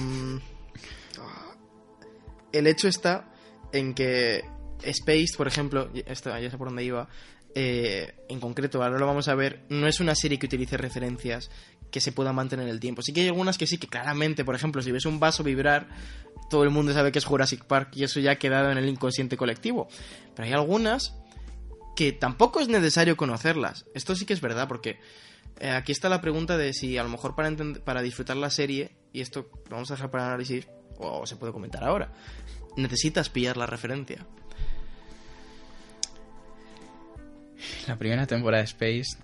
el 2.51 2.67
hecho 2.67 2.87
está 2.87 3.31
en 3.71 3.93
que 3.93 4.43
Space, 4.83 5.35
por 5.35 5.47
ejemplo, 5.47 5.89
esto, 6.05 6.37
ya 6.37 6.49
sé 6.49 6.57
por 6.57 6.67
dónde 6.67 6.83
iba, 6.83 7.07
eh, 7.55 8.13
en 8.29 8.39
concreto, 8.39 8.83
ahora 8.83 8.99
lo 8.99 9.07
vamos 9.07 9.27
a 9.27 9.35
ver, 9.35 9.63
no 9.69 9.87
es 9.87 9.99
una 9.99 10.15
serie 10.15 10.37
que 10.37 10.45
utilice 10.45 10.77
referencias 10.77 11.49
que 11.91 12.01
se 12.01 12.11
puedan 12.11 12.35
mantener 12.35 12.65
en 12.67 12.71
el 12.71 12.79
tiempo. 12.79 13.01
Sí 13.01 13.13
que 13.13 13.21
hay 13.21 13.27
algunas 13.27 13.57
que 13.57 13.65
sí, 13.65 13.77
que 13.77 13.87
claramente, 13.87 14.45
por 14.45 14.55
ejemplo, 14.55 14.81
si 14.81 14.91
ves 14.91 15.05
un 15.05 15.19
vaso 15.19 15.43
vibrar, 15.43 15.87
todo 16.49 16.63
el 16.63 16.69
mundo 16.69 16.93
sabe 16.93 17.11
que 17.11 17.19
es 17.19 17.25
Jurassic 17.25 17.65
Park 17.65 17.91
y 17.95 18.03
eso 18.03 18.19
ya 18.19 18.31
ha 18.31 18.35
quedado 18.35 18.71
en 18.71 18.77
el 18.77 18.87
inconsciente 18.87 19.37
colectivo. 19.37 19.87
Pero 20.35 20.47
hay 20.47 20.53
algunas 20.53 21.15
que 21.97 22.11
tampoco 22.13 22.59
es 22.59 22.67
necesario 22.67 23.17
conocerlas. 23.17 23.85
Esto 23.95 24.15
sí 24.15 24.27
que 24.27 24.33
es 24.33 24.39
verdad, 24.39 24.67
porque 24.67 24.99
eh, 25.59 25.71
aquí 25.71 25.91
está 25.91 26.09
la 26.09 26.21
pregunta 26.21 26.55
de 26.55 26.71
si 26.71 26.95
a 26.95 27.03
lo 27.03 27.09
mejor 27.09 27.33
para, 27.33 27.51
para 27.83 28.03
disfrutar 28.03 28.37
la 28.37 28.51
serie, 28.51 28.91
y 29.11 29.21
esto 29.21 29.49
lo 29.65 29.71
vamos 29.71 29.89
a 29.89 29.95
dejar 29.95 30.11
para 30.11 30.27
análisis, 30.27 30.67
o 30.99 31.25
se 31.25 31.37
puede 31.37 31.53
comentar 31.53 31.83
ahora, 31.83 32.13
necesitas 32.75 33.29
pillar 33.31 33.57
la 33.57 33.65
referencia. 33.65 34.27
La 37.87 37.97
primera 37.97 38.27
temporada 38.27 38.61
de 38.61 38.65
Space 38.67 39.17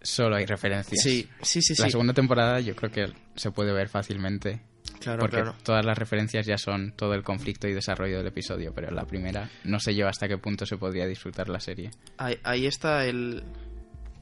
solo 0.00 0.36
hay 0.36 0.46
referencias. 0.46 1.02
Sí, 1.02 1.28
sí, 1.42 1.62
sí, 1.62 1.74
La 1.78 1.86
sí. 1.86 1.90
segunda 1.90 2.14
temporada 2.14 2.60
yo 2.60 2.76
creo 2.76 2.92
que 2.92 3.12
se 3.34 3.50
puede 3.50 3.72
ver 3.72 3.88
fácilmente. 3.88 4.62
Claro, 5.02 5.20
porque 5.20 5.36
claro. 5.36 5.54
todas 5.62 5.84
las 5.84 5.98
referencias 5.98 6.46
ya 6.46 6.56
son 6.56 6.92
todo 6.92 7.14
el 7.14 7.22
conflicto 7.22 7.66
y 7.66 7.72
desarrollo 7.72 8.18
del 8.18 8.28
episodio, 8.28 8.72
pero 8.72 8.90
la 8.90 9.04
primera 9.04 9.50
no 9.64 9.80
sé 9.80 9.94
yo 9.94 10.06
hasta 10.06 10.28
qué 10.28 10.38
punto 10.38 10.64
se 10.64 10.76
podría 10.76 11.06
disfrutar 11.06 11.48
la 11.48 11.58
serie. 11.58 11.90
Ahí, 12.18 12.38
ahí 12.44 12.66
está 12.66 13.04
el, 13.04 13.42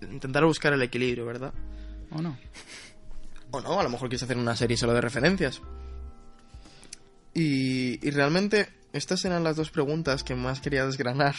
intentar 0.00 0.44
buscar 0.44 0.72
el 0.72 0.82
equilibrio, 0.82 1.26
¿verdad? 1.26 1.52
¿O 2.10 2.22
no? 2.22 2.38
O 3.50 3.60
no, 3.60 3.80
a 3.80 3.82
lo 3.82 3.90
mejor 3.90 4.08
quieres 4.08 4.22
hacer 4.22 4.38
una 4.38 4.56
serie 4.56 4.76
solo 4.76 4.94
de 4.94 5.00
referencias. 5.00 5.60
Y, 7.34 8.06
y 8.06 8.10
realmente 8.10 8.68
estas 8.92 9.24
eran 9.24 9.44
las 9.44 9.56
dos 9.56 9.70
preguntas 9.70 10.24
que 10.24 10.34
más 10.34 10.60
quería 10.60 10.86
desgranar. 10.86 11.34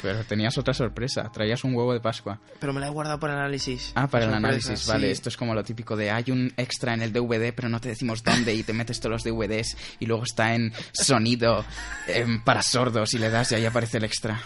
Pero 0.00 0.22
tenías 0.24 0.56
otra 0.58 0.72
sorpresa, 0.74 1.30
traías 1.32 1.64
un 1.64 1.74
huevo 1.74 1.92
de 1.92 2.00
Pascua. 2.00 2.40
Pero 2.60 2.72
me 2.72 2.80
la 2.80 2.86
he 2.86 2.90
guardado 2.90 3.18
para 3.18 3.32
el 3.34 3.40
análisis. 3.40 3.92
Ah, 3.96 4.06
para 4.06 4.26
el 4.26 4.34
análisis, 4.34 4.86
vale. 4.86 5.06
sí. 5.08 5.12
Esto 5.12 5.28
es 5.28 5.36
como 5.36 5.54
lo 5.54 5.64
típico 5.64 5.96
de 5.96 6.10
hay 6.12 6.30
un 6.30 6.52
extra 6.56 6.94
en 6.94 7.02
el 7.02 7.12
DVD, 7.12 7.52
pero 7.52 7.68
no 7.68 7.80
te 7.80 7.88
decimos 7.88 8.22
dónde 8.22 8.54
y 8.54 8.62
te 8.62 8.72
metes 8.72 9.00
todos 9.00 9.12
los 9.12 9.24
DVDs 9.24 9.76
y 9.98 10.06
luego 10.06 10.22
está 10.22 10.54
en 10.54 10.72
sonido 10.92 11.64
em, 12.06 12.42
para 12.44 12.62
sordos 12.62 13.12
y 13.14 13.18
le 13.18 13.28
das 13.30 13.50
y 13.52 13.56
ahí 13.56 13.64
aparece 13.66 13.98
el 13.98 14.04
extra. 14.04 14.40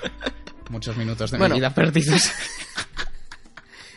Muchos 0.70 0.96
minutos 0.96 1.30
de 1.30 1.36
Bueno. 1.38 1.54
mi 1.54 1.60
vida 1.60 1.74
perdidos. 1.74 2.30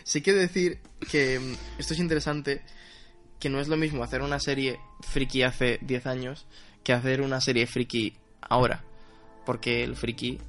Sí 0.03 0.21
que 0.21 0.33
decir 0.33 0.79
que 1.09 1.39
mm, 1.39 1.79
esto 1.79 1.93
es 1.93 1.99
interesante, 1.99 2.61
que 3.39 3.49
no 3.49 3.59
es 3.59 3.67
lo 3.67 3.75
mismo 3.75 4.03
hacer 4.03 4.21
una 4.21 4.39
serie 4.39 4.79
friki 5.01 5.41
hace 5.43 5.79
10 5.81 6.05
años 6.05 6.45
que 6.83 6.93
hacer 6.93 7.21
una 7.21 7.41
serie 7.41 7.65
friki 7.65 8.15
ahora. 8.41 8.83
Porque 9.45 9.83
el 9.83 9.95
friki 9.95 10.39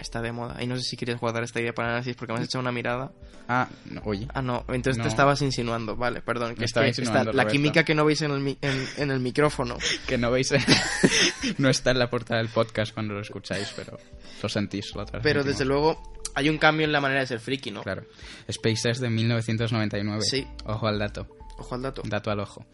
está 0.00 0.20
de 0.22 0.32
moda. 0.32 0.62
Y 0.62 0.66
no 0.66 0.76
sé 0.76 0.82
si 0.82 0.96
quieres 0.96 1.20
guardar 1.20 1.42
esta 1.44 1.60
idea 1.60 1.72
para 1.74 1.88
análisis 1.90 2.16
porque 2.16 2.32
me 2.32 2.38
has 2.40 2.44
echado 2.46 2.60
una 2.62 2.72
mirada. 2.72 3.12
Ah, 3.48 3.68
no, 3.86 4.00
oye. 4.04 4.26
Ah, 4.34 4.42
no, 4.42 4.64
entonces 4.68 4.96
No. 4.98 5.02
te 5.04 5.08
estabas 5.08 5.42
insinuando. 5.42 5.96
Vale, 5.96 6.22
perdón. 6.22 6.54
Que 6.54 6.60
Me 6.60 6.64
es 6.64 6.70
estaba 6.70 6.84
que 6.84 6.90
insinuando, 6.90 7.30
está- 7.30 7.44
la 7.44 7.50
química 7.50 7.84
que 7.84 7.94
no 7.94 8.04
veis 8.04 8.22
en 8.22 8.30
el, 8.30 8.40
mi- 8.40 8.58
en, 8.60 8.86
en 8.96 9.10
el 9.10 9.20
micrófono. 9.20 9.76
Que 10.06 10.18
no 10.18 10.30
veis, 10.30 10.52
no 11.58 11.68
está 11.68 11.90
en 11.90 11.98
la 11.98 12.08
portada 12.10 12.38
del 12.40 12.48
podcast 12.48 12.92
cuando 12.94 13.14
lo 13.14 13.20
escucháis, 13.20 13.72
pero 13.76 13.98
lo 14.42 14.48
sentís. 14.48 14.94
Lo 14.94 15.04
Pero 15.06 15.44
desde 15.44 15.64
luego 15.64 16.00
hay 16.34 16.48
un 16.48 16.58
cambio 16.58 16.86
en 16.86 16.92
la 16.92 17.00
manera 17.00 17.20
de 17.20 17.26
ser 17.26 17.40
friki, 17.40 17.70
¿no? 17.70 17.82
Claro. 17.82 18.04
Space 18.48 18.90
es 18.90 19.00
de 19.00 19.10
1999. 19.10 20.22
Sí. 20.22 20.46
Ojo 20.64 20.86
al 20.86 20.98
dato. 20.98 21.26
Ojo 21.58 21.74
al 21.74 21.82
dato. 21.82 22.02
Dato 22.04 22.30
al 22.30 22.40
ojo. 22.40 22.64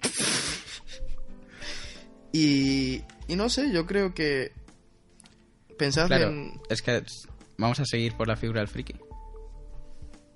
Y, 2.32 3.02
y 3.26 3.34
no 3.36 3.48
sé, 3.48 3.72
yo 3.72 3.86
creo 3.86 4.14
que... 4.14 4.52
Pensad 5.80 6.08
Claro, 6.08 6.28
en 6.28 6.60
es 6.68 6.82
que 6.82 7.02
vamos 7.56 7.80
a 7.80 7.86
seguir 7.86 8.12
por 8.12 8.28
la 8.28 8.36
figura 8.36 8.60
del 8.60 8.68
friki. 8.68 8.94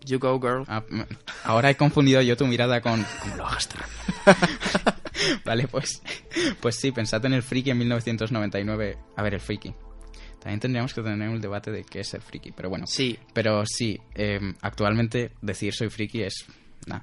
You 0.07 0.19
Go 0.19 0.41
Girl. 0.41 0.65
Ah, 0.69 0.83
ahora 1.45 1.69
he 1.69 1.77
confundido 1.77 2.23
yo 2.23 2.35
tu 2.35 2.47
mirada 2.47 2.81
con... 2.81 3.05
¿Cómo 3.21 3.37
lo 3.37 3.47
hagas 3.47 3.69
vale, 5.45 5.69
pues... 5.69 6.01
Pues 6.61 6.77
sí, 6.77 6.93
pensad 6.93 7.25
en 7.27 7.35
el 7.35 7.43
friki 7.43 7.71
en 7.71 7.79
1999. 7.79 8.99
A 9.17 9.23
ver, 9.23 9.35
el 9.35 9.41
friki. 9.41 9.75
También 10.41 10.61
tendríamos 10.61 10.95
que 10.95 11.03
tener 11.03 11.29
un 11.29 11.43
debate 11.43 11.71
de 11.71 11.85
qué 11.85 12.01
es 12.01 12.15
el 12.15 12.23
friki, 12.23 12.53
pero 12.53 12.71
bueno. 12.71 12.87
Sí, 12.87 13.19
Pero 13.35 13.65
sí, 13.67 14.01
eh, 14.15 14.41
actualmente 14.63 15.33
decir 15.43 15.75
soy 15.75 15.91
friki 15.91 16.23
es... 16.23 16.47
Nah, 16.87 17.01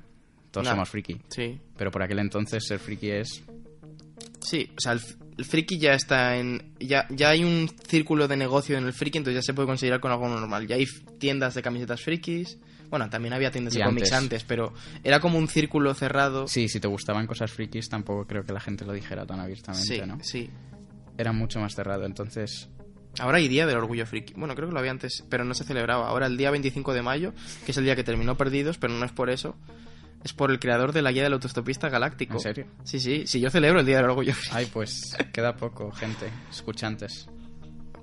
todos 0.50 0.66
Nah. 0.66 0.74
somos 0.74 0.90
friki. 0.90 1.22
sí. 1.30 1.60
Pero 1.78 1.92
por 1.92 2.02
aquel 2.02 2.18
entonces 2.18 2.66
ser 2.66 2.80
friki 2.80 3.12
es... 3.12 3.44
Sí, 4.40 4.72
o 4.76 4.80
sea, 4.80 4.94
el, 4.94 5.02
el 5.42 5.46
friki 5.46 5.80
ya 5.80 5.94
está 5.94 6.38
en... 6.38 6.76
Ya, 6.80 7.08
ya 7.10 7.30
hay 7.30 7.44
un 7.44 7.68
círculo 7.88 8.28
de 8.28 8.38
negocio 8.38 8.78
en 8.78 8.86
el 8.86 8.94
friki, 8.94 9.18
entonces 9.18 9.42
ya 9.44 9.46
se 9.46 9.56
puede 9.56 9.68
considerar 9.68 10.00
con 10.00 10.12
algo 10.12 10.30
normal. 10.30 10.68
Ya 10.68 10.76
hay 10.76 10.86
tiendas 11.18 11.56
de 11.56 11.64
camisetas 11.64 12.00
frikis. 12.00 12.60
Bueno, 12.92 13.10
también 13.10 13.34
había 13.34 13.50
tiendas 13.50 13.74
de 13.74 13.84
cómics 13.84 14.12
antes. 14.12 14.24
antes, 14.24 14.44
pero 14.44 14.72
era 15.04 15.20
como 15.20 15.40
un 15.40 15.48
círculo 15.48 15.96
cerrado. 15.96 16.48
Sí, 16.48 16.70
si 16.70 16.80
te 16.80 16.88
gustaban 16.88 17.26
cosas 17.26 17.50
frikis 17.50 17.90
tampoco 17.90 18.28
creo 18.28 18.44
que 18.46 18.54
la 18.54 18.60
gente 18.60 18.86
lo 18.86 18.94
dijera 18.94 19.26
tan 19.26 19.40
abiertamente, 19.40 19.96
sí, 19.96 20.02
¿no? 20.06 20.20
sí. 20.22 20.50
Era 21.18 21.32
mucho 21.32 21.60
más 21.60 21.74
cerrado, 21.74 22.06
entonces... 22.06 22.70
Ahora 23.20 23.40
hay 23.40 23.48
Día 23.48 23.66
del 23.66 23.78
Orgullo 23.78 24.06
Friki. 24.06 24.36
Bueno, 24.36 24.56
creo 24.56 24.68
que 24.68 24.74
lo 24.74 24.80
había 24.80 24.92
antes, 24.92 25.26
pero 25.28 25.44
no 25.44 25.54
se 25.54 25.64
celebraba. 25.64 26.08
Ahora 26.08 26.28
el 26.28 26.38
día 26.38 26.52
25 26.52 26.94
de 26.94 27.02
mayo, 27.02 27.34
que 27.66 27.72
es 27.72 27.78
el 27.78 27.84
día 27.84 27.96
que 27.96 28.04
terminó 28.04 28.38
Perdidos, 28.38 28.78
pero 28.78 28.94
no 28.94 29.06
es 29.06 29.12
por 29.12 29.30
eso. 29.30 29.56
Es 30.24 30.34
por 30.34 30.52
el 30.52 30.60
creador 30.60 30.94
de 30.94 31.02
la 31.02 31.12
guía 31.12 31.24
del 31.24 31.34
autostopista 31.34 31.90
galáctico. 31.90 32.34
¿En 32.34 32.40
serio? 32.40 32.68
Sí, 32.84 33.00
sí. 33.00 33.26
Si 33.26 33.40
yo 33.40 33.50
celebro 33.50 33.80
el 33.80 33.86
Día 33.86 33.98
del 33.98 34.06
Orgullo. 34.06 34.34
Ay, 34.52 34.68
pues 34.72 35.18
queda 35.34 35.56
poco, 35.56 35.92
gente, 35.92 36.30
escuchantes. 36.50 37.28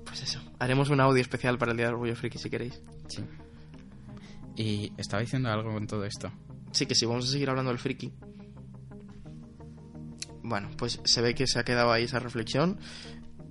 Pues 0.05 0.23
eso. 0.23 0.41
Haremos 0.59 0.89
un 0.89 0.99
audio 0.99 1.21
especial 1.21 1.57
para 1.57 1.71
el 1.71 1.77
Día 1.77 1.85
del 1.85 1.95
Orgullo 1.95 2.15
Friki 2.15 2.37
si 2.37 2.49
queréis. 2.49 2.81
Sí. 3.07 3.23
Y 4.55 4.91
estaba 4.97 5.21
diciendo 5.21 5.49
algo 5.49 5.71
con 5.71 5.87
todo 5.87 6.03
esto. 6.03 6.31
Sí 6.71 6.85
que 6.85 6.95
sí, 6.95 7.05
vamos 7.05 7.29
a 7.29 7.31
seguir 7.31 7.49
hablando 7.49 7.71
del 7.71 7.79
friki. 7.79 8.11
Bueno, 10.43 10.69
pues 10.77 10.99
se 11.05 11.21
ve 11.21 11.33
que 11.35 11.47
se 11.47 11.59
ha 11.59 11.63
quedado 11.63 11.91
ahí 11.91 12.03
esa 12.03 12.19
reflexión. 12.19 12.77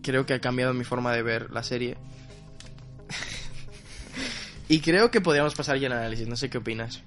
Creo 0.03 0.27
que 0.27 0.35
ha 0.35 0.41
cambiado 0.41 0.75
mi 0.75 0.85
forma 0.85 1.13
de 1.13 1.23
ver 1.23 1.51
la 1.51 1.63
serie. 1.63 1.97
y 4.69 4.81
creo 4.81 5.11
que 5.11 5.21
podríamos 5.21 5.55
pasar 5.55 5.79
ya 5.79 5.87
al 5.87 5.95
análisis. 5.95 6.29
No 6.29 6.37
sé 6.37 6.51
qué 6.51 6.59
opinas. 6.59 7.03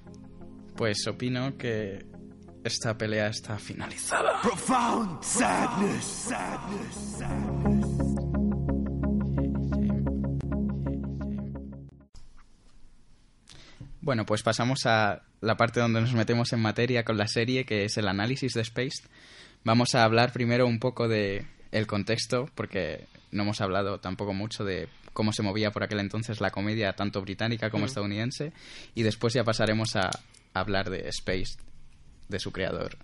Pues 0.76 1.06
opino 1.06 1.56
que 1.56 2.04
esta 2.64 2.96
pelea 2.96 3.28
está 3.28 3.58
finalizada. 3.58 4.40
Profound 4.42 5.22
sadness, 5.22 6.04
sadness, 6.04 6.94
sadness. 7.18 7.86
Bueno, 14.00 14.26
pues 14.26 14.42
pasamos 14.42 14.86
a 14.86 15.22
la 15.40 15.56
parte 15.56 15.78
donde 15.78 16.00
nos 16.00 16.12
metemos 16.14 16.52
en 16.52 16.60
materia 16.60 17.04
con 17.04 17.16
la 17.16 17.28
serie, 17.28 17.64
que 17.64 17.84
es 17.84 17.96
el 17.98 18.08
análisis 18.08 18.52
de 18.54 18.62
Space. 18.62 19.04
Vamos 19.64 19.94
a 19.94 20.02
hablar 20.02 20.32
primero 20.32 20.66
un 20.66 20.80
poco 20.80 21.06
de 21.06 21.46
el 21.70 21.86
contexto, 21.86 22.48
porque 22.54 23.06
no 23.30 23.44
hemos 23.44 23.60
hablado 23.60 24.00
tampoco 24.00 24.34
mucho 24.34 24.64
de 24.64 24.88
cómo 25.12 25.32
se 25.32 25.42
movía 25.42 25.70
por 25.70 25.84
aquel 25.84 26.00
entonces 26.00 26.40
la 26.40 26.50
comedia, 26.50 26.94
tanto 26.94 27.20
británica 27.20 27.70
como 27.70 27.86
estadounidense, 27.86 28.52
y 28.94 29.02
después 29.02 29.34
ya 29.34 29.44
pasaremos 29.44 29.94
a 29.94 30.10
hablar 30.54 30.90
de 30.90 31.08
Space, 31.08 31.56
de 32.28 32.38
su 32.38 32.52
creador, 32.52 32.96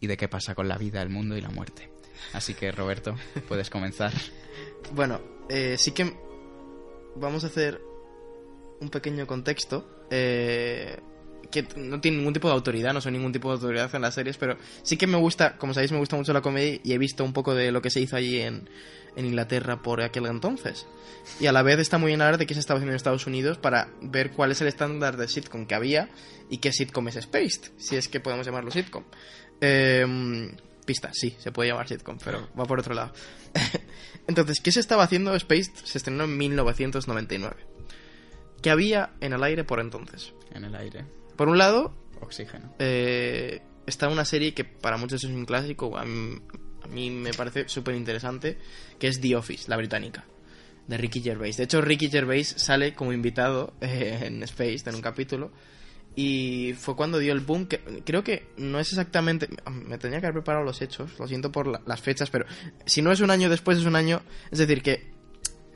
y 0.00 0.06
de 0.06 0.16
qué 0.16 0.28
pasa 0.28 0.54
con 0.54 0.68
la 0.68 0.78
vida, 0.78 1.02
el 1.02 1.08
mundo 1.10 1.36
y 1.36 1.40
la 1.40 1.50
muerte. 1.50 1.90
Así 2.32 2.54
que, 2.54 2.70
Roberto, 2.72 3.16
puedes 3.48 3.70
comenzar. 3.70 4.12
Bueno, 4.92 5.20
eh, 5.48 5.76
sí 5.78 5.92
que 5.92 6.16
vamos 7.16 7.44
a 7.44 7.48
hacer 7.48 7.80
un 8.80 8.88
pequeño 8.90 9.26
contexto. 9.26 10.06
eh, 10.10 10.98
que 11.50 11.66
no 11.76 12.00
tiene 12.00 12.18
ningún 12.18 12.34
tipo 12.34 12.48
de 12.48 12.54
autoridad, 12.54 12.92
no 12.92 13.00
soy 13.00 13.12
ningún 13.12 13.32
tipo 13.32 13.48
de 13.48 13.54
autoridad 13.54 13.94
en 13.94 14.02
las 14.02 14.14
series, 14.14 14.36
pero 14.36 14.56
sí 14.82 14.96
que 14.96 15.06
me 15.06 15.16
gusta, 15.16 15.56
como 15.56 15.74
sabéis, 15.74 15.92
me 15.92 15.98
gusta 15.98 16.16
mucho 16.16 16.32
la 16.32 16.42
comedia 16.42 16.80
y 16.82 16.92
he 16.92 16.98
visto 16.98 17.24
un 17.24 17.32
poco 17.32 17.54
de 17.54 17.72
lo 17.72 17.82
que 17.82 17.90
se 17.90 18.00
hizo 18.00 18.16
allí 18.16 18.40
en, 18.40 18.68
en 19.16 19.26
Inglaterra 19.26 19.82
por 19.82 20.02
aquel 20.02 20.26
entonces. 20.26 20.86
Y 21.40 21.46
a 21.46 21.52
la 21.52 21.62
vez 21.62 21.78
está 21.78 21.98
muy 21.98 22.08
bien 22.08 22.20
hablar 22.20 22.38
de 22.38 22.46
qué 22.46 22.54
se 22.54 22.60
estaba 22.60 22.78
haciendo 22.78 22.92
en 22.92 22.96
Estados 22.96 23.26
Unidos 23.26 23.58
para 23.58 23.88
ver 24.00 24.30
cuál 24.32 24.50
es 24.50 24.60
el 24.60 24.68
estándar 24.68 25.16
de 25.16 25.28
sitcom 25.28 25.66
que 25.66 25.74
había 25.74 26.08
y 26.50 26.58
qué 26.58 26.72
sitcom 26.72 27.08
es 27.08 27.14
Spaced, 27.20 27.72
si 27.78 27.96
es 27.96 28.08
que 28.08 28.20
podemos 28.20 28.46
llamarlo 28.46 28.70
sitcom. 28.70 29.04
Eh, 29.60 30.50
pista, 30.88 31.10
sí, 31.12 31.36
se 31.38 31.52
puede 31.52 31.68
llamar 31.68 31.86
sitcom, 31.86 32.16
pero 32.24 32.48
va 32.58 32.64
por 32.64 32.80
otro 32.80 32.94
lado. 32.94 33.12
Entonces, 34.26 34.60
¿qué 34.60 34.72
se 34.72 34.80
estaba 34.80 35.04
haciendo? 35.04 35.38
Spaced 35.38 35.74
se 35.84 35.98
estrenó 35.98 36.24
en 36.24 36.36
1999. 36.36 37.56
¿Qué 38.62 38.70
había 38.70 39.10
en 39.20 39.32
el 39.32 39.42
aire 39.42 39.64
por 39.64 39.80
entonces? 39.80 40.32
En 40.52 40.64
el 40.64 40.74
aire. 40.74 41.04
Por 41.38 41.48
un 41.48 41.56
lado, 41.56 41.94
Oxígeno. 42.20 42.74
eh, 42.80 43.62
está 43.86 44.08
una 44.08 44.26
serie 44.26 44.52
que 44.52 44.64
para 44.64 44.98
muchos 44.98 45.24
es 45.24 45.30
un 45.30 45.46
clásico, 45.46 45.96
a 45.96 46.04
mí, 46.04 46.38
a 46.82 46.88
mí 46.88 47.10
me 47.10 47.32
parece 47.32 47.68
súper 47.68 47.94
interesante, 47.94 48.58
que 48.98 49.08
es 49.08 49.20
The 49.20 49.36
Office, 49.36 49.70
la 49.70 49.76
británica, 49.78 50.24
de 50.88 50.98
Ricky 50.98 51.22
Gervais. 51.22 51.56
De 51.56 51.64
hecho, 51.64 51.80
Ricky 51.80 52.10
Gervais 52.10 52.48
sale 52.58 52.92
como 52.94 53.12
invitado 53.12 53.72
eh, 53.80 54.24
en 54.24 54.42
Space, 54.42 54.82
en 54.86 54.96
un 54.96 55.00
capítulo, 55.00 55.50
y 56.16 56.74
fue 56.76 56.96
cuando 56.96 57.18
dio 57.18 57.32
el 57.32 57.40
boom, 57.40 57.66
que 57.66 57.78
creo 58.04 58.24
que 58.24 58.48
no 58.56 58.80
es 58.80 58.88
exactamente... 58.88 59.48
Me 59.70 59.96
tenía 59.98 60.18
que 60.20 60.26
haber 60.26 60.42
preparado 60.42 60.64
los 60.64 60.82
hechos, 60.82 61.16
lo 61.20 61.28
siento 61.28 61.52
por 61.52 61.68
la- 61.68 61.80
las 61.86 62.00
fechas, 62.00 62.28
pero 62.30 62.44
si 62.84 63.00
no 63.02 63.12
es 63.12 63.20
un 63.20 63.30
año 63.30 63.48
después, 63.48 63.78
es 63.78 63.84
un 63.84 63.94
año... 63.94 64.20
Es 64.50 64.58
decir, 64.58 64.82
que 64.82 65.12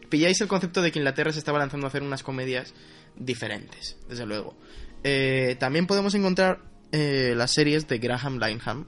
pilláis 0.09 0.41
el 0.41 0.49
concepto 0.49 0.83
de 0.83 0.91
que 0.91 0.99
Inglaterra 0.99 1.33
se 1.33 1.39
estaba 1.39 1.61
lanzando 1.61 1.87
a 1.87 1.89
hacer 1.89 2.03
unas 2.03 2.25
comedias 2.25 2.75
diferentes, 3.17 3.97
desde 4.09 4.27
luego. 4.27 4.57
Eh, 5.05 5.57
también 5.59 5.87
podemos 5.87 6.15
encontrar 6.15 6.61
eh, 6.93 7.35
las 7.37 7.53
series 7.53 7.89
de 7.89 7.99
Graham 7.99 8.39
Lineham, 8.39 8.87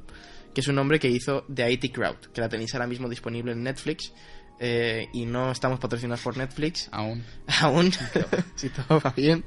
que 0.54 0.60
es 0.60 0.68
un 0.68 0.78
hombre 0.78 1.00
que 1.00 1.08
hizo 1.08 1.44
The 1.52 1.70
IT 1.72 1.92
Crowd, 1.92 2.16
que 2.32 2.40
la 2.40 2.48
tenéis 2.48 2.74
ahora 2.74 2.86
mismo 2.86 3.08
disponible 3.08 3.52
en 3.52 3.62
Netflix. 3.62 4.12
eh, 4.60 5.08
y 5.12 5.26
no 5.26 5.50
estamos 5.50 5.80
patrocinados 5.80 6.20
por 6.20 6.36
Netflix 6.36 6.88
Aún. 6.92 7.24
aún, 7.60 7.90
si 8.54 8.68
todo 8.68 9.00
va 9.00 9.12
bien. 9.16 9.44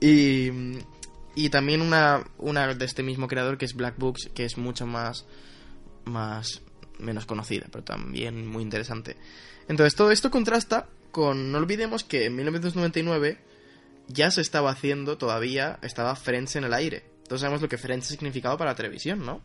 Y, 0.00 0.50
y 1.34 1.50
también 1.50 1.82
una, 1.82 2.24
una 2.38 2.72
de 2.74 2.84
este 2.84 3.02
mismo 3.02 3.26
creador 3.26 3.58
que 3.58 3.64
es 3.64 3.74
Black 3.74 3.96
Books, 3.98 4.30
que 4.32 4.44
es 4.44 4.56
mucho 4.56 4.86
más, 4.86 5.26
más 6.04 6.62
menos 6.98 7.26
conocida, 7.26 7.66
pero 7.72 7.82
también 7.82 8.46
muy 8.46 8.62
interesante. 8.62 9.16
Entonces 9.68 9.94
todo 9.94 10.10
esto 10.10 10.30
contrasta 10.30 10.88
con, 11.10 11.50
no 11.50 11.58
olvidemos 11.58 12.04
que 12.04 12.26
en 12.26 12.36
1999 12.36 13.38
ya 14.12 14.30
se 14.30 14.40
estaba 14.40 14.70
haciendo 14.70 15.18
todavía, 15.18 15.78
estaba 15.82 16.14
Friends 16.16 16.56
en 16.56 16.64
el 16.64 16.74
aire. 16.74 17.04
Todos 17.26 17.40
sabemos 17.42 17.62
lo 17.62 17.68
que 17.68 17.78
Friends 17.78 18.08
ha 18.08 18.10
significado 18.10 18.56
para 18.58 18.72
la 18.72 18.74
televisión, 18.74 19.24
¿no? 19.24 19.40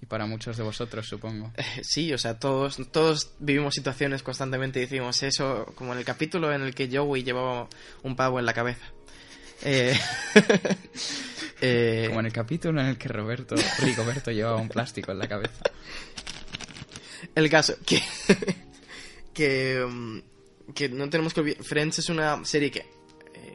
Y 0.00 0.06
para 0.06 0.26
muchos 0.26 0.56
de 0.56 0.62
vosotros, 0.62 1.06
supongo. 1.06 1.52
Eh, 1.56 1.82
Sí, 1.82 2.12
o 2.12 2.18
sea, 2.18 2.38
todos, 2.38 2.78
todos 2.90 3.32
vivimos 3.38 3.74
situaciones 3.74 4.22
constantemente 4.22 4.78
y 4.78 4.82
decimos 4.82 5.22
eso, 5.22 5.72
como 5.76 5.92
en 5.92 5.98
el 5.98 6.04
capítulo 6.04 6.52
en 6.52 6.62
el 6.62 6.74
que 6.74 6.88
Joey 6.94 7.22
llevaba 7.22 7.68
un 8.02 8.16
pavo 8.16 8.38
en 8.38 8.46
la 8.46 8.54
cabeza. 8.54 8.84
Eh, 9.62 9.98
eh, 11.60 12.04
Como 12.08 12.20
en 12.20 12.26
el 12.26 12.32
capítulo 12.32 12.80
en 12.80 12.88
el 12.88 12.98
que 12.98 13.08
Roberto, 13.08 13.54
Rigoberto 13.80 14.30
llevaba 14.30 14.56
un 14.56 14.68
plástico 14.68 15.12
en 15.12 15.18
la 15.18 15.28
cabeza. 15.28 15.62
El 17.34 17.48
caso, 17.50 17.74
que. 17.86 18.02
que. 19.34 19.84
mm, 19.86 20.18
que 20.74 20.88
no 20.88 21.08
tenemos 21.10 21.34
que 21.34 21.40
olvidar. 21.40 21.62
Friends 21.62 21.98
es 22.00 22.08
una 22.08 22.44
serie 22.44 22.70
que. 22.70 22.86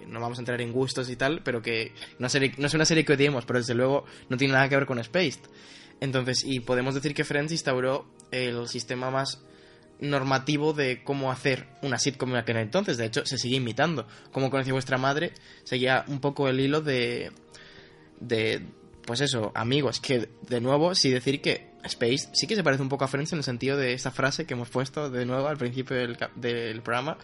No 0.08 0.20
vamos 0.20 0.38
a 0.38 0.42
entrar 0.42 0.62
en 0.62 0.72
gustos 0.72 1.10
y 1.10 1.16
tal, 1.16 1.42
pero 1.44 1.62
que. 1.62 1.94
No 2.18 2.28
es 2.28 2.74
una 2.74 2.86
serie 2.86 3.06
que 3.06 3.14
odiemos, 3.14 3.46
pero 3.46 3.60
desde 3.60 3.74
luego 3.74 4.06
no 4.30 4.38
tiene 4.38 4.54
nada 4.54 4.70
que 4.70 4.76
ver 4.76 4.86
con 4.86 5.04
Spaced. 5.04 5.42
Entonces, 6.02 6.44
y 6.46 6.62
podemos 6.62 6.96
decir 6.96 7.14
que 7.14 7.24
Friends 7.24 7.52
instauró 7.52 8.10
el 8.32 8.68
sistema 8.68 9.12
más 9.12 9.42
normativo 10.00 10.74
de 10.74 11.04
cómo 11.04 11.32
hacer 11.32 11.68
una 11.82 12.00
sitcom 12.00 12.32
en 12.32 12.38
aquel 12.38 12.58
entonces. 12.58 12.98
De 12.98 13.06
hecho, 13.06 13.26
se 13.26 13.38
sigue 13.38 13.58
imitando. 13.58 14.08
Como 14.32 14.50
conocí 14.50 14.72
vuestra 14.72 14.98
madre, 14.98 15.34
seguía 15.64 16.06
un 16.08 16.20
poco 16.20 16.48
el 16.48 16.60
hilo 16.60 16.82
de. 16.82 17.32
de. 18.20 18.66
pues 19.06 19.22
eso, 19.22 19.52
amigos. 19.56 20.00
Que, 20.00 20.30
de 20.48 20.62
nuevo, 20.62 20.96
sí 20.96 21.10
decir 21.10 21.42
que 21.42 21.70
Space 21.84 22.30
sí 22.34 22.48
que 22.48 22.56
se 22.56 22.64
parece 22.64 22.84
un 22.84 22.90
poco 22.90 23.06
a 23.06 23.08
Friends 23.08 23.32
en 23.34 23.40
el 23.40 23.44
sentido 23.44 23.78
de 23.78 23.94
esta 23.94 24.12
frase 24.12 24.46
que 24.46 24.54
hemos 24.54 24.70
puesto 24.70 25.10
de 25.10 25.26
nuevo 25.26 25.48
al 25.48 25.58
principio 25.58 25.98
del 25.98 26.82
programa. 26.82 27.18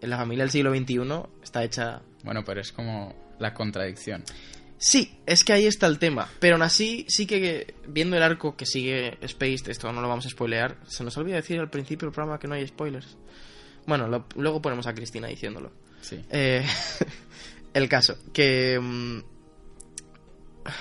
En 0.00 0.10
la 0.10 0.16
familia 0.16 0.44
del 0.44 0.50
siglo 0.50 0.74
XXI 0.74 0.98
está 1.42 1.62
hecha 1.64 2.02
Bueno, 2.24 2.44
pero 2.44 2.60
es 2.60 2.72
como 2.72 3.14
la 3.38 3.52
contradicción. 3.54 4.24
Sí, 4.78 5.18
es 5.26 5.44
que 5.44 5.52
ahí 5.52 5.66
está 5.66 5.86
el 5.86 5.98
tema. 5.98 6.28
Pero 6.40 6.54
aún 6.54 6.62
así, 6.62 7.04
sí 7.08 7.26
que 7.26 7.74
viendo 7.86 8.16
el 8.16 8.22
arco 8.22 8.56
que 8.56 8.64
sigue 8.64 9.18
Spaced, 9.26 9.68
esto 9.68 9.92
no 9.92 10.00
lo 10.00 10.08
vamos 10.08 10.24
a 10.24 10.30
spoilear, 10.30 10.78
se 10.88 11.04
nos 11.04 11.16
olvida 11.18 11.36
decir 11.36 11.60
al 11.60 11.68
principio 11.68 12.06
del 12.08 12.14
programa 12.14 12.38
que 12.38 12.48
no 12.48 12.54
hay 12.54 12.66
spoilers. 12.66 13.18
Bueno, 13.86 14.08
lo- 14.08 14.26
luego 14.36 14.62
ponemos 14.62 14.86
a 14.86 14.94
Cristina 14.94 15.28
diciéndolo. 15.28 15.70
Sí. 16.00 16.24
Eh, 16.30 16.64
el 17.74 17.88
caso, 17.90 18.16
que... 18.32 18.78
mm, 18.80 19.18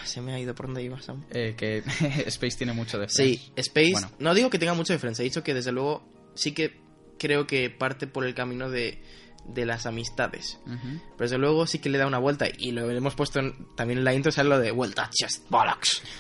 se 0.05 0.21
me 0.21 0.33
ha 0.33 0.39
ido 0.39 0.53
por 0.55 0.67
donde 0.67 0.83
iba, 0.83 1.01
Sam. 1.01 1.25
Eh, 1.31 1.55
que 1.57 1.79
Space 2.27 2.57
tiene 2.57 2.73
mucho 2.73 2.97
de 2.99 3.09
Sí, 3.09 3.37
Friends. 3.37 3.51
Space... 3.57 3.91
Bueno. 3.91 4.11
No 4.19 4.33
digo 4.33 4.49
que 4.49 4.59
tenga 4.59 4.73
mucha 4.73 4.93
diferencia, 4.93 5.23
he 5.23 5.25
dicho 5.25 5.43
que 5.43 5.53
desde 5.53 5.71
luego 5.71 6.07
sí 6.35 6.53
que 6.53 6.79
creo 7.19 7.45
que 7.45 7.69
parte 7.69 8.07
por 8.07 8.25
el 8.25 8.33
camino 8.33 8.69
de, 8.71 9.03
de 9.45 9.65
las 9.67 9.85
amistades. 9.85 10.57
Pero 10.65 11.01
desde 11.19 11.37
luego 11.37 11.67
sí 11.67 11.77
que 11.79 11.89
le 11.89 11.99
da 11.99 12.07
una 12.07 12.17
vuelta. 12.17 12.47
Y 12.57 12.71
lo 12.71 12.89
hemos 12.89 13.13
puesto 13.15 13.39
en- 13.39 13.67
también 13.75 13.99
en 13.99 14.05
la 14.05 14.13
intro, 14.15 14.31
sale 14.31 14.49
lo 14.49 14.57
de 14.59 14.71
vuelta, 14.71 15.09
just 15.21 15.47
bollocks. 15.49 16.01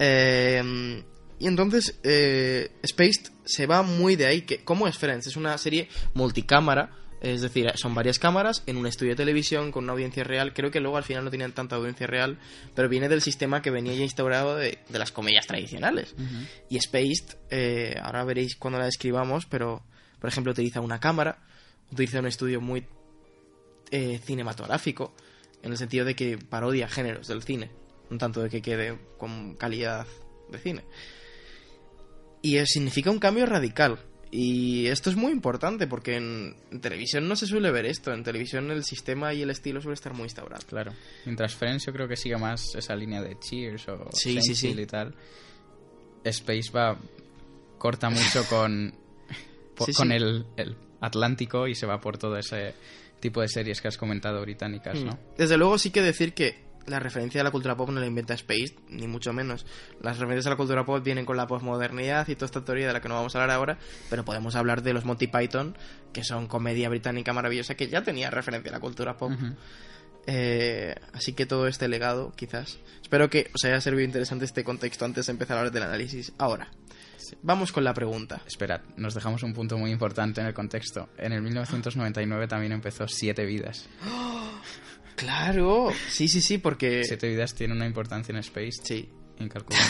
Eh, 0.00 1.02
y 1.40 1.46
entonces, 1.46 1.98
eh, 2.02 2.70
Spaced 2.86 3.32
se 3.44 3.66
va 3.66 3.82
muy 3.82 4.16
de 4.16 4.26
ahí. 4.26 4.42
Que, 4.42 4.58
¿Cómo 4.64 4.86
es 4.88 4.96
Friends? 4.96 5.26
Es 5.26 5.36
una 5.36 5.56
serie 5.58 5.88
multicámara. 6.14 6.92
Es 7.20 7.40
decir, 7.40 7.68
son 7.74 7.96
varias 7.96 8.20
cámaras 8.20 8.62
en 8.66 8.76
un 8.76 8.86
estudio 8.86 9.10
de 9.12 9.16
televisión 9.16 9.72
con 9.72 9.82
una 9.84 9.92
audiencia 9.94 10.22
real. 10.22 10.54
Creo 10.54 10.70
que 10.70 10.78
luego 10.78 10.96
al 10.98 11.02
final 11.02 11.24
no 11.24 11.32
tenían 11.32 11.50
tanta 11.50 11.74
audiencia 11.74 12.06
real, 12.06 12.38
pero 12.76 12.88
viene 12.88 13.08
del 13.08 13.22
sistema 13.22 13.60
que 13.60 13.70
venía 13.72 13.92
ya 13.94 14.04
instaurado 14.04 14.54
de, 14.54 14.78
de 14.88 14.98
las 15.00 15.10
comedias 15.10 15.44
tradicionales. 15.48 16.14
Y 16.68 16.78
Spaced, 16.78 17.36
eh, 17.50 17.96
ahora 18.00 18.22
veréis 18.22 18.54
cuando 18.54 18.78
la 18.78 18.84
describamos, 18.84 19.46
pero 19.46 19.82
por 20.20 20.28
ejemplo 20.28 20.52
utiliza 20.52 20.80
una 20.80 21.00
cámara, 21.00 21.38
utiliza 21.90 22.20
un 22.20 22.26
estudio 22.26 22.60
muy 22.60 22.84
eh, 23.90 24.20
cinematográfico, 24.24 25.14
en 25.62 25.72
el 25.72 25.78
sentido 25.78 26.04
de 26.04 26.14
que 26.14 26.38
parodia 26.38 26.88
géneros 26.88 27.26
del 27.28 27.42
cine, 27.42 27.70
no 28.10 28.18
tanto 28.18 28.42
de 28.42 28.50
que 28.50 28.62
quede 28.62 28.98
con 29.18 29.54
calidad 29.56 30.06
de 30.50 30.58
cine. 30.58 30.84
Y 32.42 32.58
significa 32.66 33.10
un 33.10 33.18
cambio 33.18 33.46
radical. 33.46 33.98
Y 34.30 34.86
esto 34.88 35.08
es 35.08 35.16
muy 35.16 35.32
importante 35.32 35.86
porque 35.86 36.16
en, 36.16 36.54
en 36.70 36.80
televisión 36.80 37.26
no 37.26 37.34
se 37.34 37.46
suele 37.46 37.70
ver 37.70 37.86
esto. 37.86 38.12
En 38.12 38.22
televisión 38.22 38.70
el 38.70 38.84
sistema 38.84 39.32
y 39.32 39.42
el 39.42 39.50
estilo 39.50 39.80
suele 39.80 39.94
estar 39.94 40.12
muy 40.12 40.24
instaurado. 40.24 40.64
Claro. 40.66 40.92
Mientras 41.24 41.54
Friends 41.54 41.86
yo 41.86 41.92
creo 41.92 42.06
que 42.06 42.16
sigue 42.16 42.36
más 42.36 42.74
esa 42.74 42.94
línea 42.94 43.22
de 43.22 43.38
Cheers 43.38 43.88
o 43.88 44.10
Sí, 44.12 44.40
sí, 44.42 44.54
sí. 44.54 44.68
y 44.78 44.86
tal. 44.86 45.14
Space 46.24 46.70
va... 46.70 46.98
corta 47.78 48.10
mucho 48.10 48.44
con... 48.48 48.94
Sí, 49.86 49.92
con 49.92 50.08
sí. 50.08 50.14
El, 50.14 50.46
el 50.56 50.76
Atlántico 51.00 51.66
y 51.66 51.74
se 51.74 51.86
va 51.86 52.00
por 52.00 52.18
todo 52.18 52.36
ese 52.36 52.74
tipo 53.20 53.40
de 53.40 53.48
series 53.48 53.80
que 53.80 53.88
has 53.88 53.96
comentado 53.96 54.40
británicas, 54.40 54.98
¿no? 55.00 55.12
Mm. 55.12 55.18
Desde 55.36 55.56
luego 55.56 55.78
sí 55.78 55.90
que 55.90 56.02
decir 56.02 56.34
que 56.34 56.68
la 56.88 57.00
referencia 57.00 57.40
a 57.40 57.44
la 57.44 57.50
cultura 57.50 57.76
pop 57.76 57.90
no 57.90 58.00
la 58.00 58.06
inventa 58.06 58.34
Space, 58.34 58.74
ni 58.88 59.06
mucho 59.06 59.32
menos. 59.32 59.66
Las 60.00 60.18
referencias 60.18 60.46
a 60.46 60.50
la 60.50 60.56
cultura 60.56 60.84
pop 60.84 61.02
vienen 61.04 61.24
con 61.24 61.36
la 61.36 61.46
posmodernidad 61.46 62.26
y 62.28 62.34
toda 62.34 62.46
esta 62.46 62.64
teoría 62.64 62.86
de 62.86 62.92
la 62.92 63.00
que 63.00 63.08
no 63.08 63.14
vamos 63.14 63.34
a 63.34 63.42
hablar 63.42 63.56
ahora, 63.56 63.78
pero 64.10 64.24
podemos 64.24 64.54
hablar 64.54 64.82
de 64.82 64.92
los 64.92 65.04
Monty 65.04 65.26
Python, 65.26 65.76
que 66.12 66.24
son 66.24 66.46
comedia 66.46 66.88
británica 66.88 67.32
maravillosa 67.32 67.74
que 67.74 67.88
ya 67.88 68.02
tenía 68.02 68.30
referencia 68.30 68.70
a 68.70 68.74
la 68.74 68.80
cultura 68.80 69.16
pop. 69.16 69.32
Eh, 70.26 70.94
así 71.12 71.32
que 71.32 71.46
todo 71.46 71.66
este 71.68 71.88
legado, 71.88 72.32
quizás. 72.36 72.78
Espero 73.00 73.30
que 73.30 73.50
os 73.54 73.64
haya 73.64 73.80
servido 73.80 74.04
interesante 74.04 74.44
este 74.44 74.64
contexto 74.64 75.04
antes 75.04 75.26
de 75.26 75.32
empezar 75.32 75.56
a 75.56 75.60
hablar 75.60 75.72
del 75.72 75.84
análisis. 75.84 76.32
Ahora, 76.38 76.70
vamos 77.42 77.72
con 77.72 77.84
la 77.84 77.94
pregunta. 77.94 78.42
Esperad, 78.46 78.80
nos 78.96 79.14
dejamos 79.14 79.42
un 79.42 79.52
punto 79.54 79.76
muy 79.78 79.90
importante 79.90 80.40
en 80.40 80.46
el 80.46 80.54
contexto. 80.54 81.08
En 81.18 81.32
el 81.32 81.42
1999 81.42 82.46
también 82.48 82.72
empezó 82.72 83.06
Siete 83.08 83.44
Vidas. 83.44 83.88
Claro, 85.16 85.88
sí, 86.08 86.28
sí, 86.28 86.40
sí, 86.40 86.58
porque... 86.58 87.02
Siete 87.02 87.28
Vidas 87.28 87.52
tiene 87.52 87.74
una 87.74 87.86
importancia 87.86 88.30
en 88.32 88.38
Space 88.38 88.80
Sí, 88.84 89.08
incalculable. 89.40 89.84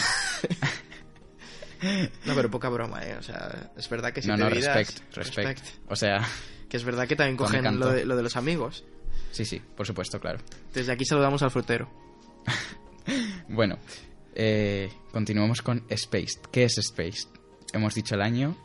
no, 2.24 2.35
pero 2.35 2.51
poca 2.51 2.70
broma, 2.70 3.05
¿eh? 3.05 3.14
O 3.18 3.22
sea, 3.22 3.70
es 3.77 3.88
verdad 3.90 4.12
que 4.14 4.22
si 4.22 4.29
no, 4.29 4.38
no, 4.38 4.48
vidas- 4.51 4.74
respect, 4.74 5.14
respect, 5.14 5.62
O 5.88 5.96
sea, 5.96 6.27
Que 6.70 6.79
es 6.79 6.85
verdad 6.85 7.07
que 7.07 7.14
también 7.14 7.37
cogen 7.37 7.61
encanto. 7.61 7.87
lo 7.88 7.92
de, 7.92 8.05
lo 8.07 8.16
de 8.16 8.22
los 8.22 8.37
amigos. 8.37 8.85
sí, 9.31 9.44
sí, 9.44 9.61
por 9.77 9.87
supuesto, 9.87 10.18
claro. 10.18 10.38
Desde 10.72 10.92
aquí 10.92 11.05
saludamos 11.05 11.42
al 11.42 11.51
frutero. 11.51 11.90
Bueno, 13.48 13.79
eh, 14.38 14.90
continuamos 15.12 15.61
con 15.61 15.85
Spaced. 15.94 16.40
¿Qué 16.51 16.64
es 16.64 16.77
Spaced? 16.81 17.29
Hemos 17.74 17.94
dicho 17.94 18.14
el 18.14 18.22
año, 18.22 18.57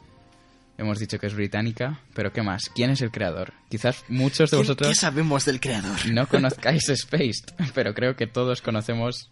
hemos 0.78 1.00
dicho 1.00 1.20
que 1.20 1.28
es 1.28 1.34
británica, 1.36 2.00
pero 2.14 2.32
¿qué 2.32 2.42
más? 2.42 2.70
¿Quién 2.70 2.92
es 2.92 3.02
el 3.02 3.12
creador? 3.12 3.54
Quizás 3.70 4.06
muchos 4.08 4.50
de 4.52 4.56
¿Qué, 4.58 4.62
vosotros 4.62 4.88
qué 4.90 4.96
sabemos 4.96 5.44
del 5.46 5.60
creador? 5.60 5.98
no 6.12 6.28
conozcáis 6.30 6.86
Spaced, 6.96 7.54
pero 7.74 7.94
creo 7.94 8.16
que 8.16 8.28
todos 8.28 8.62
conocemos 8.62 9.30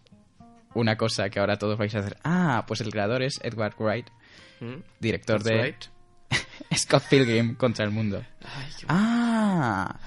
una 0.74 0.98
cosa 0.98 1.30
que 1.30 1.40
ahora 1.40 1.58
todos 1.58 1.78
vais 1.78 1.94
a 1.96 2.00
hacer. 2.00 2.18
Ah, 2.24 2.66
pues 2.68 2.82
el 2.82 2.92
creador 2.92 3.22
es 3.24 3.40
Edward 3.44 3.76
Wright, 3.80 4.08
¿Mm? 4.60 4.82
director 5.00 5.42
That's 5.42 5.56
de 5.58 5.64
right. 5.64 5.86
Scott 6.76 7.04
Pilgrim 7.10 7.56
contra 7.56 7.86
el 7.86 7.92
mundo. 7.92 8.24
Ay, 8.44 8.68
Ah, 8.88 10.00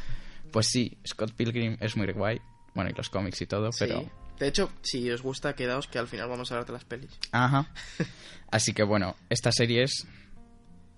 pues 0.50 0.66
sí, 0.68 0.98
Scott 1.06 1.32
Pilgrim 1.32 1.76
es 1.80 1.96
muy 1.96 2.10
guay. 2.12 2.40
Bueno, 2.74 2.90
y 2.90 2.94
los 2.94 3.08
cómics 3.08 3.40
y 3.40 3.46
todo, 3.46 3.70
pero... 3.78 4.10
De 4.38 4.48
hecho, 4.48 4.70
si 4.82 5.10
os 5.10 5.22
gusta, 5.22 5.54
quedaos 5.54 5.86
que 5.86 5.98
al 5.98 6.08
final 6.08 6.28
vamos 6.28 6.50
a 6.50 6.54
hablar 6.54 6.66
de 6.66 6.72
las 6.72 6.84
pelis. 6.84 7.10
Ajá. 7.32 7.68
Así 8.50 8.72
que 8.72 8.82
bueno, 8.82 9.16
esta 9.30 9.52
serie 9.52 9.82
es 9.84 10.06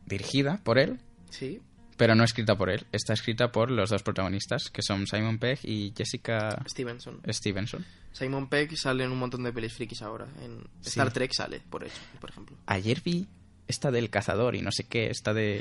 dirigida 0.07 0.61
por 0.63 0.79
él, 0.79 1.01
Sí. 1.31 1.61
pero 1.97 2.15
no 2.15 2.25
escrita 2.25 2.57
por 2.57 2.71
él. 2.71 2.87
Está 2.93 3.13
escrita 3.13 3.51
por 3.53 3.71
los 3.71 3.91
dos 3.91 4.03
protagonistas, 4.03 4.71
que 4.71 4.83
son 4.83 5.07
Simon 5.07 5.39
Pegg 5.39 5.59
y 5.65 5.93
Jessica 5.97 6.63
Stevenson. 6.69 7.21
Stevenson. 7.29 7.85
Simon 8.13 8.49
Pegg 8.49 8.77
sale 8.77 9.05
en 9.05 9.13
un 9.13 9.19
montón 9.19 9.43
de 9.43 9.53
pelis 9.53 9.75
frikis 9.75 10.03
ahora. 10.03 10.27
En 10.43 10.61
Sí. 10.81 10.91
Star 10.91 11.13
Trek 11.13 11.33
sale, 11.35 11.61
por 11.69 11.85
hecho, 11.85 12.01
por 12.21 12.31
ejemplo. 12.31 12.57
Ayer 12.67 13.01
vi 13.05 13.27
esta 13.69 13.91
del 13.91 14.11
cazador 14.11 14.55
y 14.55 14.63
no 14.63 14.71
sé 14.71 14.85
qué, 14.85 15.11
esta 15.11 15.35
de 15.35 15.61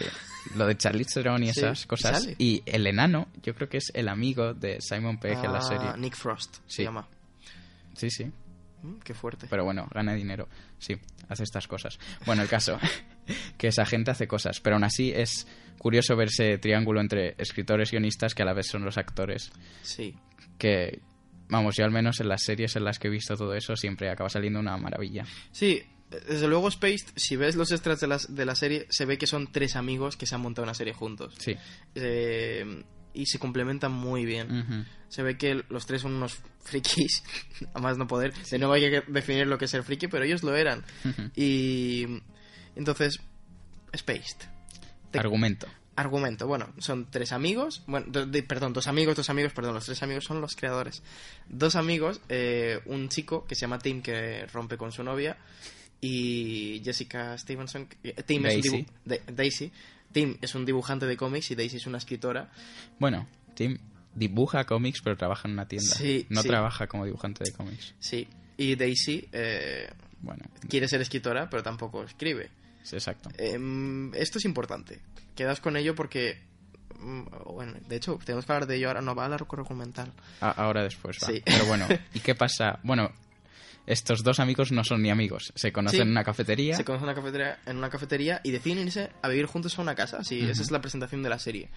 lo 0.55 0.67
de 0.67 0.77
Charlize 0.77 1.09
Theron 1.15 1.43
y 1.43 1.49
esas 1.49 1.85
cosas. 1.87 2.21
sale. 2.21 2.35
Y 2.37 2.61
el 2.65 2.85
enano, 2.87 3.27
yo 3.41 3.55
creo 3.55 3.67
que 3.67 3.77
es 3.77 3.91
el 3.95 4.07
amigo 4.07 4.53
de 4.53 4.77
Simon 4.79 5.17
Pegg 5.19 5.43
en 5.43 5.51
la 5.51 5.57
Ah, 5.57 5.61
serie. 5.61 5.97
Nick 5.97 6.15
Frost 6.15 6.57
se 6.67 6.83
llama. 6.83 7.07
Sí, 7.95 8.09
sí. 8.09 8.25
Mm, 8.83 8.99
Qué 9.03 9.13
fuerte. 9.13 9.47
Pero 9.49 9.63
bueno, 9.63 9.87
gana 9.93 10.13
dinero. 10.13 10.47
Sí, 10.77 10.95
hace 11.27 11.43
estas 11.43 11.67
cosas. 11.67 11.97
Bueno, 12.25 12.41
el 12.41 12.47
caso, 12.47 12.79
que 13.57 13.67
esa 13.67 13.85
gente 13.85 14.11
hace 14.11 14.27
cosas. 14.27 14.59
Pero 14.59 14.75
aún 14.75 14.83
así 14.83 15.11
es 15.11 15.47
curioso 15.77 16.15
ver 16.15 16.27
ese 16.29 16.57
triángulo 16.57 17.01
entre 17.01 17.35
escritores 17.37 17.89
y 17.89 17.95
guionistas 17.95 18.33
que 18.35 18.43
a 18.43 18.45
la 18.45 18.53
vez 18.53 18.67
son 18.67 18.85
los 18.85 18.97
actores. 18.97 19.51
Sí. 19.81 20.15
Que, 20.57 21.01
vamos, 21.49 21.75
yo 21.75 21.85
al 21.85 21.91
menos 21.91 22.19
en 22.19 22.29
las 22.29 22.43
series 22.43 22.75
en 22.75 22.83
las 22.83 22.99
que 22.99 23.07
he 23.07 23.11
visto 23.11 23.35
todo 23.35 23.53
eso 23.53 23.75
siempre 23.75 24.09
acaba 24.09 24.29
saliendo 24.29 24.59
una 24.59 24.77
maravilla. 24.77 25.25
Sí, 25.51 25.81
desde 26.09 26.47
luego 26.47 26.69
Spaced, 26.69 27.07
si 27.15 27.35
ves 27.35 27.55
los 27.55 27.71
extras 27.71 27.99
de, 27.99 28.07
las, 28.07 28.33
de 28.33 28.45
la 28.45 28.55
serie, 28.55 28.85
se 28.89 29.05
ve 29.05 29.17
que 29.17 29.27
son 29.27 29.51
tres 29.51 29.75
amigos 29.75 30.17
que 30.17 30.25
se 30.25 30.35
han 30.35 30.41
montado 30.41 30.63
una 30.63 30.73
serie 30.73 30.93
juntos. 30.93 31.35
Sí. 31.39 31.55
Eh, 31.95 32.83
y 33.15 33.25
se 33.25 33.39
complementan 33.39 33.91
muy 33.91 34.25
bien. 34.25 34.85
Se 35.09 35.23
ve 35.23 35.37
que 35.37 35.63
los 35.69 35.85
tres 35.85 36.01
son 36.01 36.13
unos 36.15 36.37
frikis, 36.63 37.23
a 37.73 37.79
más 37.79 37.97
no 37.97 38.07
poder. 38.07 38.33
De 38.33 38.57
nuevo 38.59 38.73
hay 38.73 38.81
que 38.89 39.01
definir 39.07 39.47
lo 39.47 39.57
que 39.57 39.65
es 39.65 39.71
ser 39.71 39.83
friki, 39.83 40.07
pero 40.07 40.25
ellos 40.25 40.43
lo 40.43 40.55
eran. 40.55 40.83
Y 41.35 42.05
entonces, 42.75 43.19
Spaced. 43.95 44.37
Te- 45.11 45.19
Argumento. 45.19 45.67
Argumento, 45.97 46.45
bueno, 46.45 46.73
son 46.79 47.09
tres 47.09 47.31
amigos, 47.31 47.81
bueno, 47.87 48.07
do- 48.09 48.25
de- 48.25 48.43
perdón, 48.43 48.73
dos 48.73 48.87
amigos, 48.87 49.15
dos 49.15 49.29
amigos, 49.29 49.53
perdón, 49.53 49.75
los 49.75 49.85
tres 49.85 50.03
amigos 50.03 50.25
son 50.25 50.41
los 50.41 50.53
creadores. 50.57 51.01
Dos 51.47 51.77
amigos, 51.77 52.19
eh, 52.27 52.81
un 52.87 53.07
chico 53.07 53.45
que 53.47 53.55
se 53.55 53.61
llama 53.61 53.79
Tim 53.79 54.01
que 54.01 54.45
rompe 54.47 54.75
con 54.75 54.91
su 54.91 55.03
novia 55.05 55.37
y 56.01 56.81
Jessica 56.83 57.37
Stevenson, 57.37 57.87
eh, 58.03 58.13
Tim 58.25 58.45
es 58.45 58.55
un 58.79 58.87
Daisy. 59.33 59.71
Tim 60.15 60.37
es 60.41 60.55
un 60.55 60.63
dibujante 60.65 61.05
de 61.05 61.17
cómics 61.17 61.51
y 61.51 61.55
Daisy 61.55 61.75
es 61.75 61.87
una 61.87 61.97
escritora. 61.97 62.49
Bueno, 62.99 63.27
Tim 63.53 63.77
dibuja 64.13 64.63
cómics, 64.63 65.01
pero 65.03 65.17
trabaja 65.17 65.49
en 65.49 65.55
una 65.55 65.67
tienda. 65.67 65.93
Sí, 65.93 66.25
no 66.29 66.41
sí. 66.41 66.47
trabaja 66.47 66.87
como 66.87 67.03
dibujante 67.03 67.43
de 67.43 67.51
cómics. 67.51 67.95
Sí. 67.99 68.25
Y 68.55 68.75
Daisy 68.75 69.27
eh, 69.33 69.89
Bueno, 70.21 70.45
quiere 70.69 70.87
ser 70.87 71.01
escritora, 71.01 71.49
pero 71.49 71.63
tampoco 71.63 72.01
escribe. 72.05 72.49
sí, 72.81 72.95
exacto. 72.95 73.29
Em, 73.37 74.13
esto 74.15 74.37
es 74.37 74.45
importante. 74.45 75.01
Quedas 75.35 75.59
con 75.59 75.75
ello 75.75 75.95
porque. 75.95 76.41
mm, 76.97 77.23
Bueno, 77.53 77.73
de 77.85 77.95
hecho, 77.97 78.17
tenemos 78.23 78.45
que 78.45 78.53
hablar 78.53 78.69
de 78.69 78.77
ello 78.77 78.87
ahora. 78.87 79.01
No 79.01 79.15
va 79.15 79.25
a 79.25 79.29
la 79.29 79.35
documental. 79.35 80.13
A- 80.39 80.51
ahora 80.51 80.81
después 80.83 81.17
va. 81.21 81.27
Sí. 81.27 81.41
Pero 81.43 81.65
bueno, 81.65 81.85
¿y 82.13 82.21
qué 82.21 82.35
pasa? 82.35 82.79
Bueno, 82.83 83.11
estos 83.87 84.23
dos 84.23 84.39
amigos 84.39 84.71
no 84.71 84.83
son 84.83 85.01
ni 85.01 85.09
amigos. 85.09 85.51
Se 85.55 85.71
conocen 85.71 85.97
Sí. 85.97 86.01
en 86.03 86.09
una 86.11 86.23
cafetería. 86.23 86.75
Se 86.75 86.83
conocen 86.85 87.09
en 87.09 87.09
una 87.13 87.21
cafetería, 87.21 87.59
en 87.65 87.77
una 87.77 87.89
cafetería 87.89 88.41
y 88.43 88.51
deciden 88.51 88.79
irse 88.79 89.11
a 89.21 89.29
vivir 89.29 89.45
juntos 89.45 89.77
a 89.77 89.81
una 89.81 89.95
casa. 89.95 90.23
Sí, 90.23 90.39
esa 90.41 90.61
es 90.61 90.71
la 90.71 90.81
presentación 90.81 91.21
de 91.23 91.29
la 91.29 91.39
serie. 91.39 91.69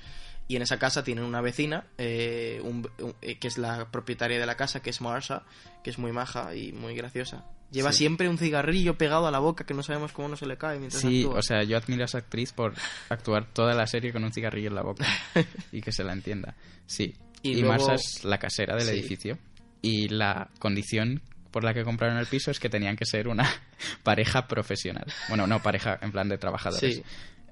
Y 0.46 0.56
en 0.56 0.62
esa 0.62 0.78
casa 0.78 1.04
tienen 1.04 1.24
una 1.24 1.42
vecina, 1.42 1.86
eh, 1.98 2.60
un- 2.64 2.88
un- 3.00 3.14
eh, 3.20 3.38
que 3.38 3.48
es 3.48 3.58
la 3.58 3.90
propietaria 3.90 4.38
de 4.38 4.46
la 4.46 4.56
casa, 4.56 4.80
que 4.80 4.88
es 4.90 5.00
Marsha, 5.02 5.42
que 5.84 5.90
es 5.90 5.98
muy 5.98 6.10
maja 6.12 6.54
y 6.54 6.72
muy 6.72 6.94
graciosa. 6.94 7.44
Lleva 7.70 7.92
Sí. 7.92 7.98
siempre 7.98 8.30
un 8.30 8.38
cigarrillo 8.38 8.96
pegado 8.96 9.26
a 9.26 9.30
la 9.30 9.40
boca 9.40 9.66
que 9.66 9.74
no 9.74 9.82
sabemos 9.82 10.12
cómo 10.12 10.28
no 10.28 10.36
se 10.36 10.46
le 10.46 10.56
cae 10.56 10.78
mientras 10.78 11.02
Sí, 11.02 11.24
actúa. 11.24 11.38
o 11.38 11.42
sea, 11.42 11.62
yo 11.64 11.76
admiro 11.76 12.00
a 12.00 12.06
esa 12.06 12.16
actriz 12.16 12.54
por 12.54 12.72
actuar 13.10 13.44
toda 13.52 13.74
la 13.74 13.86
serie 13.86 14.10
con 14.10 14.24
un 14.24 14.32
cigarrillo 14.32 14.68
en 14.68 14.74
la 14.74 14.82
boca 14.82 15.04
y 15.72 15.82
que 15.82 15.92
se 15.92 16.02
la 16.02 16.14
entienda. 16.14 16.54
Sí. 16.86 17.14
Y 17.42 17.50
Y, 17.50 17.54
luego- 17.60 17.86
Marsha 17.86 17.94
es 17.96 18.24
la 18.24 18.38
casera 18.38 18.74
del 18.74 18.86
Sí. 18.86 18.92
edificio. 18.92 19.36
Y 19.82 20.08
la 20.08 20.48
condición 20.58 21.20
por 21.50 21.64
la 21.64 21.72
que 21.74 21.84
compraron 21.84 22.18
el 22.18 22.26
piso 22.26 22.50
es 22.50 22.60
que 22.60 22.68
tenían 22.68 22.96
que 22.96 23.04
ser 23.06 23.28
una 23.28 23.48
pareja 24.02 24.46
profesional. 24.48 25.06
Bueno, 25.28 25.46
no 25.46 25.62
pareja 25.62 25.98
en 26.02 26.12
plan 26.12 26.28
de 26.28 26.38
trabajadores. 26.38 26.96
Sí. 26.96 27.02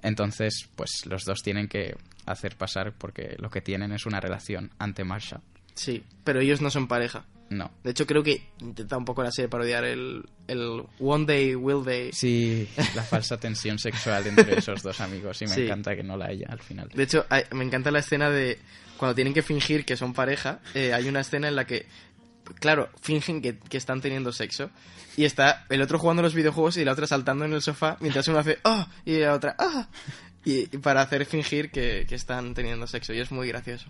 Entonces, 0.03 0.69
pues 0.77 0.91
los 1.07 1.25
dos 1.25 1.43
tienen 1.43 1.69
que 1.69 1.97
hacer 2.27 2.57
pasar 2.57 2.93
porque 2.97 3.37
lo 3.39 3.51
que 3.51 3.61
tienen 3.61 3.93
es 3.93 4.07
una 4.07 4.21
relación 4.21 4.71
ante 4.79 5.05
Marsha. 5.05 5.41
Sí, 5.75 6.05
pero 6.25 6.41
ellos 6.41 6.61
no 6.61 6.71
son 6.71 6.87
pareja. 6.89 7.25
No. 7.49 7.71
De 7.85 7.93
hecho, 7.93 8.07
creo 8.07 8.23
que 8.25 8.43
intenta 8.61 8.97
un 8.97 9.05
poco 9.05 9.23
la 9.23 9.31
serie 9.31 9.49
parodiar 9.49 9.85
el, 9.85 10.25
el 10.49 10.83
One 10.99 11.27
Day, 11.27 11.55
Will 11.55 11.85
Day. 11.85 12.11
Sí, 12.13 12.69
la 12.95 13.03
falsa 13.03 13.37
tensión 13.41 13.79
sexual 13.79 14.27
entre 14.27 14.59
esos 14.59 14.83
dos 14.83 15.01
amigos 15.01 15.41
y 15.43 15.47
me 15.47 15.55
Sí. 15.55 15.63
encanta 15.63 15.95
que 15.95 16.03
no 16.03 16.17
la 16.17 16.27
haya 16.27 16.47
al 16.51 16.61
final. 16.61 16.89
De 16.89 17.03
hecho, 17.05 17.25
hay- 17.29 17.45
me 17.53 17.65
encanta 17.65 17.91
la 17.93 18.01
escena 18.01 18.31
de 18.31 18.59
cuando 18.97 19.15
tienen 19.15 19.33
que 19.33 19.43
fingir 19.43 19.85
que 19.85 19.97
son 19.97 20.13
pareja. 20.13 20.61
eh, 20.75 20.93
hay 20.93 21.09
una 21.09 21.21
escena 21.21 21.47
en 21.49 21.55
la 21.57 21.67
que, 21.67 21.87
claro, 22.59 22.89
fingen 23.01 23.43
que, 23.43 23.59
que 23.59 23.77
están 23.77 24.01
teniendo 24.01 24.33
sexo. 24.33 24.71
Y 25.17 25.25
está 25.25 25.65
el 25.71 25.81
otro 25.81 25.99
jugando 25.99 26.23
los 26.23 26.35
videojuegos 26.35 26.77
y 26.77 26.85
la 26.85 26.93
otra 26.93 27.07
saltando 27.07 27.45
en 27.45 27.55
el 27.55 27.63
sofá 27.63 27.97
mientras 28.01 28.29
uno 28.29 28.39
hace 28.39 28.59
¡ah! 28.65 28.87
y 29.05 29.19
la 29.19 29.33
otra 29.33 29.57
¡ah! 29.59 29.89
Y, 30.45 30.75
y 30.75 30.79
para 30.79 31.01
hacer 31.01 31.25
fingir 31.25 31.71
que, 31.71 32.07
que 32.09 32.15
están 32.15 32.55
teniendo 32.55 32.87
sexo. 32.87 33.13
Y 33.13 33.21
es 33.21 33.31
muy 33.31 33.49
gracioso. 33.49 33.87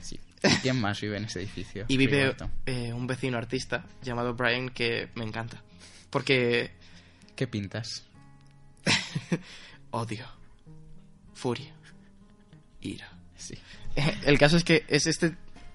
Sí. 0.00 0.18
¿Y 0.42 0.48
¿Quién 0.62 0.80
más 0.80 1.00
vive 1.00 1.16
en 1.16 1.24
ese 1.24 1.40
edificio? 1.40 1.84
Y 1.88 1.96
vive 1.96 2.34
eh, 2.66 2.92
un 2.92 3.06
vecino 3.06 3.36
artista 3.36 3.84
llamado 4.02 4.34
Brian 4.34 4.70
que 4.70 5.08
me 5.14 5.24
encanta. 5.24 5.62
Porque 6.08 6.70
¿Qué 7.40 7.46
pintas? 7.46 8.04
odio, 9.92 10.26
furia, 11.32 11.72
ira. 12.82 13.10
Sí. 13.34 13.54
El 14.26 14.38
caso 14.38 14.58
es 14.58 14.64
que 14.64 14.84
es 14.88 15.06
este. 15.06 15.34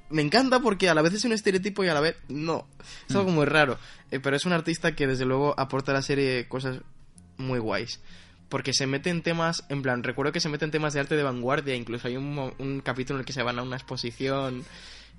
Me 0.09 0.21
encanta 0.21 0.59
porque 0.59 0.87
a 0.89 0.93
la 0.93 1.01
vez 1.01 1.13
es 1.13 1.25
un 1.25 1.31
estereotipo 1.33 1.83
y 1.83 1.87
a 1.87 1.93
la 1.93 1.99
vez 2.01 2.15
no. 2.27 2.67
Es 3.09 3.15
algo 3.15 3.31
muy 3.31 3.45
raro. 3.45 3.77
Eh, 4.11 4.19
pero 4.19 4.35
es 4.35 4.45
un 4.45 4.53
artista 4.53 4.95
que 4.95 5.07
desde 5.07 5.25
luego 5.25 5.59
aporta 5.59 5.91
a 5.91 5.95
la 5.95 6.01
serie 6.01 6.47
cosas 6.47 6.79
muy 7.37 7.59
guays. 7.59 7.99
Porque 8.49 8.73
se 8.73 8.85
mete 8.85 9.09
en 9.09 9.23
temas, 9.23 9.65
en 9.69 9.81
plan, 9.81 10.03
recuerdo 10.03 10.31
que 10.31 10.39
se 10.39 10.49
mete 10.49 10.65
en 10.65 10.71
temas 10.71 10.93
de 10.93 10.99
arte 10.99 11.15
de 11.15 11.23
vanguardia, 11.23 11.75
incluso 11.75 12.07
hay 12.07 12.15
un, 12.17 12.53
un 12.59 12.81
capítulo 12.81 13.17
en 13.17 13.21
el 13.21 13.25
que 13.25 13.33
se 13.33 13.41
van 13.41 13.57
a 13.57 13.63
una 13.63 13.75
exposición. 13.75 14.63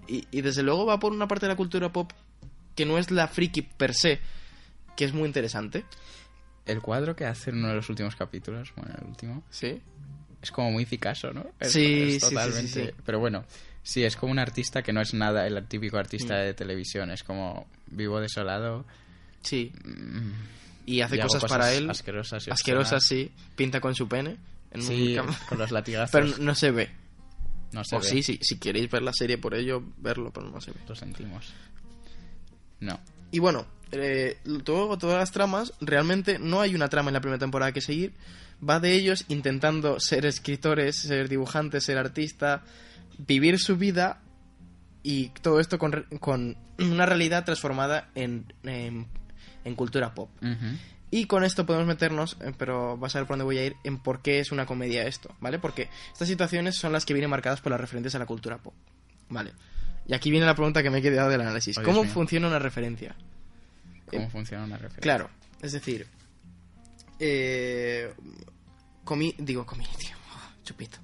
Y, 0.06 0.26
y 0.30 0.42
desde 0.42 0.62
luego 0.62 0.86
va 0.86 1.00
por 1.00 1.12
una 1.12 1.26
parte 1.26 1.46
de 1.46 1.52
la 1.52 1.56
cultura 1.56 1.92
pop 1.92 2.12
que 2.76 2.86
no 2.86 2.98
es 2.98 3.10
la 3.10 3.26
friki 3.26 3.62
per 3.62 3.92
se, 3.94 4.20
que 4.96 5.04
es 5.04 5.12
muy 5.12 5.26
interesante. 5.26 5.84
El 6.64 6.80
cuadro 6.80 7.16
que 7.16 7.24
hace 7.24 7.50
en 7.50 7.58
uno 7.58 7.68
de 7.68 7.74
los 7.74 7.88
últimos 7.88 8.14
capítulos, 8.14 8.72
bueno, 8.76 8.94
el 9.00 9.06
último, 9.06 9.42
Sí. 9.50 9.80
es 10.42 10.50
como 10.52 10.70
muy 10.70 10.86
Picasso, 10.86 11.32
¿no? 11.32 11.46
Es- 11.58 11.72
Sí, 11.72 12.02
es 12.02 12.12
sí, 12.14 12.20
sí, 12.20 12.28
totalmente. 12.34 12.68
sí, 12.68 12.84
sí. 12.86 12.90
Pero 13.04 13.18
bueno, 13.18 13.44
sí, 13.86 14.02
es 14.04 14.16
como 14.16 14.32
un 14.32 14.38
artista 14.38 14.82
que 14.82 14.92
no 14.92 15.00
es 15.00 15.14
nada 15.14 15.46
el 15.46 15.64
típico 15.66 15.96
artista 15.98 16.34
Mm. 16.34 16.38
de 16.38 16.54
televisión. 16.54 17.10
Es 17.10 17.22
como 17.22 17.66
vivo 17.86 18.20
desolado. 18.20 18.84
Sí. 19.42 19.72
mm, 19.84 20.32
Y 20.86 21.00
hace 21.00 21.16
y 21.16 21.20
cosas, 21.20 21.44
para 21.44 21.72
él. 21.72 21.88
Asquerosas. 21.90 22.48
Asquerosas, 22.48 23.04
sí. 23.04 23.30
Pinta 23.54 23.80
con 23.80 23.94
su 23.94 24.08
pene. 24.08 24.36
En 24.72 24.80
un 24.80 24.86
Sí, 24.86 25.14
cam- 25.16 25.34
con 25.48 25.58
los 25.58 25.70
latigazos. 25.70 26.10
Pero 26.10 26.26
no 26.38 26.54
se 26.54 26.70
ve. 26.72 26.90
no 27.72 27.84
se 27.84 27.96
o 27.96 28.00
ve. 28.00 28.06
sí, 28.06 28.22
sí, 28.22 28.38
si 28.42 28.58
queréis 28.58 28.90
ver 28.90 29.02
la 29.02 29.12
serie 29.12 29.38
por 29.38 29.54
ello, 29.54 29.82
verlo, 29.98 30.32
pero 30.32 30.48
no 30.50 30.60
se 30.60 30.72
ve. 30.72 30.78
Lo 30.88 30.94
sentimos. 30.94 31.52
No. 32.80 32.98
Y 33.30 33.38
bueno, 33.38 33.66
eh, 33.92 34.38
todo, 34.64 34.96
todas 34.98 35.18
las 35.18 35.32
tramas, 35.32 35.72
realmente 35.80 36.38
no 36.38 36.60
hay 36.60 36.74
una 36.74 36.88
trama 36.88 37.10
en 37.10 37.14
la 37.14 37.20
primera 37.20 37.38
temporada 37.38 37.72
que 37.72 37.80
seguir. 37.80 38.12
Va 38.66 38.80
de 38.80 38.92
ellos 38.92 39.24
intentando 39.28 40.00
ser 40.00 40.24
escritores, 40.26 40.96
ser 40.96 41.28
dibujantes, 41.28 41.84
ser 41.84 41.98
artista, 41.98 42.62
vivir 43.18 43.58
su 43.58 43.76
vida 43.76 44.20
y 45.02 45.28
todo 45.42 45.60
esto 45.60 45.78
con, 45.78 46.04
con 46.20 46.56
una 46.78 47.06
realidad 47.06 47.44
transformada 47.44 48.10
en, 48.14 48.52
en, 48.64 49.06
en 49.64 49.74
cultura 49.74 50.14
pop. 50.14 50.30
Y 51.10 51.26
con 51.26 51.44
esto 51.44 51.64
podemos 51.64 51.86
meternos, 51.86 52.36
eh, 52.40 52.52
pero 52.58 52.96
vas 52.96 53.14
a 53.14 53.20
ver 53.20 53.26
por 53.28 53.34
dónde 53.34 53.44
voy 53.44 53.58
a 53.58 53.64
ir, 53.64 53.76
en 53.84 53.98
por 53.98 54.22
qué 54.22 54.40
es 54.40 54.50
una 54.50 54.66
comedia 54.66 55.06
esto, 55.06 55.34
¿vale? 55.40 55.58
Porque 55.60 55.88
estas 56.12 56.26
situaciones 56.26 56.76
son 56.76 56.92
las 56.92 57.06
que 57.06 57.14
vienen 57.14 57.30
marcadas 57.30 57.60
por 57.60 57.70
las 57.70 57.80
referencias 57.80 58.16
a 58.16 58.18
la 58.18 58.26
cultura 58.26 58.58
pop, 58.58 58.74
¿vale? 59.28 59.52
Y 60.08 60.14
aquí 60.14 60.30
viene 60.30 60.46
la 60.46 60.54
pregunta 60.56 60.82
que 60.82 60.90
me 60.90 60.98
he 60.98 61.02
quedado 61.02 61.30
del 61.30 61.40
análisis. 61.40 61.78
Oh, 61.78 61.82
¿Cómo 61.84 62.02
mío. 62.02 62.12
funciona 62.12 62.48
una 62.48 62.58
referencia? 62.58 63.14
¿Cómo 64.06 64.24
Eh, 64.24 64.30
funciona 64.30 64.64
una 64.64 64.76
referencia? 64.76 65.00
Claro, 65.00 65.30
es 65.62 65.72
decir, 65.72 66.06
eh, 67.20 68.12
comi 69.04 69.34
digo 69.38 69.64
Community, 69.64 70.08
oh, 70.12 70.62
chupito. 70.64 70.98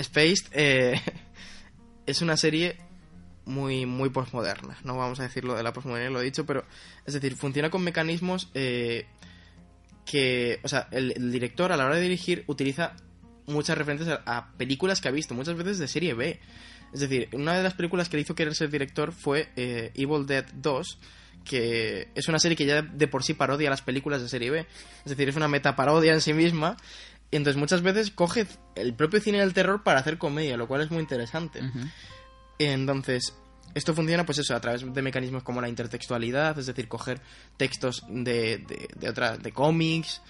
Spaced 0.00 0.46
eh, 0.52 1.00
es 2.06 2.22
una 2.22 2.36
serie 2.36 2.76
muy 3.44 3.86
muy 3.86 4.10
postmoderna, 4.10 4.78
no 4.84 4.96
vamos 4.96 5.18
a 5.20 5.24
decir 5.24 5.44
lo 5.44 5.54
de 5.54 5.62
la 5.62 5.72
postmodernidad, 5.72 6.12
lo 6.12 6.20
he 6.20 6.24
dicho, 6.24 6.46
pero 6.46 6.64
es 7.06 7.14
decir, 7.14 7.34
funciona 7.34 7.70
con 7.70 7.82
mecanismos 7.82 8.50
eh, 8.54 9.06
que, 10.04 10.60
o 10.62 10.68
sea, 10.68 10.88
el, 10.92 11.32
director 11.32 11.72
a 11.72 11.76
la 11.76 11.86
hora 11.86 11.96
de 11.96 12.02
dirigir 12.02 12.44
utiliza 12.46 12.94
muchas 13.46 13.76
referencias 13.76 14.20
a, 14.24 14.36
a 14.36 14.52
películas 14.52 15.00
que 15.00 15.08
ha 15.08 15.12
visto, 15.12 15.34
muchas 15.34 15.56
veces 15.56 15.78
de 15.78 15.88
serie 15.88 16.14
B. 16.14 16.40
Es 16.92 17.00
decir, 17.00 17.28
una 17.32 17.56
de 17.56 17.62
las 17.62 17.74
películas 17.74 18.08
que 18.08 18.16
le 18.16 18.22
hizo 18.22 18.34
querer 18.34 18.54
ser 18.54 18.70
director 18.70 19.12
fue 19.12 19.48
eh, 19.56 19.92
Evil 19.94 20.26
Dead 20.26 20.44
2, 20.54 20.98
que 21.44 22.08
es 22.14 22.28
una 22.28 22.38
serie 22.38 22.56
que 22.56 22.66
ya 22.66 22.82
de 22.82 23.08
por 23.08 23.24
sí 23.24 23.34
parodia 23.34 23.70
las 23.70 23.82
películas 23.82 24.20
de 24.20 24.28
serie 24.28 24.50
B. 24.50 24.66
Es 25.04 25.10
decir, 25.10 25.28
es 25.28 25.36
una 25.36 25.48
metaparodia 25.48 26.12
en 26.12 26.20
sí 26.20 26.34
misma. 26.34 26.76
Y 27.32 27.36
entonces 27.36 27.58
muchas 27.58 27.82
veces 27.82 28.12
coge 28.12 28.46
el 28.76 28.94
propio 28.94 29.18
cine 29.20 29.40
del 29.40 29.54
terror 29.54 29.82
para 29.82 29.98
hacer 29.98 30.18
comedia, 30.18 30.56
lo 30.56 30.68
cual 30.68 30.82
es 30.82 30.90
muy 30.90 31.00
interesante. 31.00 31.60
Entonces, 32.58 33.34
esto 33.74 33.94
funciona 33.94 34.24
pues 34.26 34.38
eso, 34.38 34.54
a 34.54 34.60
través 34.60 34.84
de 34.92 35.02
mecanismos 35.02 35.42
como 35.42 35.60
la 35.60 35.68
intertextualidad, 35.68 36.58
es 36.58 36.66
decir, 36.66 36.88
coger 36.88 37.20
textos 37.56 38.04
de, 38.08 38.58
de, 38.58 38.88
de 38.94 39.08
otras, 39.08 39.42
de 39.42 39.50
cómics 39.50 40.20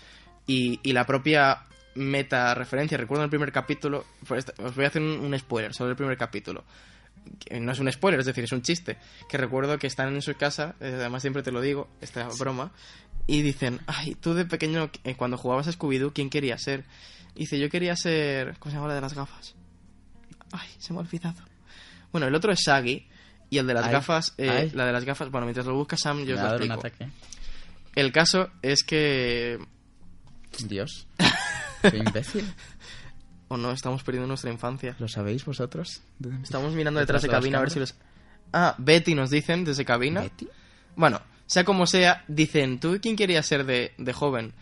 y, 0.47 0.79
y 0.83 0.93
la 0.93 1.05
propia 1.05 1.67
meta 1.97 2.55
referencia. 2.55 2.97
Recuerdo 2.97 3.25
en 3.25 3.27
el 3.27 3.31
primer 3.31 3.51
capítulo, 3.51 4.05
os 4.31 4.75
voy 4.75 4.85
a 4.85 4.89
hacer 4.89 5.03
un, 5.03 5.19
un 5.21 5.39
spoiler 5.39 5.75
sobre 5.75 5.91
el 5.91 5.97
primer 5.97 6.17
capítulo. 6.17 6.65
Que 7.39 7.61
no 7.61 7.71
es 7.73 7.79
un 7.79 7.91
spoiler, 7.91 8.21
es 8.21 8.27
decir, 8.27 8.45
es 8.45 8.53
un 8.53 8.63
chiste. 8.63 8.97
Que 9.29 9.39
recuerdo 9.39 9.79
que 9.79 9.87
están 9.89 10.15
en 10.15 10.23
su 10.23 10.35
casa, 10.35 10.75
eh, 10.81 10.93
además 10.95 11.23
siempre 11.23 11.43
te 11.43 11.53
lo 11.53 11.61
digo, 11.61 11.89
esta 12.01 12.29
broma, 12.39 12.73
y 13.27 13.43
dicen, 13.43 13.81
ay, 13.87 14.15
tú 14.17 14.35
de 14.35 14.45
pequeño, 14.45 14.91
eh, 15.05 15.15
cuando 15.15 15.37
jugabas 15.39 15.69
a 15.69 15.73
Scooby-Doo, 15.73 16.13
¿quién 16.13 16.29
querías 16.31 16.63
ser? 16.63 16.85
Y 17.35 17.41
dice, 17.41 17.59
yo 17.59 17.71
quería 17.71 17.97
ser... 17.97 18.57
¿Cómo 18.59 18.71
se 18.71 18.77
llama 18.77 18.89
la 18.89 18.95
de 18.97 19.01
las 19.01 19.15
gafas? 19.15 19.55
Ay, 20.53 20.69
se 20.79 20.93
me 20.93 20.99
ha 20.99 21.03
olvidado. 21.03 21.41
Bueno, 22.11 22.27
el 22.27 22.35
otro 22.35 22.53
es 22.53 22.61
Shaggy. 22.61 23.07
Y 23.49 23.59
el 23.59 23.67
de 23.67 23.75
las 23.75 23.85
Ay, 23.87 23.93
gafas, 23.93 24.35
eh, 24.39 24.49
ay. 24.49 24.71
la 24.75 24.87
de 24.87 24.93
las 24.93 25.05
gafas, 25.05 25.31
bueno, 25.31 25.47
mientras 25.47 25.67
lo 25.67 25.75
busca 25.75 25.97
Sam, 25.97 26.25
yo 26.25 26.37
Me 26.37 26.43
os 26.43 26.49
lo 26.51 26.57
un 26.57 26.63
explico. 26.73 26.75
ataque. 26.81 27.09
El 27.95 28.11
caso 28.13 28.49
es 28.63 28.83
que. 28.83 29.59
Dios. 30.67 31.07
Qué 31.83 31.99
imbécil. 31.99 32.51
O 33.49 33.59
no, 33.59 33.73
estamos 33.73 34.03
perdiendo 34.05 34.27
nuestra 34.27 34.51
infancia. 34.51 34.97
¿Lo 34.99 35.07
sabéis 35.09 35.45
vosotros? 35.45 36.01
Estamos 36.43 36.73
mirando 36.73 37.01
detrás 37.01 37.21
de 37.21 37.29
cabina 37.29 37.59
a 37.59 37.61
ver 37.61 37.71
si 37.71 37.79
los. 37.81 37.95
Ah, 38.55 38.75
Betty 38.79 39.15
nos 39.15 39.29
dicen 39.29 39.65
desde 39.65 39.85
cabina. 39.85 40.23
¿Betty? 40.23 40.49
Bueno, 40.97 41.21
sea 41.53 41.65
como 41.65 41.87
sea, 41.87 42.25
dicen, 42.29 42.81
¿tú 42.81 42.99
quién 43.03 43.15
querías 43.17 43.45
ser 43.47 43.65
de, 43.67 43.93
de 43.99 44.13
joven? 44.13 44.55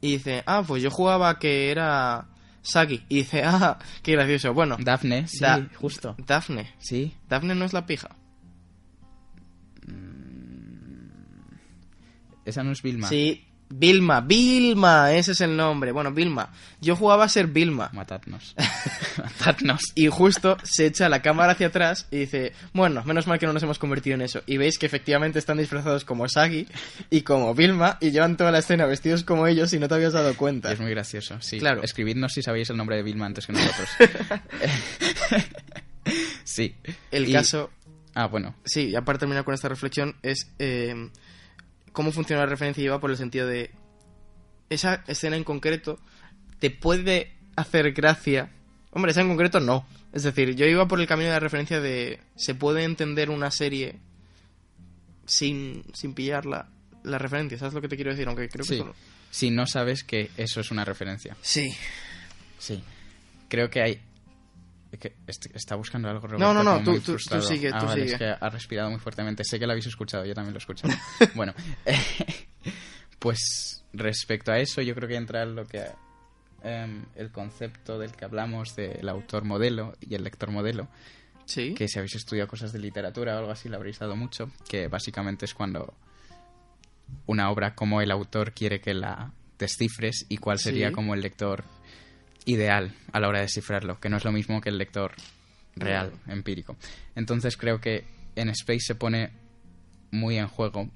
Y 0.00 0.12
dice, 0.14 0.42
ah, 0.46 0.64
pues 0.66 0.82
yo 0.82 0.90
jugaba 0.90 1.38
que 1.38 1.70
era. 1.70 2.26
Sagi. 2.62 3.04
Y 3.08 3.16
dice, 3.18 3.42
ah, 3.46 3.78
qué 4.02 4.12
gracioso. 4.12 4.52
Bueno, 4.52 4.76
Daphne, 4.80 5.26
sí, 5.28 5.38
Da- 5.40 5.68
justo. 5.76 6.16
Daphne. 6.26 6.74
Sí. 6.78 7.14
Daphne 7.28 7.54
no 7.54 7.64
es 7.64 7.72
la 7.72 7.86
pija. 7.86 8.08
Esa 12.44 12.64
no 12.64 12.72
es 12.72 12.82
Vilma. 12.82 13.08
Sí, 13.08 13.44
Vilma, 13.74 14.20
Vilma, 14.20 15.12
ese 15.12 15.32
es 15.32 15.40
el 15.40 15.56
nombre. 15.56 15.92
Bueno, 15.92 16.12
Vilma. 16.12 16.50
Yo 16.80 16.94
jugaba 16.96 17.24
a 17.24 17.28
ser 17.28 17.46
Vilma. 17.46 17.90
Matadnos. 17.92 18.54
Matadnos. 19.18 19.80
Y 19.94 20.08
justo 20.08 20.56
se 20.62 20.86
echa 20.86 21.08
la 21.08 21.22
cámara 21.22 21.52
hacia 21.52 21.68
atrás 21.68 22.06
y 22.10 22.18
dice, 22.18 22.52
bueno, 22.72 23.02
menos 23.04 23.26
mal 23.26 23.38
que 23.38 23.46
no 23.46 23.52
nos 23.52 23.62
hemos 23.62 23.78
convertido 23.78 24.14
en 24.14 24.22
eso. 24.22 24.42
Y 24.46 24.56
veis 24.56 24.78
que 24.78 24.86
efectivamente 24.86 25.38
están 25.38 25.58
disfrazados 25.58 26.04
como 26.04 26.28
Sagi 26.28 26.66
y 27.10 27.22
como 27.22 27.54
Vilma 27.54 27.98
y 28.00 28.10
llevan 28.10 28.36
toda 28.36 28.50
la 28.50 28.58
escena 28.58 28.84
vestidos 28.86 29.24
como 29.24 29.46
ellos 29.46 29.72
y 29.72 29.78
no 29.78 29.88
te 29.88 29.94
habías 29.94 30.12
dado 30.12 30.36
cuenta. 30.36 30.72
Es 30.72 30.80
muy 30.80 30.90
gracioso, 30.90 31.40
sí. 31.40 31.58
Claro. 31.58 31.82
Escribidnos 31.82 32.32
si 32.32 32.42
sabéis 32.42 32.68
el 32.70 32.76
nombre 32.76 32.96
de 32.96 33.02
Vilma 33.02 33.26
antes 33.26 33.46
que 33.46 33.52
nosotros. 33.54 33.88
sí. 36.44 36.74
El 37.10 37.28
Y- 37.28 37.32
caso, 37.32 37.70
Ah, 38.14 38.26
bueno. 38.26 38.54
sí, 38.64 38.90
ya 38.90 39.00
para 39.02 39.18
terminar 39.18 39.44
con 39.44 39.54
esta 39.54 39.68
reflexión, 39.68 40.16
es 40.22 40.50
eh, 40.58 41.08
cómo 41.92 42.12
funciona 42.12 42.42
la 42.42 42.48
referencia 42.48 42.82
y 42.82 42.88
va 42.88 43.00
por 43.00 43.10
el 43.10 43.16
sentido 43.16 43.46
de 43.46 43.70
esa 44.70 45.04
escena 45.06 45.36
en 45.36 45.44
concreto 45.44 45.98
te 46.58 46.70
puede 46.70 47.32
hacer 47.56 47.92
gracia. 47.92 48.50
Hombre, 48.90 49.12
esa 49.12 49.20
en 49.20 49.28
concreto 49.28 49.60
no. 49.60 49.86
Es 50.12 50.22
decir, 50.22 50.54
yo 50.54 50.66
iba 50.66 50.86
por 50.88 51.00
el 51.00 51.06
camino 51.06 51.28
de 51.28 51.34
la 51.34 51.40
referencia 51.40 51.80
de 51.80 52.20
se 52.36 52.54
puede 52.54 52.84
entender 52.84 53.30
una 53.30 53.50
serie 53.50 53.98
sin, 55.26 55.84
sin 55.94 56.14
pillar 56.14 56.46
la, 56.46 56.68
la 57.02 57.18
referencia. 57.18 57.58
¿Sabes 57.58 57.74
lo 57.74 57.80
que 57.80 57.88
te 57.88 57.96
quiero 57.96 58.10
decir? 58.10 58.28
Aunque 58.28 58.48
creo 58.48 58.64
que 58.64 58.76
Sí. 58.76 58.84
Si 59.30 59.50
no 59.50 59.66
sabes 59.66 60.04
que 60.04 60.30
eso 60.36 60.60
es 60.60 60.70
una 60.70 60.84
referencia. 60.84 61.34
Sí. 61.40 61.74
Sí. 62.58 62.82
Creo 63.48 63.70
que 63.70 63.82
hay... 63.82 64.00
es 64.92 64.98
que 64.98 65.16
est- 65.26 65.46
está 65.54 65.74
buscando 65.74 66.08
algo 66.08 66.26
Roberto, 66.28 66.38
No, 66.38 66.54
no, 66.54 66.62
no, 66.62 66.84
tú- 66.84 67.00
tú- 67.00 67.16
tú 67.16 67.40
sigue, 67.42 67.70
Ah, 67.72 67.78
tú 67.80 67.86
vale, 67.86 68.02
sigue. 68.02 68.12
es 68.12 68.18
que 68.18 68.26
ha 68.44 68.48
respirado 68.50 68.90
muy 68.90 69.00
fuertemente. 69.00 69.42
Sé 69.44 69.58
que 69.58 69.66
lo 69.66 69.72
habéis 69.72 69.86
escuchado, 69.86 70.24
yo 70.24 70.34
también 70.34 70.52
lo 70.52 70.58
he 70.58 70.60
escuchado. 70.60 70.92
bueno, 71.34 71.54
pues 73.18 73.84
respecto 73.92 74.52
a 74.52 74.58
eso, 74.58 74.82
yo 74.82 74.94
creo 74.94 75.08
que 75.08 75.16
entra 75.16 75.44
lo 75.44 75.66
que 75.66 75.84
em, 76.62 77.04
el 77.16 77.30
concepto 77.30 77.98
del 77.98 78.12
que 78.12 78.24
hablamos 78.24 78.74
del 78.76 79.08
autor 79.08 79.44
modelo 79.44 79.94
y 80.00 80.14
el 80.14 80.24
lector 80.24 80.50
modelo, 80.50 80.88
Sí. 81.44 81.74
que 81.74 81.88
si 81.88 81.98
habéis 81.98 82.14
estudiado 82.14 82.48
cosas 82.48 82.72
de 82.72 82.78
literatura 82.78 83.34
o 83.34 83.38
algo 83.38 83.50
así, 83.50 83.68
le 83.68 83.76
habréis 83.76 83.98
dado 83.98 84.14
mucho, 84.16 84.50
que 84.68 84.88
básicamente 84.88 85.44
es 85.44 85.54
cuando 85.54 85.94
una 87.26 87.50
obra 87.50 87.74
como 87.74 88.00
el 88.00 88.10
autor 88.10 88.52
quiere 88.52 88.80
que 88.80 88.94
la 88.94 89.32
descifres 89.58 90.24
y 90.28 90.38
cuál 90.38 90.58
sería 90.58 90.88
Sí. 90.88 90.94
como 90.94 91.14
el 91.14 91.20
lector 91.20 91.64
ideal 92.44 92.94
a 93.12 93.20
la 93.20 93.28
hora 93.28 93.38
de 93.38 93.44
descifrarlo, 93.44 94.00
que 94.00 94.08
no 94.08 94.16
es 94.16 94.24
lo 94.24 94.32
mismo 94.32 94.60
que 94.60 94.68
el 94.68 94.78
lector 94.78 95.12
real, 95.76 96.12
empírico. 96.26 96.76
Entonces 97.14 97.56
creo 97.56 97.80
que 97.80 98.04
en 98.36 98.48
Space 98.50 98.80
se 98.80 98.94
pone 98.94 99.30
muy 100.10 100.38
en 100.38 100.48
juego 100.48 100.90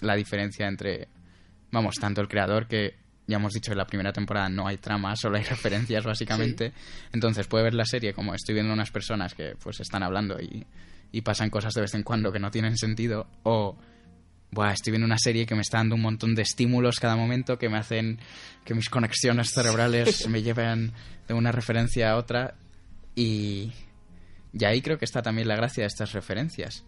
la 0.00 0.14
diferencia 0.14 0.68
entre, 0.68 1.08
vamos, 1.70 1.96
tanto 1.96 2.20
el 2.20 2.28
creador 2.28 2.66
que 2.66 2.94
ya 3.26 3.36
hemos 3.36 3.52
dicho 3.52 3.70
que 3.70 3.72
en 3.72 3.78
la 3.78 3.86
primera 3.86 4.12
temporada 4.12 4.48
no 4.48 4.66
hay 4.66 4.76
trama, 4.76 5.16
solo 5.16 5.36
hay 5.36 5.44
referencias 5.48 6.04
básicamente. 6.04 6.72
Entonces 7.12 7.46
puede 7.46 7.64
ver 7.64 7.74
la 7.74 7.84
serie 7.84 8.12
como 8.12 8.34
estoy 8.34 8.54
viendo 8.54 8.72
unas 8.72 8.90
personas 8.90 9.34
que 9.34 9.56
pues 9.62 9.80
están 9.80 10.02
hablando 10.02 10.40
y, 10.40 10.66
y 11.12 11.22
pasan 11.22 11.50
cosas 11.50 11.72
de 11.74 11.80
vez 11.80 11.94
en 11.94 12.02
cuando 12.02 12.32
que 12.32 12.38
no 12.38 12.50
tienen 12.50 12.76
sentido 12.76 13.26
o 13.42 13.76
Buah, 14.50 14.72
estoy 14.72 14.92
viendo 14.92 15.06
una 15.06 15.18
serie 15.18 15.44
que 15.46 15.54
me 15.54 15.60
está 15.60 15.78
dando 15.78 15.96
un 15.96 16.02
montón 16.02 16.34
de 16.34 16.42
estímulos 16.42 17.00
cada 17.00 17.16
momento 17.16 17.58
que 17.58 17.68
me 17.68 17.78
hacen 17.78 18.18
que 18.64 18.74
mis 18.74 18.88
conexiones 18.88 19.50
cerebrales 19.50 20.28
me 20.28 20.42
lleven 20.42 20.92
de 21.28 21.34
una 21.34 21.52
referencia 21.52 22.12
a 22.12 22.16
otra 22.16 22.54
y, 23.14 23.72
y 24.52 24.64
ahí 24.64 24.82
creo 24.82 24.98
que 24.98 25.04
está 25.04 25.22
también 25.22 25.48
la 25.48 25.56
gracia 25.56 25.82
de 25.82 25.88
estas 25.88 26.12
referencias. 26.12 26.84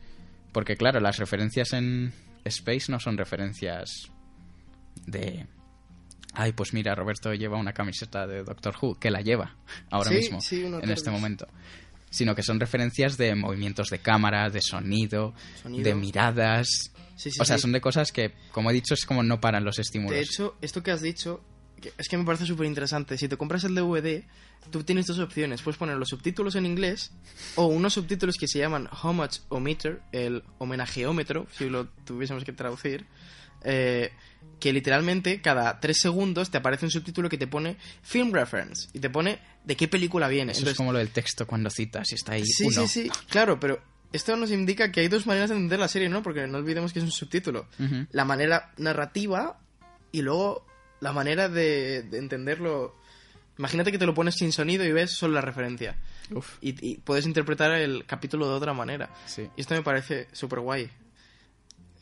Porque 0.53 0.77
claro, 0.77 1.01
las 1.01 1.19
referencias 1.19 1.73
en 1.73 2.13
Space 2.45 2.91
no 2.91 3.01
son 3.01 3.19
referencias 3.19 4.11
de... 5.07 5.47
Ay, 6.35 6.53
pues 6.53 6.73
mira, 6.73 6.95
Roberto 6.95 7.33
lleva 7.35 7.59
una 7.59 7.73
camiseta 7.73 8.27
de 8.27 8.45
Doctor 8.45 8.75
Who, 8.81 8.99
que 8.99 9.11
la 9.11 9.21
lleva 9.21 9.57
ahora 9.91 10.11
Sí, 10.11 10.17
mismo, 10.17 10.41
sí, 10.41 10.65
en 10.65 10.81
te 10.81 10.93
este 10.93 11.11
momento. 11.11 11.49
Sino 12.11 12.35
que 12.35 12.43
son 12.43 12.59
referencias 12.59 13.17
de 13.17 13.35
movimientos 13.35 13.89
de 13.91 13.99
cámara, 13.99 14.49
de 14.51 14.63
sonido, 14.63 15.35
Sonido. 15.63 15.85
de 15.85 15.95
miradas. 15.95 16.67
Sí, 17.17 17.31
sí, 17.31 17.39
o 17.41 17.45
sea, 17.45 17.57
sí. 17.57 17.63
son 17.63 17.73
de 17.73 17.81
cosas 17.81 18.13
que, 18.13 18.33
como 18.53 18.71
he 18.71 18.73
dicho, 18.73 18.95
es 18.95 19.05
como 19.05 19.23
no 19.23 19.41
paran 19.41 19.65
los 19.65 19.79
estímulos. 19.79 20.15
De 20.15 20.23
hecho, 20.23 20.57
esto 20.61 20.83
que 20.83 20.91
has 20.91 21.03
dicho 21.03 21.43
es 21.97 22.09
que 22.09 22.17
me 22.17 22.25
parece 22.25 22.47
súper 22.47 22.67
interesante. 22.67 23.17
Si 23.19 23.29
te 23.29 23.37
compras 23.37 23.65
el 23.65 23.75
DVD, 23.75 24.25
tú 24.71 24.85
tienes 24.85 25.07
dos 25.07 25.19
opciones. 25.19 25.63
Puedes 25.63 25.79
poner 25.79 25.97
los 25.97 26.09
subtítulos 26.09 26.55
en 26.57 26.67
inglés 26.67 27.13
o 27.57 27.67
unos 27.67 27.95
subtítulos 27.95 28.37
que 28.37 28.49
se 28.49 28.59
llaman 28.59 28.89
Homage 29.03 29.41
Ometer, 29.49 30.03
el 30.13 30.45
homenajeómetro, 30.59 31.47
si 31.57 31.69
lo 31.69 31.87
tuviésemos 32.05 32.45
que 32.45 32.53
traducir. 32.53 33.07
Eh, 33.65 34.13
que 34.61 34.73
literalmente 34.73 35.41
cada 35.41 35.79
tres 35.81 35.99
segundos 36.01 36.51
te 36.51 36.59
aparece 36.59 36.85
un 36.85 36.91
subtítulo 36.91 37.29
que 37.29 37.39
te 37.39 37.47
pone 37.47 37.77
Film 38.03 38.33
Reference 38.33 38.89
y 38.93 38.99
te 38.99 39.09
pone 39.11 39.39
de 39.65 39.77
qué 39.77 39.87
película 39.89 40.27
viene. 40.29 40.53
Eso 40.53 40.61
Entonces, 40.61 40.73
es 40.73 40.77
como 40.79 40.93
lo 40.93 40.99
del 40.99 41.11
texto 41.11 41.47
cuando 41.47 41.71
citas 41.71 42.11
y 42.11 42.15
está 42.17 42.33
ahí 42.33 42.45
Sí, 42.45 42.65
uno. 42.65 42.87
sí, 42.87 43.05
sí, 43.05 43.11
claro, 43.29 43.61
pero 43.61 43.81
esto 44.13 44.35
nos 44.37 44.51
indica 44.51 44.91
que 44.91 45.01
hay 45.01 45.09
dos 45.09 45.27
maneras 45.27 45.51
de 45.51 45.57
entender 45.57 45.79
la 45.79 45.87
serie, 45.89 46.09
¿no? 46.09 46.23
Porque 46.23 46.47
no 46.47 46.59
olvidemos 46.59 46.93
que 46.93 46.99
es 46.99 47.05
un 47.05 47.11
subtítulo. 47.13 47.69
La 48.11 48.25
manera 48.25 48.73
narrativa 48.79 49.61
y 50.11 50.23
luego 50.23 50.67
la 51.01 51.13
manera 51.13 51.49
de, 51.49 52.03
de 52.03 52.19
entenderlo. 52.19 52.97
Imagínate 53.59 53.93
que 53.93 53.99
te 53.99 54.07
lo 54.07 54.15
pones 54.15 54.37
sin 54.37 54.53
sonido 54.53 54.85
y 54.85 54.93
ves 54.93 55.13
solo 55.13 55.35
la 55.35 55.41
referencia. 55.41 55.97
Uf, 56.33 56.57
Y, 56.61 56.75
y 56.85 56.97
puedes 56.99 57.27
interpretar 57.27 57.73
el 57.73 58.07
capítulo 58.07 58.49
de 58.49 58.55
otra 58.55 58.73
manera. 58.73 59.11
sí. 59.27 59.49
Y 59.57 59.61
esto 59.61 59.75
me 59.75 59.83
parece 59.83 60.29
súper 60.33 60.61
guay. 60.61 60.89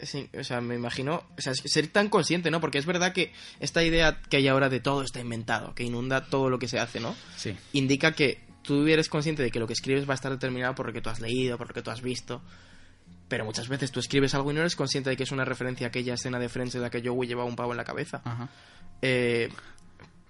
Sí, 0.01 0.29
o 0.39 0.45
sea, 0.45 0.61
me 0.61 0.75
imagino, 0.75 1.25
o 1.39 1.41
sea, 1.41 1.55
ser 1.55 1.87
tan 1.89 2.09
consciente, 2.09 2.51
¿no? 2.51 2.61
Porque 2.61 2.79
es 2.79 2.87
verdad 2.87 3.13
que 3.13 3.33
esta 3.61 3.83
idea 3.83 4.21
que 4.29 4.37
hay 4.37 4.49
ahora 4.49 4.69
de 4.69 4.81
todo 4.81 5.03
está 5.03 5.21
inventado, 5.21 5.75
que 5.75 5.85
inunda 5.85 6.27
todo 6.27 6.51
lo 6.51 6.59
que 6.59 6.69
se 6.69 6.79
hace, 6.79 7.01
¿no? 7.01 7.15
Sí. 7.37 7.57
indica 7.73 8.13
que 8.13 8.45
tú 8.63 8.87
eres 8.87 9.09
consciente 9.09 9.43
de 9.43 9.51
que 9.51 9.59
lo 9.59 9.67
que 9.67 9.73
escribes 9.73 10.09
va 10.09 10.13
a 10.13 10.17
estar 10.17 10.31
determinado 10.31 10.75
por 10.75 10.87
lo 10.87 10.93
que 10.93 11.01
tú 11.01 11.09
has 11.09 11.21
leído, 11.21 11.57
por 11.57 11.69
lo 11.69 11.75
que 11.75 11.83
tú 11.83 11.91
has 11.91 12.03
visto. 12.03 12.43
Pero 13.29 13.45
muchas 13.45 13.69
veces 13.69 13.91
tú 13.91 14.01
escribes 14.01 14.35
algo 14.35 14.51
y 14.51 14.55
no 14.55 14.61
eres 14.61 14.77
consciente 14.77 15.11
de 15.11 15.17
que 15.17 15.23
es 15.23 15.33
una 15.33 15.45
referencia 15.45 15.87
a 15.87 15.89
aquella 15.89 16.15
escena 16.15 16.39
de 16.39 16.49
Friends 16.49 16.75
en 16.75 16.83
la 16.83 16.91
que 16.91 17.03
Joey 17.03 17.29
llevaba 17.29 17.49
un 17.49 17.57
pavo 17.57 17.73
en 17.73 17.77
la 17.77 17.85
cabeza. 17.85 18.21
Ajá. 18.25 18.49
Eh, 19.03 19.49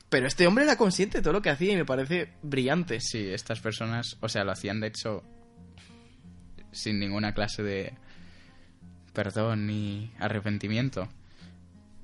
pero 0.09 0.27
este 0.27 0.47
hombre 0.47 0.65
era 0.65 0.77
consciente 0.77 1.19
de 1.19 1.23
todo 1.23 1.33
lo 1.33 1.43
que 1.43 1.51
hacía 1.51 1.73
y 1.73 1.77
me 1.77 1.85
parece 1.85 2.29
brillante. 2.43 3.01
Sí, 3.01 3.29
estas 3.29 3.61
personas, 3.61 4.17
o 4.21 4.29
sea, 4.29 4.45
lo 4.45 4.53
hacían 4.53 4.81
de 4.81 4.89
hecho 4.89 5.23
sin 6.73 7.01
ninguna 7.01 7.33
clase 7.33 7.63
de 7.63 7.95
perdón 9.17 9.67
ni 9.67 10.13
arrepentimiento. 10.19 11.09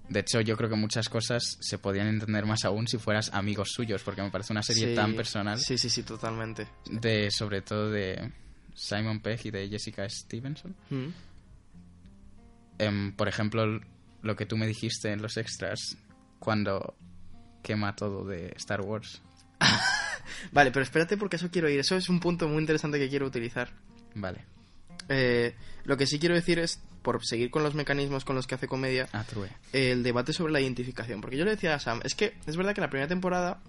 De 0.08 0.20
hecho, 0.20 0.40
yo 0.40 0.56
creo 0.56 0.70
que 0.70 0.76
muchas 0.76 1.10
cosas 1.10 1.58
se 1.60 1.76
podían 1.78 2.06
entender 2.06 2.46
más 2.46 2.64
aún 2.64 2.88
si 2.88 2.96
fueras 2.96 3.30
amigos 3.34 3.68
suyos, 3.70 4.02
porque 4.02 4.22
me 4.22 4.30
parece 4.30 4.54
una 4.54 4.62
serie 4.62 4.88
Sí, 4.88 4.94
tan 4.94 5.14
personal 5.14 5.58
Sí, 5.60 5.76
sí, 5.76 5.90
sí, 5.90 6.02
totalmente. 6.04 6.66
de 6.90 7.30
sobre 7.30 7.60
todo 7.60 7.90
de 7.90 8.32
Simon 8.74 9.20
Pegg 9.20 9.44
y 9.44 9.50
de 9.50 9.68
Jessica 9.68 10.08
Stevenson. 10.08 10.74
Mm. 10.88 11.08
Em, 12.78 13.12
por 13.12 13.28
ejemplo, 13.28 13.80
lo 14.22 14.36
que 14.36 14.46
tú 14.46 14.56
me 14.56 14.66
dijiste 14.66 15.12
en 15.12 15.20
los 15.20 15.36
extras 15.36 15.98
cuando 16.38 16.96
quema 17.62 17.94
todo 17.94 18.24
de 18.24 18.54
Star 18.56 18.80
Wars. 18.80 19.20
Vale, 20.52 20.70
pero 20.70 20.82
espérate 20.82 21.18
porque 21.18 21.36
eso 21.36 21.50
quiero 21.50 21.68
ir. 21.68 21.78
Eso 21.78 21.94
es 21.94 22.08
un 22.08 22.20
punto 22.20 22.48
muy 22.48 22.60
interesante 22.62 22.98
que 22.98 23.10
quiero 23.10 23.26
utilizar. 23.26 23.70
Vale. 24.14 24.46
Eh, 25.08 25.54
lo 25.84 25.96
que 25.96 26.06
sí 26.06 26.18
quiero 26.18 26.34
decir 26.34 26.58
es, 26.58 26.80
por 27.02 27.24
seguir 27.24 27.50
con 27.50 27.62
los 27.62 27.74
mecanismos 27.74 28.24
con 28.24 28.36
los 28.36 28.46
que 28.46 28.54
hace 28.54 28.68
comedia, 28.68 29.08
Ah, 29.12 29.24
el 29.72 30.02
debate 30.02 30.32
sobre 30.32 30.52
la 30.52 30.60
identificación. 30.60 31.20
Porque 31.20 31.36
yo 31.36 31.44
le 31.44 31.52
decía 31.52 31.74
a 31.74 31.78
Sam, 31.78 32.00
es 32.04 32.14
que 32.14 32.34
es 32.46 32.56
verdad 32.56 32.74
que 32.74 32.80
la 32.80 32.90
primera 32.90 33.08
temporada 33.08 33.60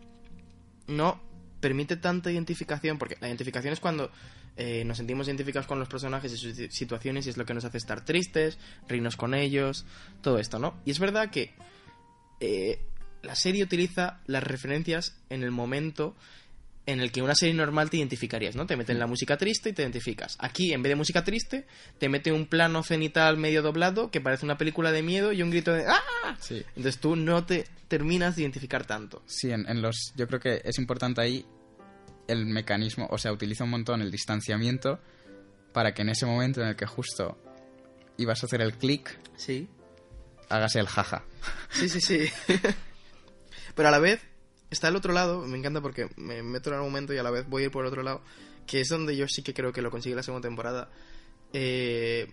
no 0.87 1.19
permite 1.59 1.95
tanta 1.95 2.31
identificación, 2.31 2.97
porque 2.97 3.17
la 3.21 3.27
identificación 3.27 3.73
es 3.73 3.79
cuando 3.79 4.11
eh, 4.57 4.83
nos 4.85 4.97
sentimos 4.97 5.27
identificados 5.27 5.65
con 5.65 5.79
los 5.79 5.87
personajes 5.87 6.33
y 6.33 6.37
sus 6.37 6.55
situaciones 6.73 7.25
y 7.25 7.29
es 7.29 7.37
lo 7.37 7.45
que 7.45 7.53
nos 7.53 7.65
hace 7.65 7.77
estar 7.77 8.05
tristes, 8.05 8.59
reírnos 8.87 9.15
con 9.15 9.33
ellos, 9.33 9.85
todo 10.21 10.37
esto, 10.37 10.59
¿no? 10.59 10.79
Y 10.85 10.91
es 10.91 10.99
verdad 10.99 11.31
que 11.31 11.53
eh, 12.39 12.79
la 13.23 13.35
serie 13.35 13.63
utiliza 13.63 14.19
las 14.27 14.43
referencias 14.43 15.17
en 15.29 15.43
el 15.43 15.51
momento 15.51 16.15
en 16.85 16.99
el 16.99 17.11
que 17.13 17.21
una 17.21 17.33
serie 17.35 17.53
normal 17.53 17.89
te 17.89 17.97
identificarías, 17.97 18.55
¿no? 18.55 18.65
Te 18.65 18.75
meten 18.75 18.99
la 18.99 19.07
música 19.07 19.37
triste 19.37 19.69
y 19.69 19.73
te 19.73 19.83
identificas. 19.83 20.35
Aquí, 20.39 20.73
en 20.73 20.83
vez 20.83 20.89
de 20.91 20.95
música 20.97 21.23
triste, 21.23 21.65
te 21.97 22.09
mete 22.09 22.31
un 22.33 22.45
plano 22.45 22.83
cenital 22.83 23.37
medio 23.37 23.61
doblado 23.61 24.11
que 24.11 24.19
parece 24.19 24.45
una 24.45 24.57
película 24.57 24.91
de 24.91 25.01
miedo 25.01 25.31
y 25.31 25.41
un 25.41 25.49
grito 25.49 25.71
de 25.71 25.85
¡Ah! 25.87 26.35
Sí. 26.41 26.61
Entonces 26.75 26.99
tú 26.99 27.15
no 27.15 27.45
te 27.45 27.65
terminas 27.87 28.35
de 28.35 28.41
identificar 28.41 28.85
tanto. 28.85 29.21
Sí, 29.25 29.49
en, 29.51 29.67
en 29.69 29.81
los. 29.81 30.11
Yo 30.17 30.27
creo 30.27 30.39
que 30.41 30.61
es 30.65 30.77
importante 30.77 31.21
ahí 31.21 31.45
el 32.27 32.45
mecanismo, 32.45 33.07
o 33.09 33.17
sea, 33.17 33.31
utiliza 33.31 33.63
un 33.63 33.69
montón 33.69 34.01
el 34.01 34.11
distanciamiento 34.11 34.99
para 35.73 35.93
que 35.93 36.01
en 36.01 36.09
ese 36.09 36.25
momento 36.25 36.61
en 36.61 36.67
el 36.67 36.75
que 36.75 36.85
justo 36.85 37.37
ibas 38.17 38.43
a 38.43 38.45
hacer 38.45 38.61
el 38.61 38.73
clic, 38.73 39.17
Sí. 39.37 39.67
hagas 40.49 40.75
el 40.75 40.87
jaja. 40.87 41.23
Sí, 41.71 41.87
sí, 41.89 41.99
sí. 42.01 42.25
Pero 43.75 43.87
a 43.87 43.91
la 43.91 43.99
vez 43.99 44.21
está 44.73 44.89
el 44.89 44.95
otro 44.97 45.13
lado, 45.13 45.47
me 45.47 45.57
encanta 45.57 45.79
porque 45.81 46.09
me 46.17 46.43
meto 46.43 46.69
en 46.69 46.75
el 46.75 46.81
momento 46.81 47.13
y 47.13 47.17
a 47.17 47.23
la 47.23 47.31
vez 47.31 47.47
voy 47.47 47.63
a 47.63 47.65
ir 47.65 47.71
por 47.71 47.83
el 47.85 47.87
otro 47.87 48.03
lado, 48.03 48.21
que 48.67 48.81
es 48.81 48.89
donde 48.89 49.15
yo 49.15 49.27
sí 49.27 49.41
que 49.43 49.53
creo 49.53 49.71
que 49.71 49.81
lo 49.81 49.89
consigue 49.91 50.15
la 50.15 50.23
segunda 50.23 50.47
temporada. 50.47 50.89
Eh, 51.53 52.31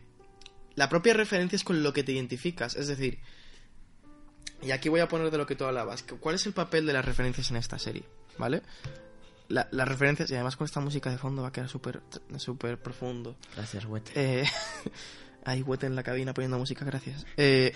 la 0.74 0.88
propia 0.88 1.14
referencia 1.14 1.56
es 1.56 1.64
con 1.64 1.82
lo 1.82 1.92
que 1.92 2.02
te 2.02 2.12
identificas, 2.12 2.74
es 2.76 2.88
decir, 2.88 3.18
Y 4.62 4.72
aquí 4.72 4.88
voy 4.90 5.00
a 5.00 5.08
poner 5.08 5.30
de 5.30 5.38
lo 5.38 5.46
que 5.46 5.56
tú 5.56 5.64
hablabas. 5.64 6.02
¿Cuál 6.02 6.34
es 6.34 6.44
el 6.46 6.52
papel 6.52 6.84
de 6.86 6.92
las 6.92 7.04
referencias 7.04 7.50
en 7.50 7.56
esta 7.56 7.78
serie? 7.78 8.02
¿Vale? 8.36 8.62
La- 9.48 9.68
las 9.72 9.88
referencias, 9.88 10.30
y 10.30 10.34
además 10.34 10.56
con 10.56 10.66
esta 10.66 10.80
música 10.80 11.10
de 11.10 11.16
fondo 11.18 11.42
va 11.42 11.48
a 11.48 11.52
quedar 11.52 11.68
súper 11.68 12.02
súper 12.36 12.78
profundo. 12.78 13.36
Gracias, 13.56 13.84
Wete. 13.86 14.12
Eh, 14.14 14.44
hay 15.44 15.62
Wete 15.62 15.86
en 15.86 15.96
la 15.96 16.02
cabina 16.02 16.34
poniendo 16.34 16.58
música, 16.58 16.84
gracias. 16.84 17.24
Eh, 17.36 17.72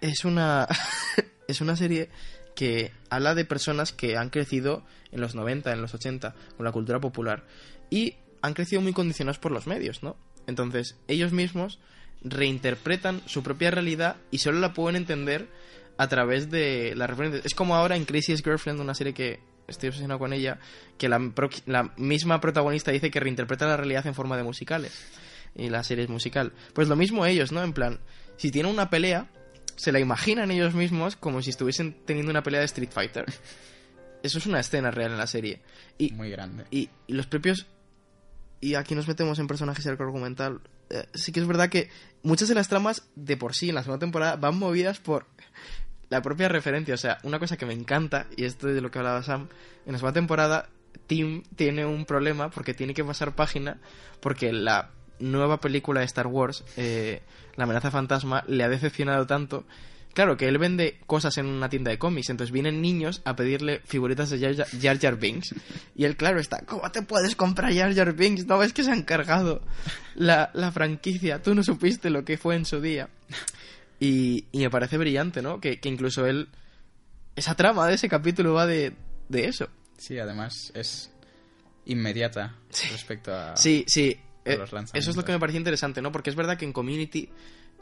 es 0.00 0.24
una 0.24 0.66
es 1.48 1.60
una 1.60 1.76
serie 1.76 2.10
que 2.54 2.92
habla 3.10 3.34
de 3.34 3.44
personas 3.44 3.92
que 3.92 4.16
han 4.16 4.30
crecido 4.30 4.84
en 5.10 5.20
los 5.20 5.34
90, 5.34 5.72
en 5.72 5.82
los 5.82 5.94
80 5.94 6.34
con 6.56 6.64
la 6.64 6.72
cultura 6.72 7.00
popular 7.00 7.44
y 7.90 8.16
han 8.42 8.54
crecido 8.54 8.82
muy 8.82 8.92
condicionados 8.92 9.38
por 9.38 9.52
los 9.52 9.66
medios, 9.66 10.02
¿no? 10.02 10.16
Entonces, 10.46 10.96
ellos 11.08 11.32
mismos 11.32 11.78
reinterpretan 12.24 13.20
su 13.26 13.42
propia 13.42 13.70
realidad 13.70 14.16
y 14.30 14.38
solo 14.38 14.60
la 14.60 14.72
pueden 14.72 14.96
entender 14.96 15.48
a 15.96 16.08
través 16.08 16.50
de 16.50 16.94
las 16.96 17.08
referencias. 17.08 17.44
Es 17.46 17.54
como 17.54 17.76
ahora 17.76 17.96
en 17.96 18.04
Crazy 18.04 18.36
Girlfriend, 18.36 18.80
una 18.80 18.94
serie 18.94 19.14
que 19.14 19.40
estoy 19.68 19.88
obsesionado 19.88 20.18
con 20.18 20.32
ella, 20.32 20.58
que 20.98 21.08
la, 21.08 21.20
la 21.66 21.92
misma 21.96 22.40
protagonista 22.40 22.90
dice 22.90 23.10
que 23.10 23.20
reinterpreta 23.20 23.66
la 23.66 23.76
realidad 23.76 24.06
en 24.06 24.14
forma 24.14 24.36
de 24.36 24.42
musicales. 24.42 24.92
Y 25.54 25.68
la 25.68 25.84
serie 25.84 26.04
es 26.04 26.10
musical. 26.10 26.52
Pues 26.72 26.88
lo 26.88 26.96
mismo 26.96 27.26
ellos, 27.26 27.52
¿no? 27.52 27.62
En 27.62 27.72
plan, 27.72 28.00
si 28.36 28.50
tienen 28.50 28.72
una 28.72 28.90
pelea, 28.90 29.28
se 29.76 29.92
la 29.92 30.00
imaginan 30.00 30.50
ellos 30.50 30.74
mismos 30.74 31.16
como 31.16 31.42
si 31.42 31.50
estuviesen 31.50 31.94
teniendo 32.04 32.30
una 32.30 32.42
pelea 32.42 32.60
de 32.60 32.66
Street 32.66 32.90
Fighter. 32.90 33.24
Eso 34.22 34.38
es 34.38 34.46
una 34.46 34.60
escena 34.60 34.90
real 34.90 35.12
en 35.12 35.18
la 35.18 35.26
serie. 35.26 35.60
Y, 35.98 36.12
Muy 36.12 36.30
grande. 36.30 36.64
y, 36.70 36.90
y 37.06 37.12
los 37.12 37.26
propios... 37.26 37.66
Y 38.60 38.76
aquí 38.76 38.94
nos 38.94 39.08
metemos 39.08 39.40
en 39.40 39.48
personajes 39.48 39.84
y 39.84 39.88
arco 39.88 40.04
argumental. 40.04 40.60
Eh, 40.88 41.04
sí 41.14 41.32
que 41.32 41.40
es 41.40 41.46
verdad 41.48 41.68
que 41.68 41.90
muchas 42.22 42.48
de 42.48 42.54
las 42.54 42.68
tramas 42.68 43.08
de 43.16 43.36
por 43.36 43.56
sí 43.56 43.70
en 43.70 43.74
la 43.74 43.82
segunda 43.82 43.98
temporada 43.98 44.36
van 44.36 44.56
movidas 44.56 45.00
por 45.00 45.26
la 46.10 46.22
propia 46.22 46.48
referencia. 46.48 46.94
O 46.94 46.98
sea, 46.98 47.18
una 47.24 47.40
cosa 47.40 47.56
que 47.56 47.66
me 47.66 47.72
encanta, 47.72 48.28
y 48.36 48.44
esto 48.44 48.68
es 48.68 48.76
de 48.76 48.80
lo 48.80 48.92
que 48.92 49.00
hablaba 49.00 49.24
Sam, 49.24 49.48
en 49.84 49.92
la 49.92 49.98
segunda 49.98 50.12
temporada 50.12 50.68
Tim 51.06 51.42
tiene 51.56 51.86
un 51.86 52.04
problema 52.04 52.50
porque 52.50 52.74
tiene 52.74 52.94
que 52.94 53.04
pasar 53.04 53.34
página 53.34 53.78
porque 54.20 54.52
la 54.52 54.90
nueva 55.18 55.60
película 55.60 56.00
de 56.00 56.06
Star 56.06 56.26
Wars, 56.26 56.64
eh, 56.76 57.22
La 57.56 57.64
amenaza 57.64 57.90
fantasma, 57.90 58.44
le 58.48 58.64
ha 58.64 58.68
decepcionado 58.68 59.26
tanto. 59.26 59.64
Claro, 60.14 60.36
que 60.36 60.46
él 60.46 60.58
vende 60.58 61.00
cosas 61.06 61.38
en 61.38 61.46
una 61.46 61.70
tienda 61.70 61.90
de 61.90 61.98
cómics, 61.98 62.28
entonces 62.28 62.52
vienen 62.52 62.82
niños 62.82 63.22
a 63.24 63.34
pedirle 63.34 63.80
figuritas 63.86 64.28
de 64.28 64.66
Jar 64.80 64.98
Jar, 65.00 65.16
Binks. 65.16 65.54
Y 65.94 66.04
él, 66.04 66.16
claro, 66.16 66.38
está, 66.38 66.66
¿cómo 66.66 66.90
te 66.90 67.00
puedes 67.00 67.34
comprar 67.34 67.72
Jar 67.72 67.94
Jar 67.94 68.12
Binks? 68.12 68.46
¿No 68.46 68.58
ves 68.58 68.74
que 68.74 68.84
se 68.84 68.90
han 68.90 69.04
cargado 69.04 69.62
la, 70.14 70.50
la 70.52 70.70
franquicia? 70.70 71.40
Tú 71.40 71.54
no 71.54 71.62
supiste 71.62 72.10
lo 72.10 72.26
que 72.26 72.36
fue 72.36 72.56
en 72.56 72.66
su 72.66 72.82
día. 72.82 73.08
Y, 74.00 74.44
y 74.52 74.58
me 74.58 74.68
parece 74.68 74.98
brillante, 74.98 75.40
¿no? 75.40 75.60
Que, 75.60 75.80
que 75.80 75.88
incluso 75.88 76.26
él... 76.26 76.48
Esa 77.34 77.54
trama 77.54 77.86
de 77.86 77.94
ese 77.94 78.10
capítulo 78.10 78.52
va 78.52 78.66
de, 78.66 78.92
de 79.30 79.46
eso. 79.46 79.68
Sí, 79.96 80.18
además 80.18 80.72
es 80.74 81.10
inmediata 81.86 82.56
respecto 82.90 83.34
a... 83.34 83.56
Sí, 83.56 83.84
sí. 83.86 84.20
A 84.44 84.50
eh, 84.50 84.58
los 84.58 84.72
eso 84.72 85.10
es 85.10 85.16
lo 85.16 85.24
que 85.24 85.32
me 85.32 85.38
parecía 85.38 85.58
interesante, 85.58 86.02
¿no? 86.02 86.12
Porque 86.12 86.30
es 86.30 86.36
verdad 86.36 86.56
que 86.56 86.64
en 86.64 86.72
Community 86.72 87.28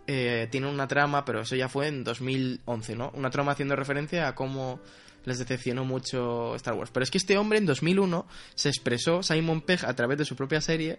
eh, 0.06 0.48
tiene 0.50 0.66
una 0.68 0.88
trama, 0.88 1.24
pero 1.24 1.40
eso 1.42 1.56
ya 1.56 1.68
fue 1.68 1.86
en 1.88 2.04
2011, 2.04 2.96
¿no? 2.96 3.10
Una 3.14 3.30
trama 3.30 3.52
haciendo 3.52 3.76
referencia 3.76 4.28
a 4.28 4.34
cómo 4.34 4.80
les 5.24 5.38
decepcionó 5.38 5.84
mucho 5.84 6.54
Star 6.56 6.74
Wars. 6.74 6.90
Pero 6.92 7.04
es 7.04 7.10
que 7.10 7.18
este 7.18 7.36
hombre 7.38 7.58
en 7.58 7.66
2001 7.66 8.26
se 8.54 8.68
expresó, 8.70 9.22
Simon 9.22 9.60
Pegg, 9.60 9.84
a 9.84 9.94
través 9.94 10.16
de 10.18 10.24
su 10.24 10.34
propia 10.36 10.60
serie, 10.60 10.98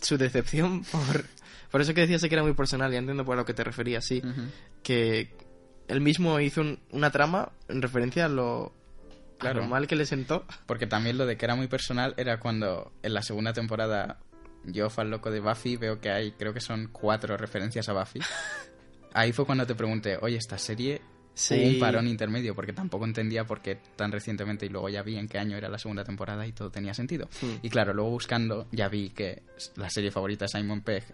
su 0.00 0.16
decepción 0.18 0.82
por... 0.92 1.24
Por 1.70 1.80
eso 1.80 1.94
que 1.94 2.00
decías 2.00 2.20
que 2.20 2.34
era 2.34 2.42
muy 2.42 2.54
personal, 2.54 2.90
ya 2.90 2.98
entiendo 2.98 3.24
por 3.24 3.36
lo 3.36 3.44
que 3.44 3.54
te 3.54 3.62
referías, 3.62 4.04
sí. 4.04 4.20
Que 4.82 5.32
él 5.86 6.00
mismo 6.00 6.40
hizo 6.40 6.62
un- 6.62 6.80
una 6.90 7.12
trama 7.12 7.52
en 7.68 7.80
referencia 7.80 8.24
a 8.24 8.28
lo, 8.28 8.72
a 9.34 9.38
Claro. 9.38 9.60
lo 9.60 9.68
mal 9.68 9.86
que 9.86 9.94
le 9.94 10.04
sentó. 10.04 10.44
Porque 10.66 10.88
también 10.88 11.16
lo 11.16 11.26
de 11.26 11.36
que 11.36 11.44
era 11.44 11.54
muy 11.54 11.68
personal 11.68 12.12
era 12.16 12.40
cuando 12.40 12.90
en 13.04 13.14
la 13.14 13.22
segunda 13.22 13.52
temporada 13.52 14.18
yo, 14.64 14.90
fan 14.90 15.10
loco 15.10 15.30
de 15.30 15.40
Buffy, 15.40 15.76
veo 15.76 16.00
que 16.00 16.10
hay, 16.10 16.32
creo 16.32 16.52
que 16.52 16.60
son 16.60 16.88
cuatro 16.92 17.36
referencias 17.36 17.88
a 17.88 17.92
Buffy. 17.92 18.20
Ahí 19.12 19.32
fue 19.32 19.44
cuando 19.46 19.66
te 19.66 19.74
pregunté, 19.74 20.18
oye, 20.20 20.36
esta 20.36 20.58
serie 20.58 21.00
Sí. 21.32 21.74
un 21.74 21.78
parón 21.80 22.06
intermedio, 22.06 22.54
porque 22.54 22.72
tampoco 22.72 23.04
entendía 23.06 23.44
por 23.44 23.62
qué 23.62 23.78
tan 23.96 24.12
recientemente, 24.12 24.66
y 24.66 24.68
luego 24.68 24.88
ya 24.90 25.02
vi 25.02 25.16
en 25.16 25.26
qué 25.28 25.38
año 25.38 25.56
era 25.56 25.68
la 25.68 25.78
segunda 25.78 26.04
temporada 26.04 26.46
y 26.46 26.52
todo 26.52 26.70
tenía 26.70 26.92
sentido. 26.92 27.28
Hmm. 27.40 27.54
Y 27.62 27.70
claro, 27.70 27.94
luego 27.94 28.10
buscando 28.10 28.66
ya 28.72 28.88
vi 28.88 29.10
que 29.10 29.42
la 29.76 29.88
serie 29.88 30.10
favorita 30.10 30.44
de 30.44 30.48
Simon 30.48 30.82
Pegg 30.82 31.04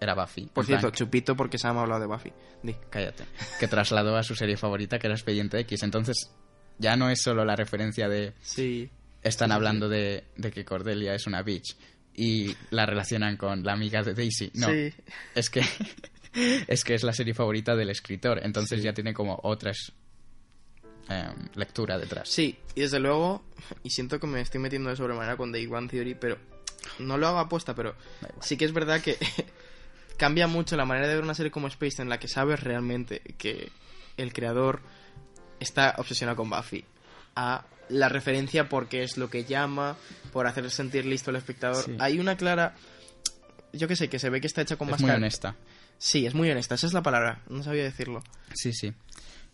era 0.00 0.14
Buffy. 0.14 0.46
Por 0.52 0.64
cierto, 0.64 0.90
chupito 0.90 1.36
porque 1.36 1.58
Sam 1.58 1.78
ha 1.78 1.82
hablado 1.82 2.00
de 2.00 2.06
Buffy. 2.06 2.32
Di. 2.62 2.74
cállate, 2.90 3.24
que 3.60 3.68
trasladó 3.68 4.16
a 4.16 4.22
su 4.22 4.34
serie 4.34 4.56
favorita, 4.56 4.98
que 4.98 5.06
era 5.06 5.14
Expediente 5.16 5.58
X. 5.60 5.82
Entonces, 5.82 6.30
ya 6.78 6.96
no 6.96 7.10
es 7.10 7.20
solo 7.20 7.44
la 7.44 7.56
referencia 7.56 8.08
de 8.08 8.32
Sí. 8.40 8.90
están 9.22 9.52
hablando 9.52 9.88
de, 9.88 10.24
de 10.36 10.50
que 10.50 10.64
Cordelia 10.64 11.14
es 11.14 11.26
una 11.26 11.42
bitch 11.42 11.76
y 12.14 12.54
la 12.70 12.86
relacionan 12.86 13.36
con 13.36 13.62
la 13.64 13.72
amiga 13.72 14.02
de 14.02 14.14
Daisy. 14.14 14.50
No, 14.54 14.68
Sí. 14.68 14.92
es 15.34 15.50
que 15.50 15.62
es 16.68 16.84
que 16.84 16.94
es 16.94 17.02
la 17.02 17.12
serie 17.12 17.34
favorita 17.34 17.74
del 17.76 17.90
escritor, 17.90 18.40
entonces 18.42 18.82
ya 18.82 18.92
tiene 18.92 19.12
como 19.14 19.38
otras 19.42 19.92
em, 21.08 21.48
lectura 21.54 21.98
detrás. 21.98 22.28
Sí, 22.28 22.56
y 22.74 22.80
desde 22.82 22.98
luego, 23.00 23.44
y 23.82 23.90
siento 23.90 24.18
que 24.20 24.26
me 24.26 24.40
estoy 24.40 24.60
metiendo 24.60 24.90
de 24.90 24.96
sobremanera 24.96 25.36
con 25.36 25.52
Day 25.52 25.66
One 25.66 25.88
Theory, 25.88 26.14
pero 26.14 26.38
no 26.98 27.16
lo 27.18 27.28
hago 27.28 27.38
aposta, 27.38 27.74
pero 27.74 27.94
sí 28.40 28.56
que 28.56 28.64
es 28.64 28.72
verdad 28.72 29.00
que 29.00 29.16
cambia 30.16 30.46
mucho 30.46 30.76
la 30.76 30.84
manera 30.84 31.08
de 31.08 31.14
ver 31.14 31.24
una 31.24 31.34
serie 31.34 31.50
como 31.50 31.66
Space 31.68 32.00
en 32.00 32.08
la 32.08 32.18
que 32.18 32.28
sabes 32.28 32.60
realmente 32.60 33.20
que 33.38 33.70
el 34.16 34.32
creador 34.32 34.80
está 35.60 35.94
obsesionado 35.98 36.36
con 36.36 36.50
Buffy 36.50 36.84
a 37.36 37.64
la 37.88 38.08
referencia 38.08 38.68
porque 38.68 39.02
es 39.02 39.16
lo 39.16 39.30
que 39.30 39.44
llama, 39.44 39.96
por 40.32 40.46
hacer 40.46 40.70
sentir 40.70 41.06
listo 41.06 41.30
al 41.30 41.36
espectador. 41.36 41.84
Sí. 41.84 41.96
Hay 41.98 42.18
una 42.18 42.36
clara, 42.36 42.74
yo 43.72 43.88
que 43.88 43.96
sé, 43.96 44.08
que 44.08 44.18
se 44.18 44.30
ve 44.30 44.40
que 44.40 44.46
está 44.46 44.62
hecha 44.62 44.76
con 44.76 44.88
Es 44.88 44.92
más 44.92 45.02
muy 45.02 45.10
honesta. 45.10 45.56
Sí, 45.98 46.26
es 46.26 46.34
muy 46.34 46.50
honesta, 46.50 46.74
esa 46.74 46.86
es 46.86 46.92
la 46.92 47.02
palabra, 47.02 47.42
no 47.48 47.62
sabía 47.62 47.84
decirlo. 47.84 48.22
Sí, 48.52 48.72
sí. 48.72 48.92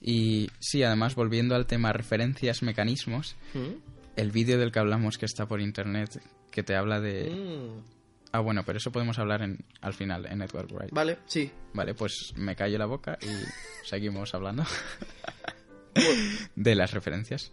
Y 0.01 0.51
sí, 0.59 0.83
además, 0.83 1.15
volviendo 1.15 1.55
al 1.55 1.67
tema 1.67 1.93
referencias, 1.93 2.63
mecanismos, 2.63 3.37
¿Mm? 3.53 3.91
el 4.17 4.31
vídeo 4.31 4.59
del 4.59 4.73
que 4.73 4.79
hablamos 4.79 5.19
que 5.19 5.27
está 5.27 5.47
por 5.47 5.61
internet, 5.61 6.23
que 6.51 6.63
te 6.63 6.75
habla 6.77 7.01
de... 7.01 7.31
Mm. 7.31 8.01
Ah, 8.33 8.41
bueno, 8.41 8.63
pero 8.65 8.79
eso 8.79 8.93
podemos 8.93 9.19
hablar 9.19 9.43
en, 9.43 9.59
al 9.81 9.93
final, 9.93 10.25
en 10.27 10.39
Network 10.39 10.71
Right. 10.71 10.93
Vale, 10.93 11.19
sí. 11.27 11.51
Vale, 11.75 11.95
pues 11.95 12.33
me 12.37 12.55
callo 12.55 12.79
la 12.79 12.87
boca 12.87 13.19
y 13.21 13.27
seguimos 13.85 14.35
hablando 14.35 14.65
de 16.55 16.75
las 16.75 16.93
referencias. 16.93 17.53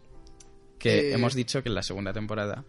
Que 0.79 1.09
Eh. 1.09 1.13
hemos 1.13 1.33
dicho 1.33 1.61
que 1.63 1.69
en 1.69 1.75
la 1.75 1.83
segunda 1.83 2.13
temporada, 2.13 2.63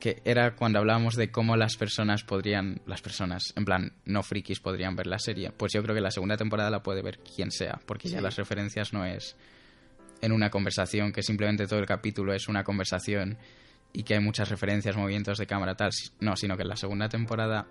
que 0.00 0.20
era 0.24 0.56
cuando 0.56 0.78
hablábamos 0.78 1.14
de 1.14 1.30
cómo 1.30 1.56
las 1.56 1.76
personas 1.76 2.24
podrían, 2.24 2.80
las 2.86 3.02
personas, 3.02 3.52
en 3.56 3.64
plan, 3.64 3.92
no 4.04 4.22
frikis 4.22 4.58
podrían 4.60 4.96
ver 4.96 5.06
la 5.06 5.18
serie, 5.18 5.52
pues 5.52 5.72
yo 5.72 5.82
creo 5.82 5.94
que 5.94 6.00
la 6.00 6.10
segunda 6.10 6.36
temporada 6.36 6.70
la 6.70 6.82
puede 6.82 7.02
ver 7.02 7.18
quien 7.18 7.50
sea, 7.52 7.80
porque 7.86 8.08
ya 8.08 8.20
las 8.20 8.36
referencias 8.36 8.92
no 8.92 9.04
es 9.04 9.36
en 10.20 10.32
una 10.32 10.50
conversación, 10.50 11.12
que 11.12 11.22
simplemente 11.22 11.66
todo 11.66 11.78
el 11.78 11.86
capítulo 11.86 12.32
es 12.32 12.48
una 12.48 12.64
conversación 12.64 13.38
y 13.92 14.02
que 14.04 14.14
hay 14.14 14.20
muchas 14.20 14.48
referencias, 14.48 14.96
movimientos 14.96 15.38
de 15.38 15.46
cámara, 15.46 15.74
tal. 15.76 15.90
No, 16.20 16.34
sino 16.36 16.56
que 16.56 16.62
en 16.62 16.68
la 16.68 16.76
segunda 16.76 17.08
temporada 17.08 17.66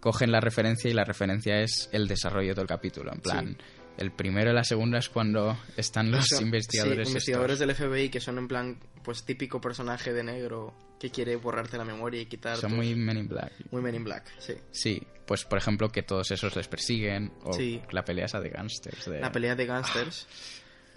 cogen 0.00 0.32
la 0.32 0.40
referencia 0.40 0.90
y 0.90 0.94
la 0.94 1.04
referencia 1.04 1.60
es 1.60 1.88
el 1.92 2.08
desarrollo 2.08 2.48
de 2.48 2.54
todo 2.54 2.62
el 2.62 2.68
capítulo. 2.68 3.12
En 3.12 3.20
plan, 3.20 3.56
el 3.98 4.12
primero 4.12 4.50
y 4.50 4.54
la 4.54 4.64
segunda 4.64 4.98
es 4.98 5.08
cuando 5.08 5.58
están 5.76 6.10
los 6.10 6.30
investigadores. 6.40 7.08
sí, 7.08 7.12
investigadores 7.12 7.58
del 7.58 7.74
FBI 7.74 8.08
que 8.08 8.20
son 8.20 8.38
en 8.38 8.48
plan, 8.48 8.78
pues 9.02 9.24
típico 9.24 9.60
personaje 9.60 10.12
de 10.12 10.22
negro 10.24 10.74
que 10.98 11.10
quiere 11.10 11.36
borrarte 11.36 11.76
la 11.78 11.84
memoria 11.84 12.20
y 12.20 12.26
quitar. 12.26 12.56
Son 12.58 12.74
muy 12.74 12.94
Men 12.94 13.16
in 13.18 13.28
Black. 13.28 13.52
muy 13.70 13.80
Men 13.82 13.94
in 13.94 14.04
Black, 14.04 14.24
sí. 14.38 14.54
Sí, 14.70 15.02
pues 15.26 15.44
por 15.44 15.58
ejemplo 15.58 15.88
que 15.90 16.02
todos 16.02 16.30
esos 16.30 16.54
les 16.56 16.68
persiguen 16.68 17.32
o 17.44 17.52
Sí. 17.52 17.80
la 17.90 18.04
pelea 18.04 18.26
esa 18.26 18.40
de 18.40 18.50
gangsters. 18.50 19.06
De 19.06 19.20
La 19.20 19.32
pelea 19.32 19.54
de 19.54 19.66
gangsters. 19.66 20.26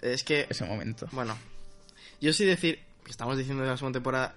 es 0.02 0.22
que, 0.24 0.46
Ese 0.50 0.64
momento. 0.66 1.08
bueno, 1.12 1.36
yo 2.20 2.32
sí 2.34 2.44
decir, 2.44 2.80
que 3.04 3.10
estamos 3.10 3.38
diciendo 3.38 3.62
de 3.62 3.70
la 3.70 3.76
segunda 3.78 3.98
temporada, 3.98 4.34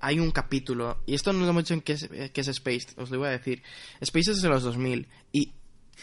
hay 0.00 0.18
un 0.20 0.30
capítulo, 0.30 1.02
y 1.06 1.14
esto 1.14 1.32
no 1.32 1.40
lo 1.44 1.48
hemos 1.50 1.64
dicho 1.64 1.74
en 1.74 1.80
qué 1.82 1.92
es, 1.94 2.02
eh, 2.12 2.30
qué 2.32 2.40
es 2.42 2.46
Spaced, 2.52 2.98
os 2.98 3.10
lo 3.10 3.18
voy 3.18 3.28
a 3.28 3.32
decir. 3.32 3.62
Spaced 4.04 4.32
es 4.32 4.42
de 4.42 4.48
los 4.48 4.62
2000 4.62 5.08
y 5.32 5.54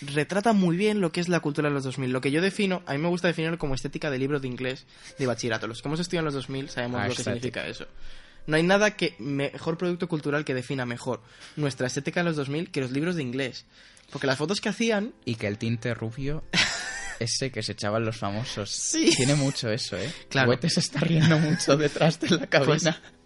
retrata 0.01 0.53
muy 0.53 0.77
bien 0.77 1.01
lo 1.01 1.11
que 1.11 1.19
es 1.21 1.29
la 1.29 1.39
cultura 1.39 1.69
de 1.69 1.73
los 1.75 1.83
2000. 1.83 2.11
Lo 2.11 2.21
que 2.21 2.31
yo 2.31 2.41
defino, 2.41 2.81
a 2.85 2.93
mí 2.93 2.97
me 2.99 3.07
gusta 3.09 3.27
definirlo 3.27 3.57
como 3.57 3.75
estética 3.75 4.09
de 4.09 4.17
libro 4.19 4.39
de 4.39 4.47
inglés 4.47 4.85
de 5.19 5.25
bachillerato. 5.27 5.67
Los 5.67 5.81
que 5.81 5.87
hemos 5.87 5.99
estudiado 5.99 6.21
en 6.23 6.25
los 6.25 6.33
2000 6.35 6.69
sabemos 6.69 7.01
Ah, 7.01 7.07
lo 7.07 7.15
que 7.15 7.23
significa 7.23 7.67
eso. 7.67 7.85
No 8.47 8.55
hay 8.55 8.63
nada 8.63 8.95
que 8.97 9.15
mejor 9.19 9.77
producto 9.77 10.07
cultural 10.07 10.43
que 10.45 10.53
defina 10.55 10.85
mejor 10.85 11.21
nuestra 11.55 11.87
estética 11.87 12.21
de 12.21 12.25
los 12.25 12.35
2000 12.37 12.71
que 12.71 12.81
los 12.81 12.91
libros 12.91 13.15
de 13.15 13.21
inglés. 13.21 13.65
Porque 14.11 14.27
las 14.27 14.37
fotos 14.37 14.59
que 14.59 14.69
hacían 14.69 15.13
Y 15.25 15.35
que 15.35 15.47
el 15.47 15.57
tinte 15.57 15.93
rubio, 15.93 16.43
ese 17.19 17.51
que 17.51 17.61
se 17.63 17.73
echaban 17.73 18.03
los 18.03 18.17
famosos, 18.17 18.71
Sí. 18.71 19.11
tiene 19.15 19.35
mucho 19.35 19.69
eso, 19.69 19.95
¿eh? 19.97 20.11
Claro. 20.29 20.49
Huete 20.49 20.69
se 20.69 20.79
está 20.79 20.99
riendo 21.01 21.37
mucho 21.37 21.77
detrás 21.77 22.19
de 22.19 22.29
la 22.31 22.47
cabina. 22.47 22.65
Pues, 22.65 22.83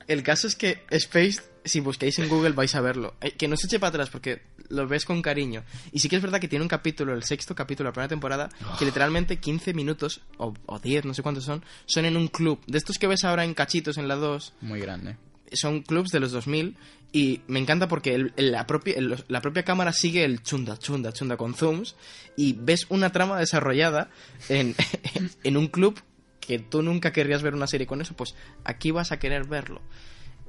el 0.07 0.23
caso 0.23 0.47
es 0.47 0.55
que 0.55 0.83
Space, 0.89 1.41
si 1.63 1.79
busquéis 1.79 2.19
en 2.19 2.29
Google 2.29 2.51
vais 2.51 2.73
a 2.75 2.81
verlo. 2.81 3.15
Eh, 3.21 3.31
que 3.31 3.47
no 3.47 3.57
se 3.57 3.67
eche 3.67 3.79
para 3.79 3.89
atrás 3.89 4.09
porque 4.09 4.41
lo 4.69 4.87
ves 4.87 5.05
con 5.05 5.21
cariño. 5.21 5.63
Y 5.91 5.99
sí 5.99 6.09
que 6.09 6.15
es 6.15 6.21
verdad 6.21 6.39
que 6.39 6.47
tiene 6.47 6.63
un 6.63 6.69
capítulo, 6.69 7.13
el 7.13 7.23
sexto 7.23 7.55
capítulo 7.55 7.87
de 7.87 7.89
la 7.91 7.93
primera 7.93 8.09
temporada, 8.09 8.49
que 8.79 8.85
literalmente 8.85 9.37
15 9.37 9.73
minutos, 9.73 10.21
o, 10.37 10.53
o 10.65 10.79
10, 10.79 11.05
no 11.05 11.13
sé 11.13 11.21
cuántos 11.23 11.43
son, 11.45 11.63
son 11.85 12.05
en 12.05 12.17
un 12.17 12.27
club. 12.27 12.59
De 12.67 12.77
estos 12.77 12.97
que 12.99 13.07
ves 13.07 13.23
ahora 13.23 13.45
en 13.45 13.53
cachitos 13.53 13.97
en 13.97 14.07
la 14.07 14.15
2, 14.15 14.53
Muy 14.61 14.79
grande. 14.79 15.17
son 15.53 15.81
clubs 15.81 16.11
de 16.11 16.19
los 16.19 16.31
2000 16.31 16.77
y 17.11 17.41
me 17.47 17.59
encanta 17.59 17.87
porque 17.87 18.13
el- 18.15 18.33
el- 18.35 18.51
la, 18.51 18.67
propia, 18.67 18.95
el- 18.95 19.23
la 19.27 19.41
propia 19.41 19.63
cámara 19.63 19.93
sigue 19.93 20.25
el 20.25 20.41
chunda, 20.43 20.77
chunda, 20.77 21.13
chunda 21.13 21.37
con 21.37 21.53
zooms 21.55 21.95
y 22.35 22.53
ves 22.53 22.87
una 22.89 23.11
trama 23.11 23.39
desarrollada 23.39 24.09
en, 24.49 24.75
en 25.43 25.57
un 25.57 25.67
club 25.67 25.99
que 26.47 26.59
tú 26.59 26.81
nunca 26.81 27.11
querrías 27.11 27.41
ver 27.41 27.53
una 27.53 27.67
serie 27.67 27.87
con 27.87 28.01
eso, 28.01 28.15
pues 28.15 28.35
aquí 28.63 28.91
vas 28.91 29.11
a 29.11 29.19
querer 29.19 29.45
verlo. 29.45 29.81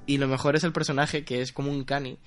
Y 0.09 0.19
lo 0.19 0.29
mejor 0.29 0.55
es 0.55 0.63
el 0.63 0.73
personaje 0.73 1.25
que 1.25 1.43
es 1.43 1.53
como 1.53 1.71
un 1.71 1.85
cani 1.85 2.19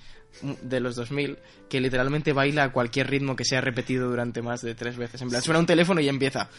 de 0.61 0.79
los 0.81 0.95
2000 0.95 1.37
que 1.69 1.79
literalmente 1.79 2.33
baila 2.33 2.65
a 2.65 2.71
cualquier 2.73 3.09
ritmo 3.09 3.35
que 3.37 3.45
sea 3.45 3.61
repetido 3.61 4.09
durante 4.09 4.41
más 4.41 4.61
de 4.61 4.75
tres 4.75 4.97
veces. 4.97 5.21
En 5.21 5.29
plan, 5.29 5.41
suena 5.41 5.59
un 5.59 5.65
teléfono 5.65 6.01
y 6.01 6.09
empieza 6.09 6.49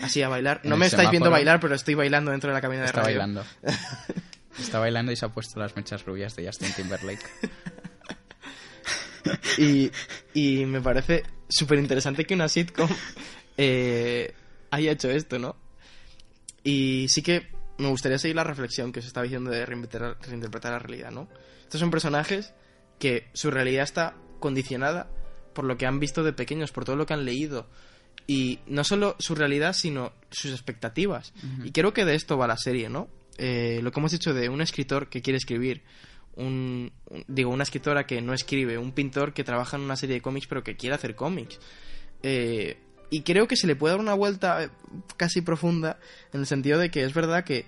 así 0.00 0.22
a 0.22 0.28
bailar. 0.28 0.62
No 0.64 0.78
me 0.78 0.86
estáis 0.86 1.10
viendo 1.10 1.30
bailar, 1.30 1.60
pero 1.60 1.74
estoy 1.74 1.94
bailando 1.94 2.30
dentro 2.30 2.48
de 2.48 2.54
la 2.54 2.60
cabina 2.62 2.80
de 2.80 2.86
Está 2.86 3.02
radio. 3.02 3.18
bailando. 3.18 3.44
Está 4.58 4.78
bailando 4.78 5.12
y 5.12 5.16
se 5.16 5.26
ha 5.26 5.28
puesto 5.28 5.60
las 5.60 5.76
mechas 5.76 6.04
rubias 6.04 6.34
de 6.36 6.46
Justin 6.46 6.72
Timberlake. 6.74 7.24
Y, 9.58 9.90
y 10.32 10.64
me 10.64 10.80
parece 10.80 11.24
súper 11.48 11.78
interesante 11.78 12.24
que 12.24 12.32
una 12.34 12.48
sitcom 12.48 12.88
eh, 13.58 14.32
haya 14.70 14.92
hecho 14.92 15.10
esto, 15.10 15.38
¿no? 15.38 15.56
Y 16.64 17.06
sí 17.08 17.22
que 17.22 17.48
me 17.78 17.88
gustaría 17.88 18.18
seguir 18.18 18.36
la 18.36 18.44
reflexión 18.44 18.92
que 18.92 19.00
os 19.00 19.06
estaba 19.06 19.24
diciendo 19.24 19.50
de 19.50 19.64
reinterpretar, 19.64 20.16
reinterpretar 20.28 20.72
la 20.72 20.78
realidad, 20.78 21.10
¿no? 21.10 21.28
Estos 21.62 21.80
son 21.80 21.90
personajes 21.90 22.52
que 22.98 23.28
su 23.32 23.50
realidad 23.50 23.84
está 23.84 24.14
condicionada 24.40 25.08
por 25.54 25.64
lo 25.64 25.76
que 25.78 25.86
han 25.86 25.98
visto 26.00 26.22
de 26.22 26.32
pequeños, 26.32 26.72
por 26.72 26.84
todo 26.84 26.96
lo 26.96 27.06
que 27.06 27.14
han 27.14 27.24
leído. 27.24 27.68
Y 28.26 28.60
no 28.66 28.84
solo 28.84 29.16
su 29.18 29.34
realidad, 29.34 29.72
sino 29.72 30.12
sus 30.30 30.52
expectativas. 30.52 31.32
Y 31.64 31.72
creo 31.72 31.92
que 31.94 32.04
de 32.04 32.14
esto 32.14 32.36
va 32.36 32.46
la 32.46 32.56
serie, 32.58 32.88
¿no? 32.88 33.08
Eh, 33.38 33.80
lo 33.82 33.90
que 33.90 33.98
hemos 34.00 34.12
dicho 34.12 34.34
de 34.34 34.48
un 34.50 34.60
escritor 34.60 35.08
que 35.08 35.22
quiere 35.22 35.38
escribir, 35.38 35.82
un, 36.34 36.92
un- 37.06 37.24
digo, 37.26 37.50
una 37.50 37.62
escritora 37.64 38.06
que 38.06 38.20
no 38.20 38.34
escribe, 38.34 38.76
un 38.78 38.92
pintor 38.92 39.32
que 39.32 39.42
trabaja 39.44 39.76
en 39.78 39.82
una 39.82 39.96
serie 39.96 40.16
de 40.16 40.20
cómics 40.22 40.46
pero 40.46 40.62
que 40.62 40.76
quiere 40.76 40.94
hacer 40.94 41.14
cómics. 41.16 41.58
Eh, 42.22 42.78
y 43.10 43.22
creo 43.22 43.48
que 43.48 43.56
se 43.56 43.66
le 43.66 43.76
puede 43.76 43.94
dar 43.94 44.00
una 44.00 44.14
vuelta 44.14 44.64
eh, 44.64 44.70
casi 45.16 45.42
profunda 45.42 45.98
en 46.32 46.40
el 46.40 46.46
sentido 46.46 46.78
de 46.78 46.90
que 46.90 47.04
es 47.04 47.12
verdad 47.12 47.44
que 47.44 47.66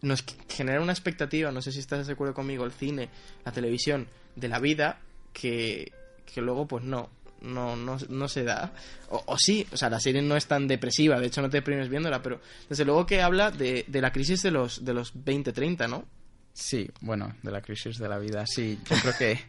nos 0.00 0.24
genera 0.48 0.80
una 0.80 0.92
expectativa, 0.92 1.50
no 1.50 1.60
sé 1.60 1.72
si 1.72 1.80
estás 1.80 2.06
de 2.06 2.12
acuerdo 2.12 2.34
conmigo, 2.34 2.64
el 2.64 2.72
cine, 2.72 3.08
la 3.44 3.52
televisión, 3.52 4.06
de 4.36 4.48
la 4.48 4.60
vida, 4.60 5.00
que, 5.32 5.92
que 6.32 6.40
luego 6.40 6.68
pues 6.68 6.84
no, 6.84 7.10
no, 7.40 7.76
no, 7.76 7.98
no 8.08 8.28
se 8.28 8.44
da. 8.44 8.72
O, 9.10 9.22
o 9.26 9.36
sí, 9.36 9.66
o 9.72 9.76
sea, 9.76 9.90
la 9.90 9.98
serie 9.98 10.22
no 10.22 10.36
es 10.36 10.46
tan 10.46 10.68
depresiva, 10.68 11.18
de 11.18 11.26
hecho 11.26 11.42
no 11.42 11.50
te 11.50 11.58
deprimes 11.58 11.88
viéndola, 11.88 12.22
pero 12.22 12.40
desde 12.68 12.84
luego 12.84 13.06
que 13.06 13.22
habla 13.22 13.50
de, 13.50 13.84
de 13.88 14.00
la 14.00 14.12
crisis 14.12 14.42
de 14.42 14.52
los, 14.52 14.84
de 14.84 14.94
los 14.94 15.14
20-30, 15.14 15.88
¿no? 15.88 16.04
Sí, 16.52 16.90
bueno, 17.00 17.34
de 17.42 17.50
la 17.52 17.60
crisis 17.60 17.98
de 17.98 18.08
la 18.08 18.18
vida. 18.18 18.44
Sí, 18.46 18.78
yo 18.88 18.96
creo 18.96 19.16
que 19.16 19.40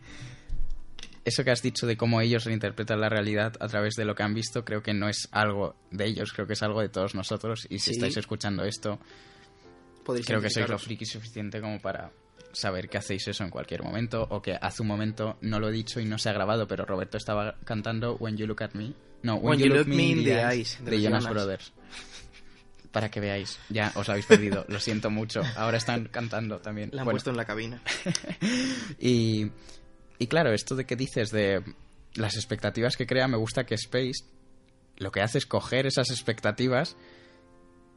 eso 1.25 1.43
que 1.43 1.51
has 1.51 1.61
dicho 1.61 1.85
de 1.87 1.97
cómo 1.97 2.21
ellos 2.21 2.45
reinterpretan 2.45 2.99
la 3.01 3.09
realidad 3.09 3.53
a 3.59 3.67
través 3.67 3.95
de 3.95 4.05
lo 4.05 4.15
que 4.15 4.23
han 4.23 4.33
visto, 4.33 4.63
creo 4.65 4.81
que 4.81 4.93
no 4.93 5.09
es 5.09 5.27
algo 5.31 5.75
de 5.91 6.05
ellos, 6.05 6.31
creo 6.33 6.47
que 6.47 6.53
es 6.53 6.63
algo 6.63 6.81
de 6.81 6.89
todos 6.89 7.15
nosotros. 7.15 7.65
Y 7.69 7.79
si 7.79 7.85
Sí. 7.85 7.91
estáis 7.91 8.17
escuchando 8.17 8.63
esto, 8.63 8.99
creo 10.25 10.41
que 10.41 10.49
sois 10.49 10.67
lo 10.69 10.77
friki 10.79 11.05
suficiente 11.05 11.61
como 11.61 11.79
para 11.79 12.11
saber 12.51 12.89
que 12.89 12.97
hacéis 12.97 13.27
eso 13.27 13.43
en 13.43 13.51
cualquier 13.51 13.83
momento 13.83 14.25
o 14.29 14.41
que 14.41 14.57
hace 14.59 14.81
un 14.81 14.87
momento 14.87 15.37
no 15.41 15.59
lo 15.59 15.69
he 15.69 15.71
dicho 15.71 15.99
y 15.99 16.05
no 16.05 16.17
se 16.17 16.29
ha 16.29 16.33
grabado, 16.33 16.67
pero 16.67 16.83
Roberto 16.85 17.17
estaba 17.17 17.55
cantando 17.63 18.15
When 18.15 18.37
You 18.37 18.47
Look 18.47 18.63
at 18.63 18.73
Me. 18.73 18.93
No, 19.21 19.35
When, 19.35 19.59
You, 19.59 19.67
Look, 19.67 19.87
Me 19.87 20.03
in 20.07 20.23
the 20.23 20.41
Eyes 20.41 20.79
de, 20.83 20.91
los 20.93 21.01
Jonas 21.03 21.23
Jonas. 21.25 21.33
Brothers. 21.33 21.73
Para 22.91 23.11
que 23.11 23.19
veáis, 23.19 23.59
ya 23.69 23.91
os 23.95 24.09
habéis 24.09 24.25
perdido, 24.25 24.65
lo 24.67 24.79
siento 24.79 25.11
mucho. 25.11 25.43
Ahora 25.57 25.77
están 25.77 26.05
cantando 26.05 26.57
también. 26.57 26.89
La 26.91 27.01
han 27.01 27.05
Bueno, 27.05 27.15
puesto 27.17 27.29
en 27.29 27.37
la 27.37 27.45
cabina. 27.45 27.79
y, 28.99 29.51
y 30.19 30.27
claro, 30.27 30.53
esto 30.53 30.75
de 30.75 30.85
que 30.85 30.95
dices 30.95 31.31
de 31.31 31.63
las 32.15 32.35
expectativas 32.35 32.97
que 32.97 33.07
crea, 33.07 33.27
me 33.27 33.37
gusta 33.37 33.65
que 33.65 33.75
Space 33.75 34.25
lo 34.97 35.11
que 35.11 35.21
hace 35.21 35.37
es 35.37 35.45
coger 35.45 35.87
esas 35.87 36.09
expectativas 36.11 36.97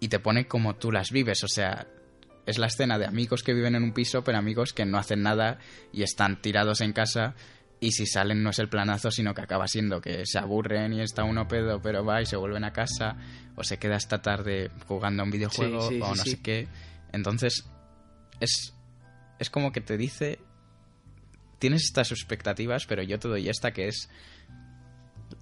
y 0.01 0.09
te 0.09 0.20
pone 0.20 0.47
como 0.47 0.77
tú 0.77 0.93
las 0.93 1.11
vives. 1.11 1.43
O 1.43 1.49
sea, 1.49 1.89
es 2.47 2.59
la 2.59 2.68
escena 2.68 2.97
de 2.99 3.07
amigos 3.07 3.43
que 3.43 3.55
viven 3.55 3.75
en 3.75 3.83
un 3.83 3.93
piso, 3.93 4.23
pero 4.23 4.39
amigos 4.39 4.73
que 4.73 4.85
no 4.85 4.99
hacen 4.99 5.23
nada 5.23 5.59
y 5.93 6.03
están 6.05 6.41
tirados 6.41 6.81
en 6.81 6.93
casa. 6.93 7.35
Y 7.81 7.91
si 7.91 8.07
salen 8.07 8.45
no 8.45 8.51
es 8.51 8.61
el 8.61 8.68
planazo, 8.68 9.11
sino 9.11 9.35
que 9.35 9.43
acaba 9.43 9.66
siendo 9.66 10.01
que 10.01 10.25
se 10.27 10.39
aburren 10.39 10.93
y 10.93 11.01
está 11.01 11.25
uno 11.25 11.49
pedo, 11.49 11.83
pero 11.83 12.05
va 12.05 12.23
y 12.23 12.27
se 12.27 12.37
vuelven 12.37 12.62
a 12.62 12.73
casa, 12.73 13.16
o 13.57 13.64
se 13.64 13.79
queda 13.81 13.97
esta 13.97 14.23
tarde 14.23 14.70
jugando 14.87 15.23
a 15.23 15.27
un 15.27 15.33
videojuego, 15.33 15.89
Sí, 15.89 15.97
sí, 15.97 16.01
o 16.01 16.09
no 16.14 16.23
sí. 16.23 16.31
sé 16.31 16.43
qué. 16.43 16.68
Entonces, 17.11 17.64
es, 18.39 18.73
es 19.41 19.51
como 19.51 19.73
que 19.73 19.81
te 19.81 19.97
dice, 19.97 20.39
tienes 21.63 21.85
estas 21.85 22.11
expectativas, 22.11 22.87
pero 22.87 23.05
yo 23.05 23.21
te 23.21 23.29
doy 23.29 23.49
esta 23.49 23.71
que 23.73 23.87
es, 23.87 24.09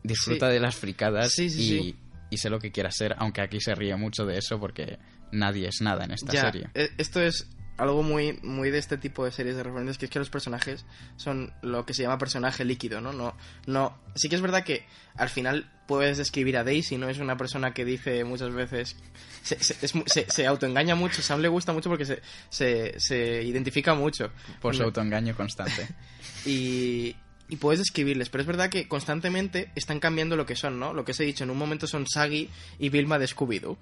disfruta 0.02 0.48
Sí. 0.48 0.52
de 0.52 0.60
las 0.60 0.76
fricadas 0.76 1.32
Sí, 1.32 1.48
sí, 1.48 1.96
y, 2.30 2.36
sé 2.36 2.50
lo 2.50 2.58
que 2.58 2.70
quieras 2.70 2.94
ser, 2.94 3.14
aunque 3.18 3.40
aquí 3.40 3.58
se 3.58 3.74
ríe 3.74 3.96
mucho 3.96 4.26
de 4.26 4.36
eso 4.36 4.60
porque 4.60 4.98
nadie 5.32 5.68
es 5.68 5.80
nada 5.80 6.04
en 6.04 6.10
esta 6.12 6.30
Ya, 6.32 6.42
serie. 6.42 6.68
e- 6.74 6.90
esto 6.98 7.22
es 7.22 7.48
algo 7.80 8.02
muy, 8.02 8.38
muy 8.42 8.70
de 8.70 8.78
este 8.78 8.96
tipo 8.98 9.24
de 9.24 9.32
series 9.32 9.56
de 9.56 9.62
referentes, 9.62 9.98
que 9.98 10.04
es 10.04 10.10
que 10.10 10.18
los 10.18 10.30
personajes 10.30 10.84
son 11.16 11.52
lo 11.62 11.84
que 11.86 11.94
se 11.94 12.02
llama 12.02 12.18
personaje 12.18 12.64
líquido, 12.64 13.00
¿no? 13.00 13.12
No, 13.12 13.34
no. 13.66 13.96
Sí 14.14 14.28
que 14.28 14.36
es 14.36 14.42
verdad 14.42 14.64
que 14.64 14.84
al 15.16 15.28
final 15.28 15.70
puedes 15.86 16.18
describir 16.18 16.56
a 16.56 16.64
Daisy, 16.64 16.96
¿no? 16.98 17.08
Es 17.08 17.18
una 17.18 17.36
persona 17.36 17.72
que 17.74 17.84
dice 17.84 18.22
muchas 18.24 18.52
veces. 18.52 18.96
Se, 19.42 19.62
se, 19.62 19.84
es 19.84 19.92
se- 20.06 20.30
se 20.30 20.46
autoengaña 20.46 20.94
mucho. 20.94 21.22
Sam 21.22 21.40
le 21.40 21.48
gusta 21.48 21.72
mucho 21.72 21.88
porque 21.88 22.04
se, 22.04 22.20
se, 22.50 22.94
se 22.98 23.42
identifica 23.42 23.94
mucho. 23.94 24.30
Por 24.60 24.76
su 24.76 24.82
autoengaño 24.82 25.34
constante. 25.34 25.88
y, 26.46 27.16
y 27.48 27.56
puedes 27.56 27.80
describirles, 27.80 28.28
pero 28.30 28.42
es 28.42 28.46
verdad 28.46 28.70
que 28.70 28.86
constantemente 28.88 29.70
están 29.74 29.98
cambiando 30.00 30.36
lo 30.36 30.46
que 30.46 30.54
son, 30.56 30.78
¿no? 30.78 30.92
Lo 30.94 31.04
que 31.04 31.12
os 31.12 31.20
he 31.20 31.24
dicho, 31.24 31.44
en 31.44 31.50
un 31.50 31.58
momento 31.58 31.86
son 31.86 32.06
Saggy 32.06 32.48
y 32.78 32.88
Vilma 32.90 33.18
de 33.18 33.26
Scooby-Doo. 33.26 33.76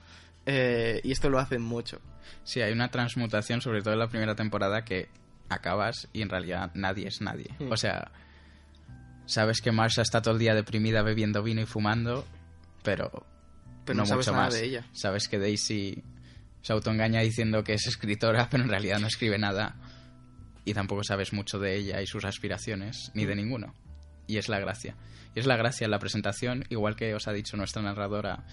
Eh, 0.50 1.00
y 1.04 1.12
esto 1.12 1.28
lo 1.28 1.38
hacen 1.38 1.60
mucho. 1.60 2.00
Sí, 2.42 2.62
hay 2.62 2.72
una 2.72 2.90
transmutación, 2.90 3.60
sobre 3.60 3.82
todo 3.82 3.92
en 3.92 3.98
la 4.00 4.08
primera 4.08 4.34
temporada, 4.34 4.82
que 4.82 5.08
acabas 5.50 6.08
y 6.14 6.22
en 6.22 6.30
realidad 6.30 6.70
nadie 6.74 7.06
es 7.08 7.20
nadie. 7.20 7.50
Hmm. 7.58 7.70
O 7.70 7.76
sea, 7.76 8.10
sabes 9.26 9.60
que 9.60 9.72
Marsha 9.72 10.02
está 10.02 10.22
todo 10.22 10.34
el 10.34 10.40
día 10.40 10.54
deprimida 10.54 11.02
bebiendo 11.02 11.42
vino 11.42 11.60
y 11.60 11.66
fumando, 11.66 12.24
pero, 12.82 13.26
Pero 13.84 13.96
no 13.98 14.06
sabes 14.06 14.26
mucho 14.26 14.32
nada 14.32 14.44
más. 14.46 14.54
de 14.54 14.64
ella. 14.64 14.86
Sabes 14.92 15.28
que 15.28 15.38
Daisy 15.38 16.02
se 16.62 16.72
autoengaña 16.72 17.20
diciendo 17.20 17.62
que 17.62 17.74
es 17.74 17.86
escritora, 17.86 18.48
pero 18.50 18.62
en 18.64 18.70
realidad 18.70 18.98
no 19.00 19.06
escribe 19.06 19.38
nada. 19.38 19.76
Y 20.64 20.74
tampoco 20.74 21.02
sabes 21.04 21.32
mucho 21.34 21.58
de 21.58 21.76
ella 21.76 22.00
y 22.02 22.06
sus 22.06 22.24
aspiraciones, 22.24 23.10
ni 23.14 23.26
de 23.26 23.34
Hmm. 23.34 23.38
ninguno. 23.38 23.74
Y 24.26 24.38
es 24.38 24.48
la 24.48 24.58
gracia. 24.60 24.96
Y 25.34 25.40
es 25.40 25.46
la 25.46 25.56
gracia 25.56 25.84
en 25.84 25.90
la 25.90 25.98
presentación, 25.98 26.64
igual 26.70 26.96
que 26.96 27.14
os 27.14 27.28
ha 27.28 27.32
dicho 27.32 27.56
nuestra 27.58 27.82
narradora. 27.82 28.44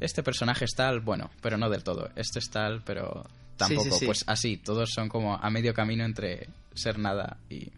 Este 0.00 0.22
personaje 0.22 0.64
es 0.64 0.72
tal, 0.74 1.00
bueno, 1.00 1.30
pero 1.40 1.56
no 1.56 1.70
del 1.70 1.82
todo. 1.82 2.10
Este 2.16 2.38
es 2.38 2.50
tal, 2.50 2.82
pero 2.84 3.24
tampoco. 3.56 3.84
sí, 3.84 3.90
sí. 4.00 4.06
Pues 4.06 4.24
así, 4.26 4.56
todos 4.56 4.90
son 4.94 5.08
como 5.08 5.36
a 5.36 5.50
medio 5.50 5.72
camino 5.74 6.04
entre 6.04 6.48
ser 6.74 6.98
nada 6.98 7.38
y 7.48 7.70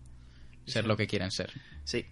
ser 0.66 0.86
lo 0.86 0.96
que 0.96 1.06
quieren 1.06 1.30
ser. 1.30 1.52
Sí. 1.84 2.04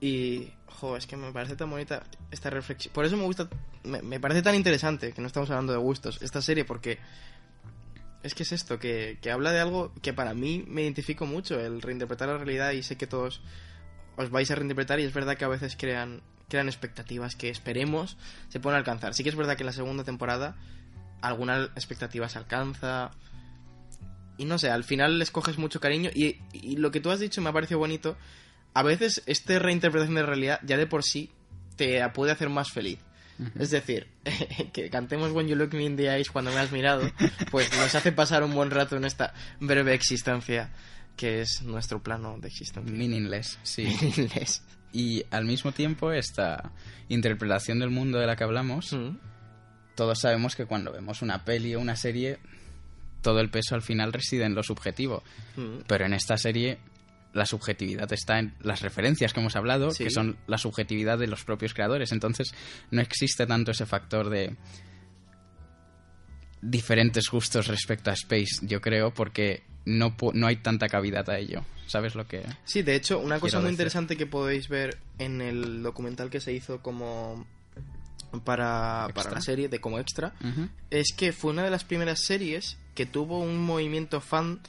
Y, 0.00 0.50
jo, 0.66 0.96
es 0.96 1.06
que 1.06 1.16
me 1.16 1.32
parece 1.32 1.56
tan 1.56 1.70
bonita 1.70 2.04
esta 2.30 2.50
reflexión. 2.50 2.92
Por 2.94 3.04
eso 3.04 3.16
me 3.16 3.24
gusta, 3.24 3.48
me, 3.84 4.00
me 4.02 4.20
parece 4.20 4.42
tan 4.42 4.54
interesante 4.54 5.12
que 5.12 5.20
no 5.20 5.26
estamos 5.26 5.50
hablando 5.50 5.72
de 5.72 5.78
gustos, 5.78 6.22
esta 6.22 6.40
serie, 6.40 6.64
porque 6.64 6.98
es 8.22 8.34
que 8.34 8.42
es 8.42 8.52
esto, 8.52 8.78
que, 8.78 9.18
que 9.20 9.30
habla 9.30 9.52
de 9.52 9.60
algo 9.60 9.92
que 10.02 10.12
para 10.12 10.34
mí 10.34 10.64
me 10.66 10.82
identifico 10.82 11.26
mucho, 11.26 11.60
el 11.60 11.82
reinterpretar 11.82 12.28
la 12.28 12.38
realidad 12.38 12.72
y 12.72 12.82
sé 12.82 12.96
que 12.96 13.06
todos 13.06 13.40
os 14.16 14.30
vais 14.30 14.50
a 14.50 14.54
reinterpretar 14.54 14.98
y 15.00 15.04
es 15.04 15.14
verdad 15.14 15.36
que 15.36 15.44
a 15.44 15.48
veces 15.48 15.76
crean, 15.76 16.22
crean 16.48 16.68
expectativas 16.68 17.36
que 17.36 17.50
esperemos 17.50 18.16
se 18.48 18.60
pueden 18.60 18.78
alcanzar. 18.78 19.14
Sí 19.14 19.22
que 19.22 19.28
es 19.28 19.36
verdad 19.36 19.56
que 19.56 19.62
en 19.62 19.66
la 19.66 19.72
segunda 19.72 20.04
temporada 20.04 20.56
alguna 21.20 21.64
expectativa 21.74 22.28
se 22.28 22.38
alcanza, 22.38 23.10
y 24.38 24.44
no 24.44 24.58
sé, 24.58 24.70
al 24.70 24.84
final 24.84 25.18
les 25.18 25.30
coges 25.30 25.58
mucho 25.58 25.80
cariño 25.80 26.10
y, 26.14 26.36
y 26.52 26.76
lo 26.76 26.90
que 26.90 27.00
tú 27.00 27.10
has 27.10 27.20
dicho 27.20 27.42
me 27.42 27.50
ha 27.50 27.52
parecido 27.52 27.80
bonito. 27.80 28.16
A 28.72 28.82
veces 28.82 29.22
esta 29.26 29.58
reinterpretación 29.58 30.14
de 30.14 30.22
realidad 30.22 30.60
ya 30.64 30.76
de 30.76 30.86
por 30.86 31.02
sí 31.02 31.30
te 31.76 32.08
puede 32.10 32.32
hacer 32.32 32.48
más 32.48 32.70
feliz. 32.70 33.00
Es 33.58 33.70
decir, 33.70 34.08
que 34.72 34.90
cantemos 34.90 35.30
When 35.30 35.46
You 35.46 35.54
Look 35.54 35.72
Me 35.74 35.84
in 35.84 35.96
the 35.96 36.08
Eyes 36.08 36.30
cuando 36.30 36.50
me 36.50 36.58
has 36.58 36.72
mirado, 36.72 37.08
pues 37.50 37.70
nos 37.76 37.94
hace 37.94 38.12
pasar 38.12 38.42
un 38.42 38.54
buen 38.54 38.70
rato 38.70 38.96
en 38.96 39.04
esta 39.04 39.32
breve 39.60 39.94
existencia 39.94 40.70
que 41.16 41.40
es 41.40 41.62
nuestro 41.62 42.02
plano 42.02 42.38
de 42.38 42.48
existencia. 42.48 42.92
Meaningless, 42.92 43.58
sí. 43.62 43.84
Meaningless. 43.84 44.62
Y 44.92 45.24
al 45.30 45.44
mismo 45.44 45.72
tiempo, 45.72 46.12
esta 46.12 46.72
interpretación 47.08 47.78
del 47.78 47.90
mundo 47.90 48.18
de 48.18 48.26
la 48.26 48.36
que 48.36 48.44
hablamos, 48.44 48.92
Mm. 48.92 49.16
todos 49.94 50.20
sabemos 50.20 50.54
que 50.56 50.64
cuando 50.66 50.92
vemos 50.92 51.22
una 51.22 51.44
peli 51.44 51.74
o 51.74 51.80
una 51.80 51.96
serie, 51.96 52.38
todo 53.22 53.40
el 53.40 53.50
peso 53.50 53.74
al 53.74 53.82
final 53.82 54.12
reside 54.12 54.44
en 54.44 54.54
lo 54.54 54.62
subjetivo. 54.62 55.22
Mm. 55.56 55.80
Pero 55.86 56.06
en 56.06 56.14
esta 56.14 56.36
serie 56.38 56.78
la 57.34 57.44
subjetividad 57.44 58.10
está 58.12 58.38
en 58.38 58.54
las 58.60 58.80
referencias 58.80 59.32
que 59.34 59.40
hemos 59.40 59.54
hablado, 59.56 59.90
Sí. 59.90 60.04
que 60.04 60.10
son 60.10 60.36
la 60.46 60.56
subjetividad 60.56 61.18
de 61.18 61.26
los 61.26 61.44
propios 61.44 61.74
creadores. 61.74 62.10
Entonces, 62.12 62.54
no 62.90 63.00
existe 63.02 63.46
tanto 63.46 63.70
ese 63.72 63.84
factor 63.86 64.30
de 64.30 64.56
diferentes 66.62 67.28
gustos 67.30 67.66
respecto 67.66 68.10
a 68.10 68.14
Space, 68.14 68.60
yo 68.62 68.80
creo, 68.80 69.12
porque 69.12 69.62
no, 69.84 70.14
no 70.34 70.46
hay 70.46 70.56
tanta 70.56 70.88
cavidad 70.88 71.28
a 71.30 71.38
ello. 71.38 71.64
¿Sabes 71.86 72.14
lo 72.14 72.26
que...? 72.26 72.44
Sí, 72.64 72.82
de 72.82 72.94
hecho, 72.94 73.18
una 73.18 73.40
cosa 73.40 73.58
muy 73.58 73.64
decir. 73.64 73.74
interesante 73.74 74.16
que 74.16 74.26
podéis 74.26 74.68
ver 74.68 74.98
en 75.18 75.40
el 75.40 75.82
documental 75.82 76.28
que 76.28 76.40
se 76.40 76.52
hizo 76.52 76.82
como 76.82 77.46
para, 78.44 79.08
para 79.14 79.30
la 79.30 79.40
serie 79.40 79.68
de 79.68 79.80
como 79.80 79.98
extra 79.98 80.34
es 80.90 81.14
que 81.16 81.32
fue 81.32 81.50
una 81.50 81.64
de 81.64 81.70
las 81.70 81.84
primeras 81.84 82.20
series 82.20 82.76
que 82.94 83.06
tuvo 83.06 83.40
un 83.40 83.58
movimiento 83.58 84.20
fan 84.20 84.60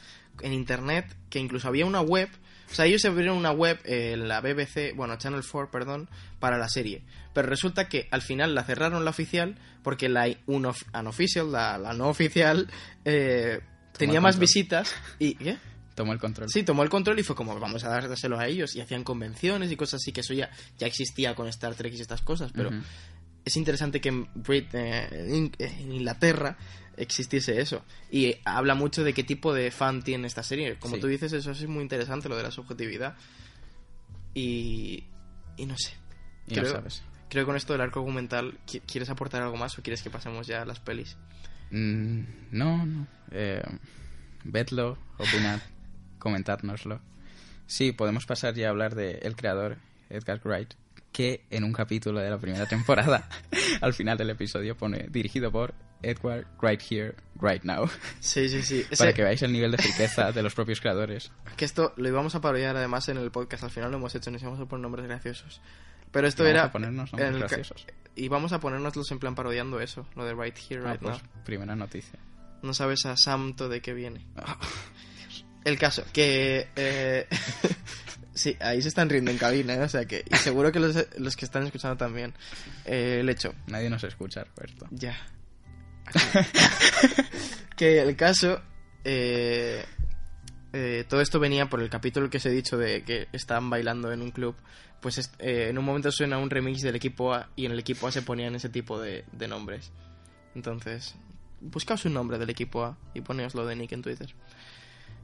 en 0.41 0.53
internet 0.53 1.05
que 1.29 1.39
incluso 1.39 1.67
había 1.67 1.85
una 1.85 1.99
web 1.99 2.29
o 2.71 2.73
sea 2.75 2.85
ellos 2.85 3.03
abrieron 3.05 3.37
una 3.37 3.51
web 3.51 3.79
eh, 3.85 4.15
la 4.17 4.41
BBC 4.41 4.95
bueno 4.95 5.17
Channel 5.17 5.41
4 5.49 5.71
perdón 5.71 6.09
para 6.39 6.57
la 6.57 6.69
serie 6.69 7.03
pero 7.33 7.47
resulta 7.47 7.87
que 7.89 8.07
al 8.11 8.21
final 8.21 8.55
la 8.55 8.63
cerraron 8.63 9.03
la 9.05 9.09
oficial 9.11 9.55
porque 9.83 10.09
la 10.09 10.27
unof- 10.47 10.85
unofficial 10.99 11.51
la, 11.51 11.77
la 11.77 11.93
no 11.93 12.07
oficial 12.09 12.67
eh, 13.05 13.59
tenía 13.97 14.21
más 14.21 14.39
visitas 14.39 14.93
y 15.19 15.35
¿qué? 15.43 15.57
Tomó 15.95 16.13
el 16.13 16.19
control. 16.19 16.47
Sí, 16.49 16.63
tomó 16.63 16.83
el 16.83 16.89
control 16.89 17.19
y 17.19 17.23
fue 17.23 17.35
como, 17.35 17.59
vamos 17.59 17.83
a 17.83 17.89
dárselo 17.89 18.39
a 18.39 18.47
ellos. 18.47 18.73
Y 18.73 18.79
hacían 18.79 19.03
convenciones 19.03 19.69
y 19.69 19.75
cosas 19.75 19.95
así, 20.01 20.13
que 20.13 20.21
eso 20.21 20.33
ya, 20.33 20.49
ya 20.77 20.87
existía 20.87 21.35
con 21.35 21.45
Star 21.49 21.75
Trek 21.75 21.93
y 21.93 21.99
estas 21.99 22.21
cosas. 22.21 22.53
Pero 22.55 22.69
es 23.43 23.57
interesante 23.57 23.99
que 23.99 24.07
en, 24.07 24.27
Brit- 24.33 24.69
eh, 24.71 25.09
en- 25.11 25.51
en 25.59 25.91
Inglaterra 25.91 26.55
existiese 26.99 27.59
eso. 27.61 27.83
Y 28.11 28.35
habla 28.45 28.75
mucho 28.75 29.03
de 29.03 29.13
qué 29.13 29.23
tipo 29.23 29.53
de 29.53 29.71
fan 29.71 30.03
tiene 30.03 30.27
esta 30.27 30.43
serie. 30.43 30.77
Como 30.77 30.95
Sí. 30.95 31.01
tú 31.01 31.07
dices, 31.07 31.33
eso 31.33 31.51
es 31.51 31.67
muy 31.67 31.81
interesante, 31.81 32.29
lo 32.29 32.37
de 32.37 32.43
la 32.43 32.51
subjetividad. 32.51 33.15
Y, 34.33 35.03
y 35.57 35.65
no 35.65 35.75
sé. 35.77 35.93
Y 36.47 36.55
no 36.55 36.61
creo, 36.61 36.73
sabes. 36.73 37.03
creo 37.29 37.43
que 37.43 37.47
con 37.47 37.55
esto 37.55 37.73
del 37.73 37.81
arco 37.81 37.99
argumental, 37.99 38.57
¿qui- 38.67 38.81
¿quieres 38.85 39.09
aportar 39.09 39.41
algo 39.41 39.57
más 39.57 39.77
o 39.77 39.81
quieres 39.81 40.01
que 40.01 40.09
pasemos 40.09 40.47
ya 40.47 40.61
a 40.61 40.65
las 40.65 40.79
pelis? 40.79 41.17
Mm, 41.71 42.21
no, 42.51 42.85
no. 42.85 43.07
Eh, 43.31 43.61
vedlo, 44.43 44.97
opinad, 45.17 45.59
comentádnoslo. 46.19 47.01
Sí, 47.67 47.91
podemos 47.91 48.25
pasar 48.25 48.55
ya 48.55 48.67
a 48.67 48.69
hablar 48.71 48.95
de 48.95 49.19
el 49.21 49.35
creador, 49.35 49.77
Edgar 50.09 50.41
Wright, 50.43 50.73
que 51.11 51.45
en 51.51 51.63
un 51.63 51.73
capítulo 51.73 52.19
de 52.19 52.29
la 52.29 52.39
primera 52.39 52.65
temporada, 52.67 53.29
al 53.81 53.93
final 53.93 54.17
del 54.17 54.31
episodio, 54.31 54.75
pone 54.75 55.07
dirigido 55.09 55.51
por 55.51 55.73
Edward 56.01 56.45
Right 56.61 56.81
Here, 56.81 57.15
Right 57.41 57.63
Now. 57.63 57.89
Sí, 58.19 58.49
sí, 58.49 58.61
sí. 58.63 58.85
Para 58.97 59.13
que 59.13 59.23
veáis 59.23 59.41
el 59.41 59.51
nivel 59.51 59.71
de 59.71 59.77
riqueza 59.77 60.31
de 60.31 60.41
los 60.43 60.53
propios 60.55 60.79
creadores. 60.81 61.31
Que 61.57 61.65
esto 61.65 61.93
lo 61.97 62.07
íbamos 62.07 62.35
a 62.35 62.41
parodiar 62.41 62.75
además 62.77 63.07
en 63.09 63.17
el 63.17 63.31
podcast. 63.31 63.63
Al 63.63 63.71
final 63.71 63.91
lo 63.91 63.97
hemos 63.97 64.13
hecho, 64.15 64.31
nos 64.31 64.41
íbamos 64.41 64.59
a 64.59 64.65
poner 64.65 64.81
nombres 64.83 65.05
graciosos. 65.07 65.61
Pero 66.11 66.27
esto 66.27 66.45
era. 66.45 66.63
a 66.65 66.71
ponernos 66.71 67.11
nombres 67.13 67.29
en 67.29 67.35
el 67.35 67.39
graciosos. 67.41 67.85
Y 68.15 68.27
vamos 68.27 68.51
a 68.51 68.59
ponernoslos 68.59 69.09
en 69.11 69.19
plan 69.19 69.35
parodiando 69.35 69.79
eso, 69.79 70.07
lo 70.15 70.25
de 70.25 70.33
Right 70.33 70.57
Here, 70.69 70.81
Ah, 70.85 70.91
Right 70.93 71.01
pues, 71.01 71.21
Now. 71.21 71.43
primera 71.45 71.75
noticia. 71.75 72.19
No 72.63 72.73
sabes 72.73 73.05
a 73.05 73.15
Samto 73.15 73.69
de 73.69 73.81
qué 73.81 73.93
viene. 73.93 74.25
Ah, 74.35 74.57
El 75.63 75.77
caso, 75.77 76.03
que. 76.11 76.67
eh, 76.75 77.27
sí, 78.33 78.57
ahí 78.59 78.81
se 78.81 78.87
están 78.89 79.09
riendo 79.09 79.31
en 79.31 79.37
cabina, 79.37 79.75
¿eh? 79.75 79.81
o 79.81 79.89
sea 79.89 80.05
que. 80.05 80.25
Y 80.29 80.35
seguro 80.37 80.71
que 80.71 80.79
los, 80.79 80.95
los 81.17 81.35
que 81.35 81.45
están 81.45 81.63
escuchando 81.63 81.95
también. 81.97 82.33
Eh, 82.85 83.17
el 83.21 83.29
hecho, 83.29 83.53
nadie 83.67 83.89
nos 83.89 84.03
escucha, 84.03 84.43
Roberto. 84.55 84.87
ya. 84.91 85.15
que 87.75 88.01
el 88.01 88.15
caso. 88.15 88.61
eh, 89.03 89.83
eh, 90.71 91.03
todo 91.09 91.21
esto 91.21 91.39
venía 91.39 91.67
por 91.67 91.81
el 91.81 91.89
capítulo 91.89 92.29
que 92.29 92.37
os 92.37 92.45
he 92.45 92.51
dicho 92.51 92.77
de 92.77 93.03
que 93.03 93.27
estaban 93.33 93.69
bailando 93.69 94.11
en 94.11 94.21
un 94.21 94.31
club. 94.31 94.55
Pues 95.01 95.17
eh, 95.39 95.67
en 95.69 95.77
un 95.77 95.85
momento 95.85 96.11
suena 96.11 96.37
un 96.37 96.49
remix 96.49 96.81
del 96.81 96.95
equipo 96.95 97.33
A 97.33 97.49
y 97.55 97.65
en 97.65 97.71
el 97.71 97.79
equipo 97.79 98.07
A 98.07 98.11
se 98.11 98.21
ponían 98.21 98.55
ese 98.55 98.69
tipo 98.69 98.99
de, 98.99 99.23
nombres. 99.47 99.91
Entonces, 100.55 101.15
buscaos 101.61 102.05
un 102.05 102.13
nombre 102.13 102.37
del 102.37 102.49
equipo 102.49 102.83
A 102.83 102.97
y 103.13 103.21
poneoslo 103.21 103.65
de 103.65 103.75
Nick 103.77 103.93
en 103.93 104.01
Twitter. 104.01 104.35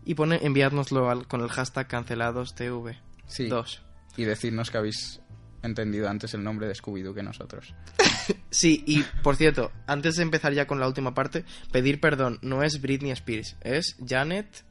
Y 0.06 0.16
pone, 0.16 0.40
enviádnoslo 0.42 1.10
al- 1.10 1.28
con 1.28 1.42
el 1.42 1.50
hashtag 1.50 1.88
canceladostv. 1.88 2.96
Sí. 3.28 3.48
Dos. 3.48 3.82
Y 4.18 4.24
decirnos 4.24 4.72
que 4.72 4.78
habéis 4.78 5.20
entendido 5.66 6.08
antes 6.10 6.34
el 6.34 6.44
nombre 6.44 6.68
de 6.68 6.74
Scooby-Doo 6.76 7.14
que 7.14 7.24
nosotros. 7.24 7.74
Sí, 8.50 8.84
y 8.88 9.04
por 9.22 9.36
cierto, 9.36 9.72
antes 9.86 10.16
de 10.16 10.24
empezar 10.24 10.54
ya 10.54 10.66
con 10.66 10.80
la 10.80 10.88
última 10.88 11.14
parte, 11.14 11.44
pedir 11.74 12.00
perdón, 12.00 12.40
no 12.42 12.64
es 12.64 12.80
Britney 12.82 13.12
Spears, 13.12 13.58
es 13.60 13.98
Janet 14.08 14.64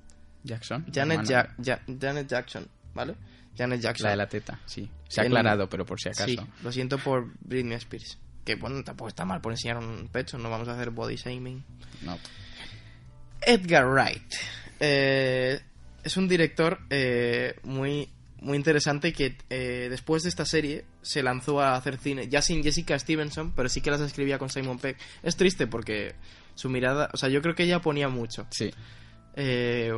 Jackson. 0.42 0.86
Janet. 0.90 1.26
Ja- 1.28 1.55
Ja- 1.62 1.82
Janet 2.01 2.26
Jackson, 2.26 2.66
¿vale? 2.95 3.14
Janet 3.57 3.82
Jackson. 3.82 4.05
La 4.05 4.11
de 4.12 4.16
la 4.16 4.26
teta, 4.28 4.59
sí. 4.64 4.90
Se 5.07 5.20
ha 5.20 5.24
aclarado, 5.24 5.68
pero 5.68 5.84
por 5.84 6.01
si 6.01 6.09
acaso. 6.09 6.24
Sí, 6.26 6.38
lo 6.62 6.72
siento 6.72 6.97
por 6.97 7.28
Britney 7.42 7.74
Spears. 7.76 8.18
Que 8.42 8.55
bueno, 8.55 8.82
tampoco 8.82 9.09
está 9.09 9.26
mal 9.26 9.42
por 9.42 9.53
enseñar 9.53 9.76
un 9.76 10.09
pecho, 10.11 10.38
no 10.38 10.49
vamos 10.49 10.66
a 10.68 10.72
hacer 10.72 10.88
body 10.90 11.16
shaming. 11.16 11.62
No. 12.03 12.18
Edgar 13.42 13.86
Wright. 13.86 14.32
Eh, 14.80 15.61
es 16.03 16.16
un 16.16 16.26
director 16.26 16.80
eh, 16.88 17.57
muy, 17.64 18.09
muy 18.41 18.57
interesante 18.57 19.12
que 19.12 19.37
eh, 19.51 19.89
después 19.91 20.22
de 20.22 20.28
esta 20.28 20.45
serie 20.45 20.85
se 21.03 21.22
lanzó 21.22 21.61
a 21.61 21.76
hacer 21.76 21.99
cine, 21.99 22.28
ya 22.28 22.43
sin 22.43 22.62
Jessica 22.62 22.99
Stevenson, 22.99 23.53
pero 23.53 23.68
sí 23.68 23.80
que 23.80 23.91
las 23.91 24.01
escribía 24.01 24.39
con 24.39 24.51
Simon 24.51 24.78
Pegg. 24.78 24.97
Es 25.22 25.37
triste 25.37 25.66
porque 25.66 26.14
su 26.55 26.68
mirada, 26.68 27.11
o 27.12 27.16
sea, 27.16 27.28
yo 27.28 27.43
creo 27.43 27.55
que 27.55 27.64
ella 27.64 27.80
ponía 27.80 28.09
mucho. 28.09 28.47
Sí. 28.51 28.70
Eh, 29.37 29.93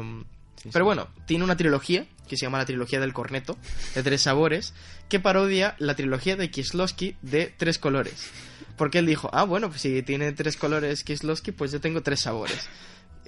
Sí, 0.56 0.70
pero 0.72 0.84
sí. 0.84 0.86
bueno, 0.86 1.08
tiene 1.26 1.44
una 1.44 1.56
trilogía 1.56 2.06
que 2.28 2.36
se 2.36 2.46
llama 2.46 2.58
la 2.58 2.66
trilogía 2.66 2.98
del 2.98 3.12
corneto, 3.12 3.56
de 3.94 4.02
tres 4.02 4.22
sabores, 4.22 4.74
que 5.08 5.20
parodia 5.20 5.76
la 5.78 5.94
trilogía 5.94 6.36
de 6.36 6.50
Kieslowski 6.50 7.16
de 7.22 7.52
tres 7.56 7.78
colores. 7.78 8.30
Porque 8.76 8.98
él 8.98 9.06
dijo, 9.06 9.30
ah, 9.32 9.44
bueno, 9.44 9.68
pues 9.68 9.82
si 9.82 10.02
tiene 10.02 10.32
tres 10.32 10.56
colores 10.56 11.04
Kieslowski, 11.04 11.52
pues 11.52 11.72
yo 11.72 11.80
tengo 11.80 12.02
tres 12.02 12.20
sabores. 12.20 12.68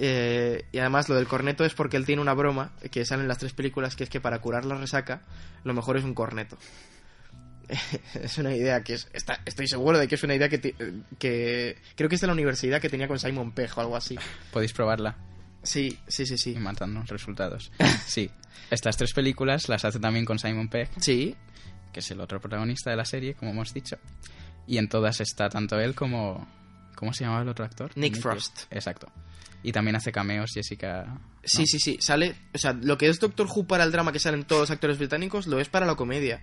Eh, 0.01 0.65
y 0.71 0.79
además 0.79 1.09
lo 1.09 1.17
del 1.17 1.27
corneto 1.27 1.65
es 1.65 1.75
porque 1.75 1.97
él 1.97 2.07
tiene 2.07 2.23
una 2.23 2.33
broma 2.33 2.71
que 2.91 3.05
sale 3.05 3.23
en 3.23 3.29
las 3.29 3.39
tres 3.39 3.53
películas, 3.53 3.97
que 3.97 4.05
es 4.05 4.11
que 4.11 4.21
para 4.21 4.39
curar 4.39 4.65
la 4.65 4.77
resaca, 4.77 5.23
lo 5.65 5.75
mejor 5.75 5.97
es 5.97 6.05
un 6.05 6.15
corneto. 6.15 6.57
es 8.15 8.39
una 8.39 8.55
idea 8.55 8.83
que 8.83 8.95
es, 8.95 9.09
está, 9.13 9.41
estoy 9.45 9.67
seguro 9.67 9.99
de 9.99 10.09
que 10.09 10.15
es 10.15 10.23
una 10.23 10.35
idea 10.35 10.49
que, 10.49 10.61
que 11.19 11.77
creo 11.97 12.09
que 12.09 12.15
es 12.15 12.21
de 12.21 12.27
la 12.27 12.33
universidad 12.33 12.81
que 12.81 12.89
tenía 12.89 13.09
con 13.09 13.19
Simon 13.19 13.53
Pegg 13.53 13.77
o 13.77 13.81
algo 13.81 13.97
así. 13.97 14.17
Podéis 14.53 14.73
probarla 14.73 15.17
Sí, 15.63 15.99
sí, 16.07 16.25
sí, 16.25 16.39
sí. 16.39 16.53
y 16.53 16.59
matadnos 16.59 17.09
resultados. 17.09 17.71
Sí. 18.07 18.31
Estas 18.71 18.97
tres 18.97 19.13
películas 19.13 19.69
las 19.69 19.85
hace 19.85 19.99
también 19.99 20.25
con 20.25 20.39
Simon 20.39 20.69
Pegg, 20.69 20.91
Sí, 21.01 21.35
que 21.93 22.01
es 22.01 22.11
el 22.11 22.21
otro 22.21 22.41
protagonista 22.41 22.91
de 22.91 22.97
la 22.97 23.05
serie, 23.05 23.35
como 23.35 23.51
hemos 23.51 23.73
dicho. 23.73 23.97
Y 24.67 24.79
en 24.79 24.89
todas 24.89 25.21
está 25.21 25.49
tanto 25.49 25.79
él 25.79 25.95
como... 25.95 26.47
¿Cómo 26.95 27.13
se 27.13 27.25
llamaba 27.25 27.43
el 27.43 27.49
otro 27.49 27.65
actor? 27.65 27.93
Nick 27.97 28.17
Frost. 28.17 28.63
Exacto. 28.71 29.09
Y 29.63 29.73
también 29.73 29.97
hace 29.97 30.13
cameos 30.13 30.51
Jessica... 30.55 31.19
Sí, 31.43 31.67
sí, 31.67 31.79
sí. 31.79 31.97
Sale. 32.01 32.35
O 32.55 32.59
sea, 32.59 32.73
lo 32.75 32.99
que 32.99 33.09
es 33.09 33.19
Doctor 33.19 33.47
Who 33.47 33.67
para 33.67 33.85
el 33.85 33.93
drama 33.93 34.13
que 34.13 34.19
salen 34.19 34.45
todos 34.45 34.63
los 34.63 34.71
actores 34.71 34.99
británicos, 34.99 35.47
lo 35.47 35.59
es 35.61 35.69
para 35.69 35.87
la 35.87 35.95
comedia. 35.95 36.43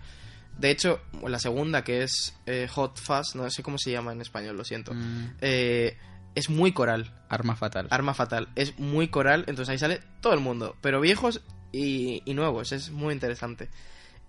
De 0.57 0.71
hecho, 0.71 1.01
la 1.27 1.37
segunda, 1.39 1.83
que 1.83 2.03
es 2.03 2.35
eh, 2.45 2.67
Hot 2.71 2.97
Fuzz, 2.99 3.35
no 3.35 3.49
sé 3.49 3.61
cómo 3.61 3.77
se 3.77 3.91
llama 3.91 4.13
en 4.13 4.21
español, 4.21 4.55
lo 4.57 4.63
siento. 4.63 4.93
Mm, 4.93 5.33
eh, 5.41 5.97
es 6.33 6.49
muy 6.49 6.71
coral. 6.71 7.13
Arma 7.29 7.55
Fatal. 7.55 7.87
Arma 7.89 8.13
Fatal. 8.13 8.49
Es 8.55 8.79
muy 8.79 9.09
coral, 9.09 9.43
entonces 9.47 9.69
ahí 9.69 9.77
sale 9.77 10.01
todo 10.21 10.33
el 10.33 10.39
mundo. 10.39 10.75
Pero 10.81 11.01
viejos 11.01 11.41
y, 11.71 12.21
y 12.25 12.33
nuevos. 12.33 12.71
Es 12.71 12.89
muy 12.89 13.13
interesante. 13.13 13.69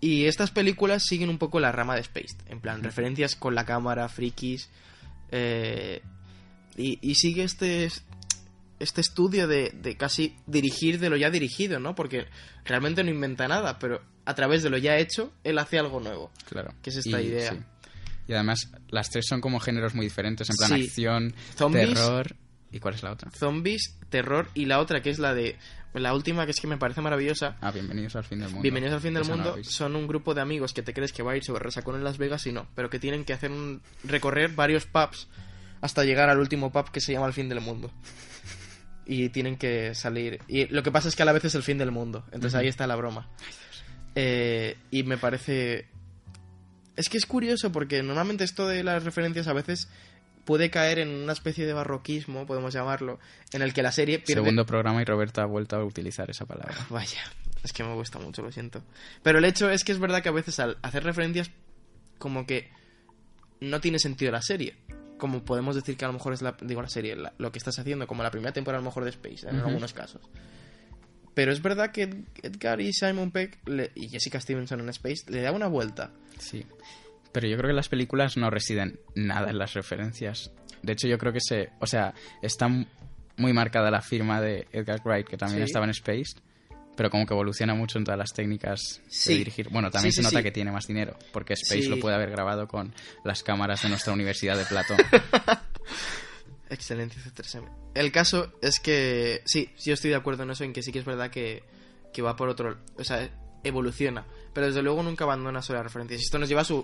Y 0.00 0.26
estas 0.26 0.50
películas 0.50 1.04
siguen 1.04 1.30
un 1.30 1.38
poco 1.38 1.58
la 1.58 1.72
rama 1.72 1.96
de 1.96 2.02
Spaced. 2.02 2.36
En 2.48 2.60
plan, 2.60 2.82
referencias 2.82 3.34
con 3.34 3.54
la 3.54 3.64
cámara, 3.64 4.08
frikis. 4.08 4.68
eh, 5.30 6.02
y, 6.76 6.98
y 7.00 7.14
sigue 7.14 7.44
este, 7.44 7.88
este 8.78 9.00
estudio 9.00 9.46
de, 9.48 9.70
de 9.70 9.96
casi 9.96 10.36
dirigir 10.46 10.98
de 11.00 11.08
lo 11.10 11.16
ya 11.16 11.30
dirigido, 11.30 11.78
¿no? 11.80 11.94
Porque 11.94 12.26
realmente 12.64 13.02
no 13.04 13.10
inventa 13.10 13.48
nada, 13.48 13.78
pero 13.78 14.02
a 14.24 14.34
través 14.34 14.62
de 14.62 14.70
lo 14.70 14.78
ya 14.78 14.98
hecho, 14.98 15.32
él 15.44 15.58
hace 15.58 15.78
algo 15.78 16.00
nuevo. 16.00 16.30
Claro. 16.48 16.74
que 16.82 16.90
es 16.90 16.96
esta 16.96 17.20
idea. 17.20 17.52
sí. 17.52 17.58
Y 18.28 18.32
además, 18.32 18.72
las 18.88 19.08
tres 19.10 19.24
son 19.28 19.40
como 19.40 19.60
géneros 19.60 19.94
muy 19.94 20.06
diferentes, 20.06 20.50
en 20.50 20.56
plan 20.56 20.78
Sí. 20.80 20.86
acción, 20.86 21.34
Zombies. 21.56 21.94
terror... 21.94 22.36
¿Y 22.72 22.80
cuál 22.80 22.94
es 22.94 23.02
la 23.04 23.12
otra? 23.12 23.30
Zombies, 23.30 23.96
terror 24.10 24.48
y 24.52 24.64
la 24.66 24.80
otra 24.80 25.00
que 25.00 25.10
es 25.10 25.18
la 25.20 25.32
de... 25.32 25.56
La 25.94 26.12
última 26.12 26.44
que 26.44 26.50
es 26.50 26.60
que 26.60 26.66
me 26.66 26.76
parece 26.76 27.00
maravillosa. 27.00 27.56
Ah, 27.60 27.70
bienvenidos 27.70 28.16
al 28.16 28.24
fin 28.24 28.40
del 28.40 28.48
mundo. 28.48 28.62
Bienvenidos 28.62 28.94
al 28.96 29.00
fin 29.00 29.14
del 29.14 29.22
Esa 29.22 29.34
mundo. 29.34 29.56
Son 29.62 29.94
un 29.96 30.06
grupo 30.08 30.34
de 30.34 30.40
amigos 30.42 30.74
que 30.74 30.82
te 30.82 30.92
crees 30.92 31.12
que 31.12 31.22
va 31.22 31.32
a 31.32 31.36
ir 31.36 31.44
sobre 31.44 31.62
resacón 31.62 31.94
en 31.94 32.02
Las 32.04 32.18
Vegas 32.18 32.44
y 32.46 32.52
no, 32.52 32.66
pero 32.74 32.90
que 32.90 32.98
tienen 32.98 33.24
que 33.24 33.32
hacer 33.32 33.50
un 33.52 33.80
recorrer 34.04 34.50
varios 34.50 34.84
pubs 34.84 35.28
hasta 35.80 36.04
llegar 36.04 36.28
al 36.28 36.38
último 36.40 36.70
pub 36.72 36.90
que 36.90 37.00
se 37.00 37.12
llama 37.12 37.28
el 37.28 37.32
fin 37.32 37.48
del 37.48 37.60
mundo. 37.60 37.90
Y 39.06 39.28
tienen 39.28 39.56
que 39.56 39.94
salir. 39.94 40.40
Y 40.48 40.66
lo 40.66 40.82
que 40.82 40.90
pasa 40.90 41.08
es 41.08 41.14
que 41.14 41.22
a 41.22 41.26
la 41.26 41.32
vez 41.32 41.44
es 41.44 41.54
el 41.54 41.62
fin 41.62 41.78
del 41.78 41.92
mundo. 41.92 42.24
Entonces 42.32 42.54
ahí 42.54 42.66
está 42.66 42.86
la 42.86 42.96
broma. 42.96 43.28
Eh, 44.14 44.76
y 44.90 45.04
me 45.04 45.16
parece. 45.16 45.86
Es 46.96 47.08
que 47.08 47.18
es 47.18 47.26
curioso 47.26 47.70
porque 47.70 48.02
normalmente 48.02 48.42
esto 48.42 48.66
de 48.66 48.82
las 48.82 49.04
referencias 49.04 49.46
a 49.46 49.52
veces 49.52 49.88
puede 50.46 50.70
caer 50.70 51.00
en 51.00 51.08
una 51.08 51.32
especie 51.32 51.66
de 51.66 51.74
barroquismo, 51.74 52.46
podemos 52.46 52.72
llamarlo, 52.72 53.18
en 53.52 53.60
el 53.60 53.74
que 53.74 53.82
la 53.82 53.92
serie 53.92 54.20
pierde. 54.20 54.42
Segundo 54.42 54.64
programa 54.64 55.02
y 55.02 55.04
Roberto 55.04 55.42
ha 55.42 55.44
vuelto 55.44 55.76
a 55.76 55.84
utilizar 55.84 56.30
esa 56.30 56.46
palabra. 56.46 56.74
Vaya, 56.88 57.20
Es 57.62 57.72
que 57.72 57.84
me 57.84 57.92
gusta 57.92 58.18
mucho, 58.18 58.42
lo 58.42 58.50
siento. 58.50 58.82
Pero 59.22 59.38
el 59.38 59.44
hecho 59.44 59.68
es 59.68 59.84
que 59.84 59.92
es 59.92 59.98
verdad 59.98 60.22
que 60.22 60.30
a 60.30 60.32
veces 60.32 60.58
al 60.60 60.78
hacer 60.82 61.04
referencias, 61.04 61.50
como 62.18 62.46
que 62.46 62.70
no 63.60 63.80
tiene 63.80 63.98
sentido 63.98 64.32
la 64.32 64.40
serie. 64.40 64.76
Como 65.18 65.42
podemos 65.44 65.74
decir 65.74 65.96
que 65.96 66.04
a 66.04 66.08
lo 66.08 66.14
mejor 66.14 66.32
es 66.34 66.42
la, 66.42 66.56
digo, 66.60 66.82
la 66.82 66.88
serie, 66.88 67.16
la- 67.16 67.32
lo 67.38 67.50
que 67.52 67.58
estás 67.58 67.78
haciendo, 67.78 68.06
como 68.06 68.22
la 68.22 68.30
primera 68.30 68.52
temporada 68.52 68.78
a 68.80 68.82
lo 68.82 68.88
mejor 68.90 69.04
de 69.04 69.10
Space, 69.10 69.48
en 69.48 69.56
algunos 69.60 69.92
casos. 69.94 70.22
Pero 71.34 71.52
es 71.52 71.60
verdad 71.62 71.90
que 71.92 72.02
Ed- 72.04 72.24
Edgar 72.42 72.80
y 72.80 72.92
Simon 72.92 73.30
Peck 73.30 73.58
le- 73.66 73.90
y 73.94 74.08
Jessica 74.08 74.40
Stevenson 74.40 74.80
en 74.80 74.88
Space 74.90 75.30
le 75.30 75.42
da 75.42 75.52
una 75.52 75.66
vuelta. 75.68 76.10
Sí. 76.38 76.64
Pero 77.32 77.46
yo 77.48 77.56
creo 77.58 77.68
que 77.68 77.74
las 77.74 77.88
películas 77.90 78.36
no 78.38 78.48
residen 78.50 78.98
nada 79.14 79.50
en 79.50 79.58
las 79.58 79.74
referencias. 79.74 80.50
De 80.82 80.92
hecho, 80.92 81.08
yo 81.08 81.18
creo 81.18 81.32
que 81.32 81.40
se. 81.40 81.70
O 81.80 81.86
sea, 81.86 82.14
está 82.40 82.68
muy 82.68 83.52
marcada 83.52 83.90
la 83.90 84.00
firma 84.00 84.40
de 84.40 84.66
Edgar 84.72 85.02
Wright, 85.04 85.26
que 85.28 85.36
también 85.36 85.60
Sí. 85.60 85.64
estaba 85.66 85.84
en 85.84 85.90
Space. 85.90 86.36
Pero 86.96 87.10
como 87.10 87.26
que 87.26 87.34
evoluciona 87.34 87.74
mucho 87.74 87.98
en 87.98 88.04
todas 88.04 88.18
las 88.18 88.32
técnicas 88.32 89.00
Sí. 89.08 89.32
de 89.32 89.38
dirigir. 89.38 89.68
Bueno, 89.68 89.90
también 89.90 90.12
Sí, 90.12 90.16
se 90.16 90.22
nota 90.22 90.42
que 90.42 90.50
tiene 90.50 90.72
más 90.72 90.86
dinero, 90.86 91.18
porque 91.32 91.52
Space 91.54 91.88
lo 91.88 91.98
puede 92.00 92.14
haber 92.14 92.30
grabado 92.30 92.66
con 92.66 92.94
las 93.24 93.42
cámaras 93.42 93.82
de 93.82 93.90
nuestra 93.90 94.12
Universidad 94.12 94.56
de 94.56 94.64
Platón. 94.64 94.96
Excelencia 96.68 97.22
C3M. 97.22 97.68
El 97.94 98.10
caso 98.10 98.52
es 98.60 98.80
que 98.80 99.42
sí, 99.44 99.70
sí 99.76 99.90
yo 99.90 99.94
estoy 99.94 100.10
de 100.10 100.16
acuerdo 100.16 100.42
en 100.42 100.50
eso, 100.50 100.64
en 100.64 100.72
que 100.72 100.82
sí 100.82 100.90
que 100.92 100.98
es 100.98 101.04
verdad 101.04 101.30
que, 101.30 101.62
que 102.12 102.22
va 102.22 102.34
por 102.34 102.48
otro, 102.48 102.78
o 102.98 103.04
sea, 103.04 103.30
evoluciona, 103.62 104.26
pero 104.56 104.68
desde 104.68 104.80
luego 104.80 105.02
nunca 105.02 105.24
abandona 105.24 105.60
sobre 105.60 105.80
las 105.80 105.84
referencias. 105.84 106.22
Esto 106.22 106.38
nos 106.38 106.48
lleva 106.48 106.62
a 106.62 106.64
su 106.64 106.82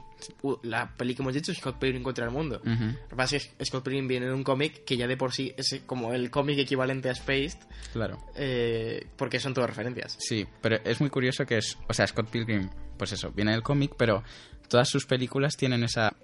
la 0.63 0.95
peli 0.95 1.15
que 1.15 1.23
hemos 1.23 1.33
dicho, 1.33 1.55
Scott 1.55 1.79
Pilgrim 1.79 2.03
contra 2.03 2.27
el 2.27 2.31
mundo. 2.31 2.61
Lo 2.63 3.09
que 3.09 3.17
pasa 3.17 3.37
es 3.37 3.47
que 3.47 3.65
Scott 3.65 3.83
Pilgrim 3.83 4.07
viene 4.07 4.27
de 4.27 4.35
un 4.35 4.45
cómic 4.45 4.85
que 4.85 4.99
ya 4.99 5.07
de 5.07 5.17
por 5.17 5.33
sí 5.33 5.55
es 5.57 5.81
como 5.87 6.13
el 6.13 6.31
cómic 6.31 6.59
equivalente 6.59 7.09
a 7.09 7.15
Spaced, 7.15 7.59
Claro. 7.95 8.19
eh, 8.37 9.07
porque 9.17 9.41
son 9.41 9.55
todas 9.55 9.71
referencias. 9.71 10.19
Sí, 10.21 10.47
pero 10.61 10.77
es 10.85 11.01
muy 11.01 11.09
curioso 11.09 11.47
que 11.47 11.57
es, 11.57 11.79
o 11.89 11.95
sea, 11.95 12.07
Scott 12.07 12.29
Pilgrim, 12.29 12.69
pues 12.99 13.13
eso, 13.13 13.31
viene 13.33 13.53
del 13.53 13.63
cómic, 13.63 13.95
pero 13.97 14.23
todas 14.69 14.91
sus 14.91 15.07
películas 15.07 15.57
tienen 15.57 15.83
esa, 15.83 16.15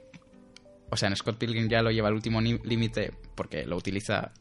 o 0.90 0.96
sea, 0.98 1.08
en 1.08 1.16
Scott 1.16 1.38
Pilgrim 1.38 1.66
ya 1.70 1.80
lo 1.80 1.90
lleva 1.90 2.08
al 2.08 2.14
último 2.14 2.42
límite 2.42 3.14
porque 3.34 3.64
lo 3.64 3.78
utiliza 3.78 4.32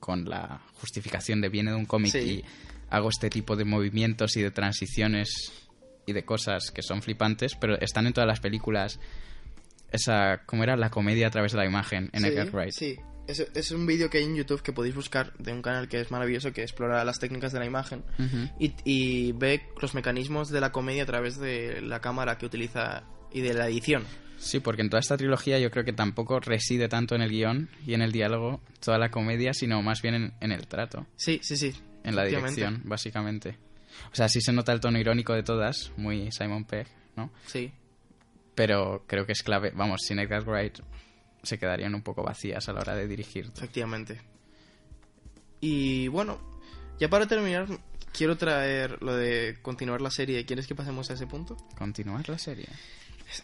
con 0.00 0.24
la 0.28 0.60
justificación 0.80 1.40
de 1.40 1.48
viene 1.50 1.70
de 1.70 1.76
un 1.76 1.86
cómic 1.86 2.10
Sí. 2.10 2.18
y 2.18 2.44
hago 2.90 3.10
este 3.10 3.30
tipo 3.30 3.54
de 3.54 3.64
movimientos 3.64 4.36
y 4.36 4.42
de 4.42 4.50
transiciones 4.50 5.52
y 6.06 6.12
de 6.12 6.24
cosas 6.24 6.70
que 6.70 6.82
son 6.82 7.02
flipantes, 7.02 7.54
pero 7.54 7.78
están 7.80 8.06
en 8.06 8.12
todas 8.12 8.26
las 8.28 8.40
películas 8.40 8.98
esa, 9.90 10.42
¿cómo 10.46 10.62
era? 10.62 10.76
La 10.76 10.90
comedia 10.90 11.26
a 11.26 11.30
través 11.30 11.52
de 11.52 11.58
la 11.58 11.66
imagen 11.66 12.10
en 12.12 12.22
sí, 12.22 12.28
Edgar 12.28 12.50
Wright. 12.50 12.72
Sí, 12.72 12.96
es, 13.26 13.40
es 13.54 13.70
un 13.72 13.86
vídeo 13.86 14.08
que 14.10 14.18
hay 14.18 14.24
en 14.24 14.34
YouTube 14.36 14.62
que 14.62 14.72
podéis 14.72 14.94
buscar 14.94 15.32
de 15.38 15.52
un 15.52 15.62
canal 15.62 15.88
que 15.88 16.00
es 16.00 16.10
maravilloso, 16.10 16.52
que 16.52 16.62
explora 16.62 17.04
las 17.04 17.18
técnicas 17.18 17.52
de 17.52 17.58
la 17.58 17.66
imagen 17.66 18.02
y, 18.58 18.74
y 18.84 19.32
ve 19.32 19.62
los 19.80 19.94
mecanismos 19.94 20.48
de 20.48 20.60
la 20.60 20.72
comedia 20.72 21.02
a 21.02 21.06
través 21.06 21.38
de 21.38 21.82
la 21.82 22.00
cámara 22.00 22.38
que 22.38 22.46
utiliza 22.46 23.04
y 23.32 23.40
de 23.42 23.54
la 23.54 23.68
edición. 23.68 24.04
Sí, 24.38 24.58
porque 24.58 24.82
en 24.82 24.90
toda 24.90 24.98
esta 25.00 25.16
trilogía 25.16 25.60
yo 25.60 25.70
creo 25.70 25.84
que 25.84 25.92
tampoco 25.92 26.40
reside 26.40 26.88
tanto 26.88 27.14
en 27.14 27.22
el 27.22 27.30
guion 27.30 27.68
y 27.86 27.94
en 27.94 28.02
el 28.02 28.10
diálogo 28.10 28.60
toda 28.84 28.98
la 28.98 29.10
comedia, 29.10 29.52
sino 29.54 29.82
más 29.82 30.02
bien 30.02 30.14
en, 30.14 30.32
en 30.40 30.50
el 30.52 30.66
trato, 30.66 31.06
Sí, 31.16 31.38
sí, 31.42 31.56
sí. 31.56 31.72
en 32.02 32.16
la 32.16 32.24
dirección, 32.24 32.80
básicamente. 32.84 33.56
O 34.12 34.14
sea, 34.14 34.28
sí 34.28 34.40
se 34.40 34.52
nota 34.52 34.72
el 34.72 34.80
tono 34.80 34.98
irónico 34.98 35.32
de 35.34 35.42
todas, 35.42 35.92
muy 35.96 36.30
Simon 36.32 36.64
Pegg, 36.64 36.86
¿no? 37.16 37.30
Sí, 37.46 37.72
Pero 38.54 39.04
creo 39.06 39.24
que 39.26 39.32
es 39.32 39.42
clave, 39.42 39.70
vamos, 39.74 40.00
sin 40.06 40.18
Edgar 40.18 40.44
Wright 40.44 40.78
se 41.42 41.58
quedarían 41.58 41.94
un 41.94 42.02
poco 42.02 42.22
vacías 42.22 42.68
a 42.68 42.72
la 42.72 42.80
hora 42.80 42.94
de 42.94 43.08
dirigir. 43.08 43.50
efectivamente. 43.56 44.20
Y 45.60 46.08
bueno, 46.08 46.38
ya 46.98 47.08
para 47.08 47.26
terminar, 47.26 47.66
quiero 48.12 48.36
traer 48.36 49.02
lo 49.02 49.14
de 49.16 49.58
continuar 49.62 50.00
la 50.00 50.10
serie. 50.10 50.44
¿Quieres 50.44 50.66
que 50.66 50.74
pasemos 50.74 51.10
a 51.10 51.14
ese 51.14 51.26
punto? 51.26 51.56
Continuar 51.76 52.28
la 52.28 52.38
serie. 52.38 52.68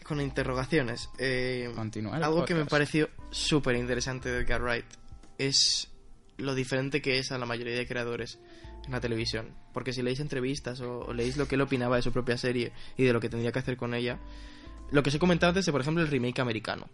Con 0.03 0.21
interrogaciones. 0.21 1.09
Eh, 1.17 1.71
Continuar 1.75 2.23
algo 2.23 2.45
que 2.45 2.53
me 2.55 2.65
pareció 2.65 3.09
súper 3.31 3.75
interesante 3.75 4.29
de 4.29 4.41
Edgar 4.41 4.61
Wright 4.61 4.85
es 5.37 5.89
lo 6.37 6.53
diferente 6.55 7.01
que 7.01 7.17
es 7.17 7.31
a 7.31 7.37
la 7.37 7.45
mayoría 7.45 7.75
de 7.75 7.87
creadores 7.87 8.39
en 8.89 8.93
la 8.93 9.01
televisión. 9.01 9.55
Porque 9.73 9.93
si 9.93 10.01
leéis 10.01 10.19
entrevistas 10.19 10.81
o, 10.81 10.99
o 11.01 11.13
leéis 11.13 11.37
lo 11.37 11.47
que 11.47 11.55
él 11.55 11.61
opinaba 11.61 11.95
de 11.95 12.01
su 12.01 12.11
propia 12.11 12.37
serie 12.37 12.73
y 12.97 13.03
de 13.03 13.13
lo 13.13 13.19
que 13.19 13.29
tendría 13.29 13.51
que 13.51 13.59
hacer 13.59 13.77
con 13.77 13.93
ella, 13.93 14.19
lo 14.91 15.03
que 15.03 15.09
os 15.09 15.15
he 15.15 15.19
comentado 15.19 15.51
antes 15.51 15.65
de, 15.65 15.71
por 15.71 15.81
ejemplo, 15.81 16.03
el 16.03 16.09
remake 16.09 16.41
americano, 16.41 16.89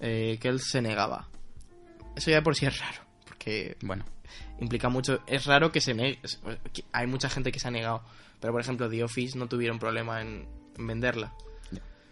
eh, 0.00 0.38
que 0.40 0.48
él 0.48 0.60
se 0.60 0.80
negaba. 0.80 1.28
Eso 2.16 2.30
ya 2.30 2.36
de 2.36 2.42
por 2.42 2.56
sí 2.56 2.66
es 2.66 2.78
raro, 2.78 3.02
porque 3.26 3.76
Bueno, 3.82 4.04
implica 4.58 4.88
mucho. 4.88 5.20
Es 5.26 5.44
raro 5.44 5.70
que 5.70 5.80
se 5.80 5.94
negue. 5.94 6.18
Hay 6.92 7.06
mucha 7.06 7.28
gente 7.28 7.52
que 7.52 7.60
se 7.60 7.68
ha 7.68 7.70
negado. 7.70 8.02
Pero 8.40 8.52
por 8.52 8.60
ejemplo, 8.60 8.88
The 8.88 9.04
Office 9.04 9.38
no 9.38 9.48
tuvieron 9.48 9.78
problema 9.78 10.20
en, 10.22 10.46
en 10.76 10.86
venderla. 10.86 11.34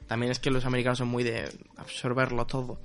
También 0.06 0.30
es 0.30 0.38
que 0.38 0.50
los 0.50 0.66
americanos 0.66 0.98
son 0.98 1.08
muy 1.08 1.24
de 1.24 1.50
absorberlo 1.76 2.46
todo. 2.46 2.78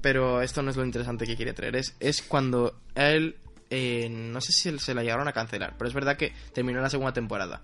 Pero 0.00 0.42
esto 0.42 0.62
no 0.62 0.70
es 0.70 0.76
lo 0.76 0.84
interesante 0.84 1.26
que 1.26 1.36
quiere 1.36 1.52
traer. 1.52 1.76
Es, 1.76 1.96
es 2.00 2.22
cuando 2.22 2.80
él. 2.94 3.36
Eh, 3.70 4.08
no 4.08 4.40
sé 4.40 4.52
si 4.52 4.78
se 4.78 4.94
la 4.94 5.02
llegaron 5.02 5.28
a 5.28 5.32
cancelar. 5.32 5.74
Pero 5.76 5.88
es 5.88 5.94
verdad 5.94 6.16
que 6.16 6.32
terminó 6.52 6.80
la 6.80 6.90
segunda 6.90 7.12
temporada. 7.12 7.62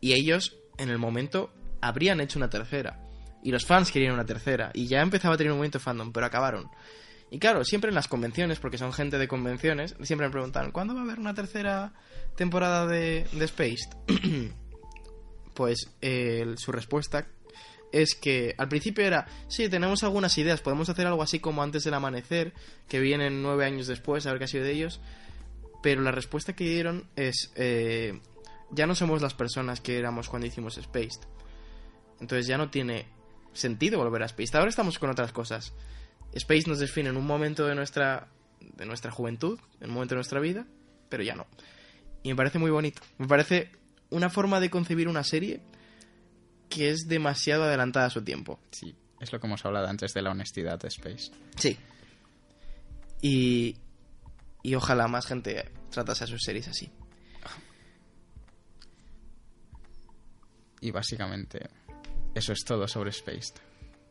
Y 0.00 0.12
ellos, 0.12 0.56
en 0.78 0.88
el 0.90 0.98
momento, 0.98 1.52
habrían 1.80 2.20
hecho 2.20 2.38
una 2.38 2.50
tercera. 2.50 3.00
Y 3.42 3.52
los 3.52 3.64
fans 3.64 3.90
querían 3.90 4.14
una 4.14 4.26
tercera. 4.26 4.70
Y 4.74 4.86
ya 4.86 5.00
empezaba 5.00 5.34
a 5.34 5.38
tener 5.38 5.52
un 5.52 5.58
momento 5.58 5.80
fandom, 5.80 6.12
pero 6.12 6.26
acabaron. 6.26 6.68
Y 7.30 7.38
claro, 7.38 7.64
siempre 7.64 7.90
en 7.90 7.94
las 7.94 8.08
convenciones, 8.08 8.58
porque 8.58 8.78
son 8.78 8.92
gente 8.92 9.16
de 9.16 9.28
convenciones, 9.28 9.94
siempre 10.02 10.26
me 10.26 10.32
preguntan, 10.32 10.72
¿cuándo 10.72 10.94
va 10.94 11.00
a 11.00 11.04
haber 11.04 11.20
una 11.20 11.32
tercera 11.32 11.92
temporada 12.34 12.86
de, 12.86 13.24
de 13.32 13.46
Spaced? 13.46 13.90
pues 15.54 15.90
eh, 16.00 16.54
su 16.56 16.72
respuesta 16.72 17.28
es 17.92 18.14
que 18.14 18.54
al 18.58 18.68
principio 18.68 19.04
era, 19.04 19.26
sí, 19.48 19.68
tenemos 19.68 20.02
algunas 20.02 20.36
ideas, 20.38 20.60
podemos 20.60 20.88
hacer 20.88 21.06
algo 21.06 21.22
así 21.22 21.38
como 21.38 21.62
antes 21.62 21.84
del 21.84 21.94
amanecer, 21.94 22.52
que 22.88 23.00
vienen 23.00 23.42
nueve 23.42 23.64
años 23.64 23.86
después, 23.86 24.26
a 24.26 24.30
ver 24.30 24.38
qué 24.38 24.44
ha 24.44 24.48
sido 24.48 24.64
de 24.64 24.72
ellos. 24.72 25.00
Pero 25.82 26.02
la 26.02 26.10
respuesta 26.10 26.54
que 26.54 26.64
dieron 26.64 27.08
es, 27.16 27.52
eh, 27.54 28.20
ya 28.70 28.86
no 28.86 28.94
somos 28.94 29.22
las 29.22 29.34
personas 29.34 29.80
que 29.80 29.98
éramos 29.98 30.28
cuando 30.28 30.46
hicimos 30.46 30.74
Spaced. 30.74 31.22
Entonces 32.20 32.46
ya 32.46 32.58
no 32.58 32.70
tiene 32.70 33.06
sentido 33.52 33.98
volver 33.98 34.22
a 34.22 34.28
Spaced. 34.28 34.56
Ahora 34.56 34.68
estamos 34.68 34.98
con 34.98 35.10
otras 35.10 35.32
cosas. 35.32 35.72
Space 36.32 36.68
nos 36.68 36.78
define 36.78 37.08
en 37.08 37.16
un 37.16 37.26
momento 37.26 37.66
de 37.66 37.74
nuestra 37.74 38.28
de 38.60 38.86
nuestra 38.86 39.10
juventud, 39.10 39.58
en 39.80 39.88
un 39.88 39.94
momento 39.94 40.14
de 40.14 40.18
nuestra 40.18 40.40
vida, 40.40 40.66
pero 41.08 41.22
ya 41.22 41.34
no. 41.34 41.46
Y 42.22 42.28
me 42.28 42.36
parece 42.36 42.58
muy 42.58 42.70
bonito. 42.70 43.00
Me 43.18 43.26
parece 43.26 43.70
una 44.10 44.28
forma 44.28 44.60
de 44.60 44.70
concebir 44.70 45.08
una 45.08 45.24
serie 45.24 45.60
que 46.68 46.90
es 46.90 47.08
demasiado 47.08 47.64
adelantada 47.64 48.06
a 48.06 48.10
su 48.10 48.22
tiempo. 48.22 48.60
sí, 48.70 48.94
es 49.20 49.32
lo 49.32 49.40
que 49.40 49.46
hemos 49.46 49.64
hablado 49.66 49.86
antes 49.86 50.14
de 50.14 50.22
la 50.22 50.30
honestidad 50.30 50.78
de 50.78 50.88
Space. 50.88 51.30
Sí. 51.56 51.76
Y 53.20 53.76
y 54.62 54.74
ojalá 54.74 55.08
más 55.08 55.26
gente 55.26 55.70
tratase 55.90 56.24
a 56.24 56.26
sus 56.26 56.42
series 56.42 56.68
así. 56.68 56.90
Y 60.80 60.90
básicamente 60.90 61.68
eso 62.34 62.52
es 62.52 62.64
todo 62.64 62.88
sobre 62.88 63.10
Space. 63.10 63.52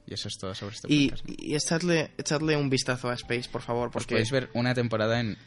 Y 0.06 0.14
eso 0.14 0.28
es 0.28 0.38
todo 0.38 0.54
sobre 0.56 0.76
este 0.76 0.88
Y, 0.92 1.10
podcast. 1.10 1.30
y 1.30 1.56
echadle, 1.56 2.12
echadle 2.18 2.58
un 2.58 2.70
vistazo 2.70 3.10
a 3.10 3.14
Space, 3.14 3.50
por 3.52 3.62
favor, 3.62 3.92
porque 3.92 4.16
podéis 4.16 4.32
ver 4.32 4.50
una 4.54 4.74
temporada 4.74 5.20
en 5.20 5.38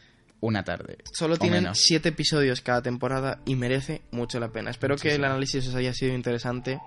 una 0.41 0.65
tarde. 0.65 0.99
Solo 1.13 1.37
tienen 1.37 1.65
menos. 1.65 1.79
siete 1.81 2.11
episodios 2.11 2.61
cada 2.61 2.83
temporada 2.83 3.41
y 3.45 3.55
merece 3.57 4.03
mucho 4.11 4.41
la 4.41 4.51
pena. 4.51 4.71
Espero 4.71 4.97
que 4.97 5.15
el 5.15 5.25
análisis 5.25 5.67
os 5.69 5.75
haya 5.75 5.93
sido 5.95 6.15
interesante. 6.15 6.81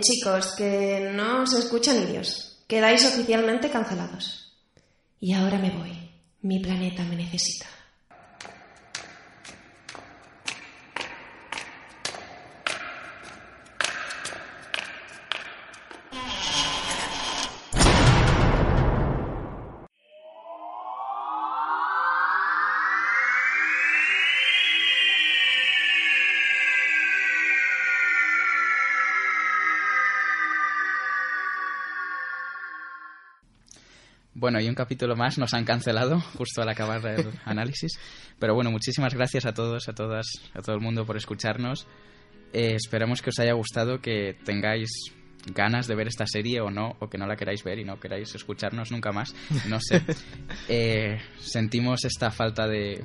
Chicos, 0.00 0.54
que 0.56 1.10
no 1.14 1.42
os 1.42 1.52
escucha 1.54 1.92
ni 1.94 2.06
Dios. 2.06 2.64
Quedáis 2.66 3.04
oficialmente 3.04 3.70
cancelados. 3.70 4.56
Y 5.20 5.34
ahora 5.34 5.58
me 5.58 5.70
voy. 5.70 6.10
Mi 6.42 6.58
planeta 6.60 7.02
me 7.04 7.16
necesita. 7.16 7.66
Bueno, 34.40 34.58
y 34.58 34.68
un 34.70 34.74
capítulo 34.74 35.16
más 35.16 35.36
nos 35.36 35.52
han 35.52 35.66
cancelado 35.66 36.18
justo 36.38 36.62
al 36.62 36.68
acabar 36.70 37.04
el 37.06 37.26
análisis. 37.44 37.92
Pero 38.38 38.54
bueno, 38.54 38.70
muchísimas 38.70 39.12
gracias 39.14 39.44
a 39.44 39.52
todos, 39.52 39.86
a 39.90 39.92
todas, 39.92 40.26
a 40.54 40.62
todo 40.62 40.74
el 40.74 40.80
mundo 40.80 41.04
por 41.04 41.18
escucharnos. 41.18 41.86
Eh, 42.54 42.72
esperamos 42.74 43.20
que 43.20 43.28
os 43.28 43.38
haya 43.38 43.52
gustado, 43.52 44.00
que 44.00 44.34
tengáis 44.44 44.88
ganas 45.54 45.86
de 45.86 45.94
ver 45.94 46.08
esta 46.08 46.26
serie 46.26 46.62
o 46.62 46.70
no, 46.70 46.96
o 47.00 47.08
que 47.10 47.18
no 47.18 47.26
la 47.26 47.36
queráis 47.36 47.62
ver 47.64 47.78
y 47.80 47.84
no 47.84 48.00
queráis 48.00 48.34
escucharnos 48.34 48.90
nunca 48.90 49.12
más. 49.12 49.34
No 49.68 49.78
sé. 49.78 50.02
Eh, 50.68 51.20
sentimos 51.38 52.04
esta 52.06 52.30
falta 52.30 52.66
de 52.66 53.04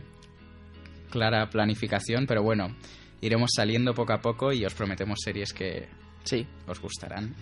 clara 1.09 1.49
planificación, 1.49 2.27
pero 2.27 2.43
bueno, 2.43 2.75
iremos 3.21 3.51
saliendo 3.55 3.93
poco 3.93 4.13
a 4.13 4.21
poco 4.21 4.53
y 4.53 4.63
os 4.65 4.73
prometemos 4.73 5.19
series 5.21 5.51
que 5.51 5.88
Sí. 6.23 6.47
os 6.67 6.79
gustarán 6.79 7.36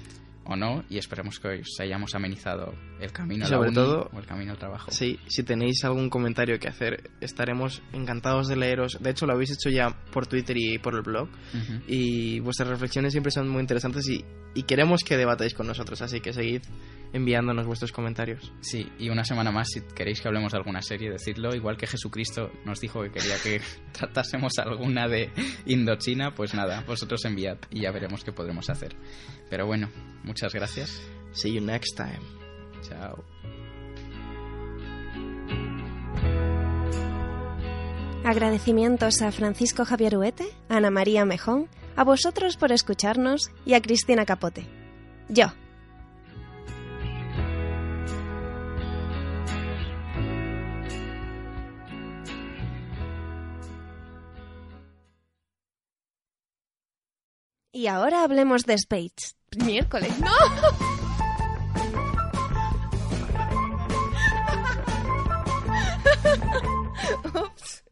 o 0.46 0.56
no 0.56 0.84
y 0.90 0.98
esperemos 0.98 1.40
que 1.40 1.62
os 1.62 1.80
hayamos 1.80 2.16
amenizado 2.16 2.74
el 3.00 3.12
camino 3.12 3.46
Y 3.46 3.48
a 3.48 3.50
la 3.50 3.56
sobre 3.58 3.70
uni 3.70 3.76
todo- 3.76 4.10
o 4.14 4.20
el 4.20 4.26
camino 4.26 4.52
al 4.52 4.58
trabajo. 4.58 4.92
Sí, 4.92 5.20
si 5.28 5.44
tenéis 5.44 5.84
algún 5.86 6.10
comentario 6.10 6.60
que 6.60 6.68
hacer, 6.68 7.12
estaremos 7.22 7.82
encantados 7.94 8.48
de 8.48 8.56
leeros. 8.58 8.98
De 9.02 9.10
hecho, 9.12 9.26
lo 9.26 9.34
habéis 9.34 9.52
hecho 9.52 9.70
ya 9.70 9.90
por 10.12 10.28
Twitter 10.28 10.58
y 10.58 10.78
por 10.80 10.96
el 10.96 11.02
blog. 11.02 11.30
Y 11.88 12.40
vuestras 12.42 12.70
reflexiones 12.70 13.14
siempre 13.14 13.32
son 13.32 13.48
muy 13.50 13.62
interesantes 13.62 14.08
y, 14.10 14.24
y 14.54 14.64
queremos 14.64 15.04
que 15.04 15.18
debatáis 15.18 15.54
con 15.54 15.68
nosotros. 15.68 16.02
Así 16.02 16.20
que 16.20 16.34
seguid 16.34 16.62
enviándonos 17.14 17.66
vuestros 17.66 17.92
comentarios. 17.92 18.52
Sí, 18.62 18.92
y 19.00 19.10
una 19.10 19.24
semana 19.24 19.52
más, 19.52 19.70
si 19.70 19.82
queréis 19.82 20.20
que 20.20 20.28
hablemos 20.28 20.52
de 20.52 20.58
alguna 20.58 20.82
serie, 20.82 21.12
decidlo. 21.12 21.56
Igual 21.56 21.78
que 21.78 21.88
Jesucristo 21.88 22.52
nos 22.66 22.82
dijo 22.82 23.02
que 23.04 23.12
quería 23.12 23.38
que 23.42 23.62
tratásemos 23.94 24.54
alguna 24.58 25.08
de 25.08 25.32
Indochina, 25.66 26.34
pues 26.34 26.54
nada, 26.54 26.84
vosotros 26.86 27.24
enviad 27.26 27.58
y 27.70 27.82
ya 27.82 27.92
veremos 27.92 28.24
qué 28.24 28.34
podremos 28.34 28.70
hacer. 28.70 28.96
Pero 29.50 29.66
bueno, 29.66 29.90
muchas 30.24 30.54
gracias. 30.54 31.02
See 31.32 31.54
you 31.54 31.62
next 31.62 31.96
time. 31.96 32.20
Chao. 32.82 33.24
Agradecimientos 38.26 39.22
a 39.22 39.32
Francisco 39.32 39.84
Javier 39.84 40.18
Huete, 40.18 40.46
a 40.70 40.78
Ana 40.78 40.90
María 40.90 41.26
Mejón, 41.26 41.68
a 41.96 42.04
vosotros 42.04 42.56
por 42.56 42.72
escucharnos 42.72 43.52
y 43.66 43.74
a 43.74 43.82
Cristina 43.82 44.26
Capote. 44.26 44.66
Yo. 45.28 45.48
Y 57.76 57.88
ahora 57.88 58.24
hablemos 58.24 58.66
de 58.66 58.78
Spades. 58.78 59.36
Miércoles, 59.58 60.14
¿no? 60.20 60.30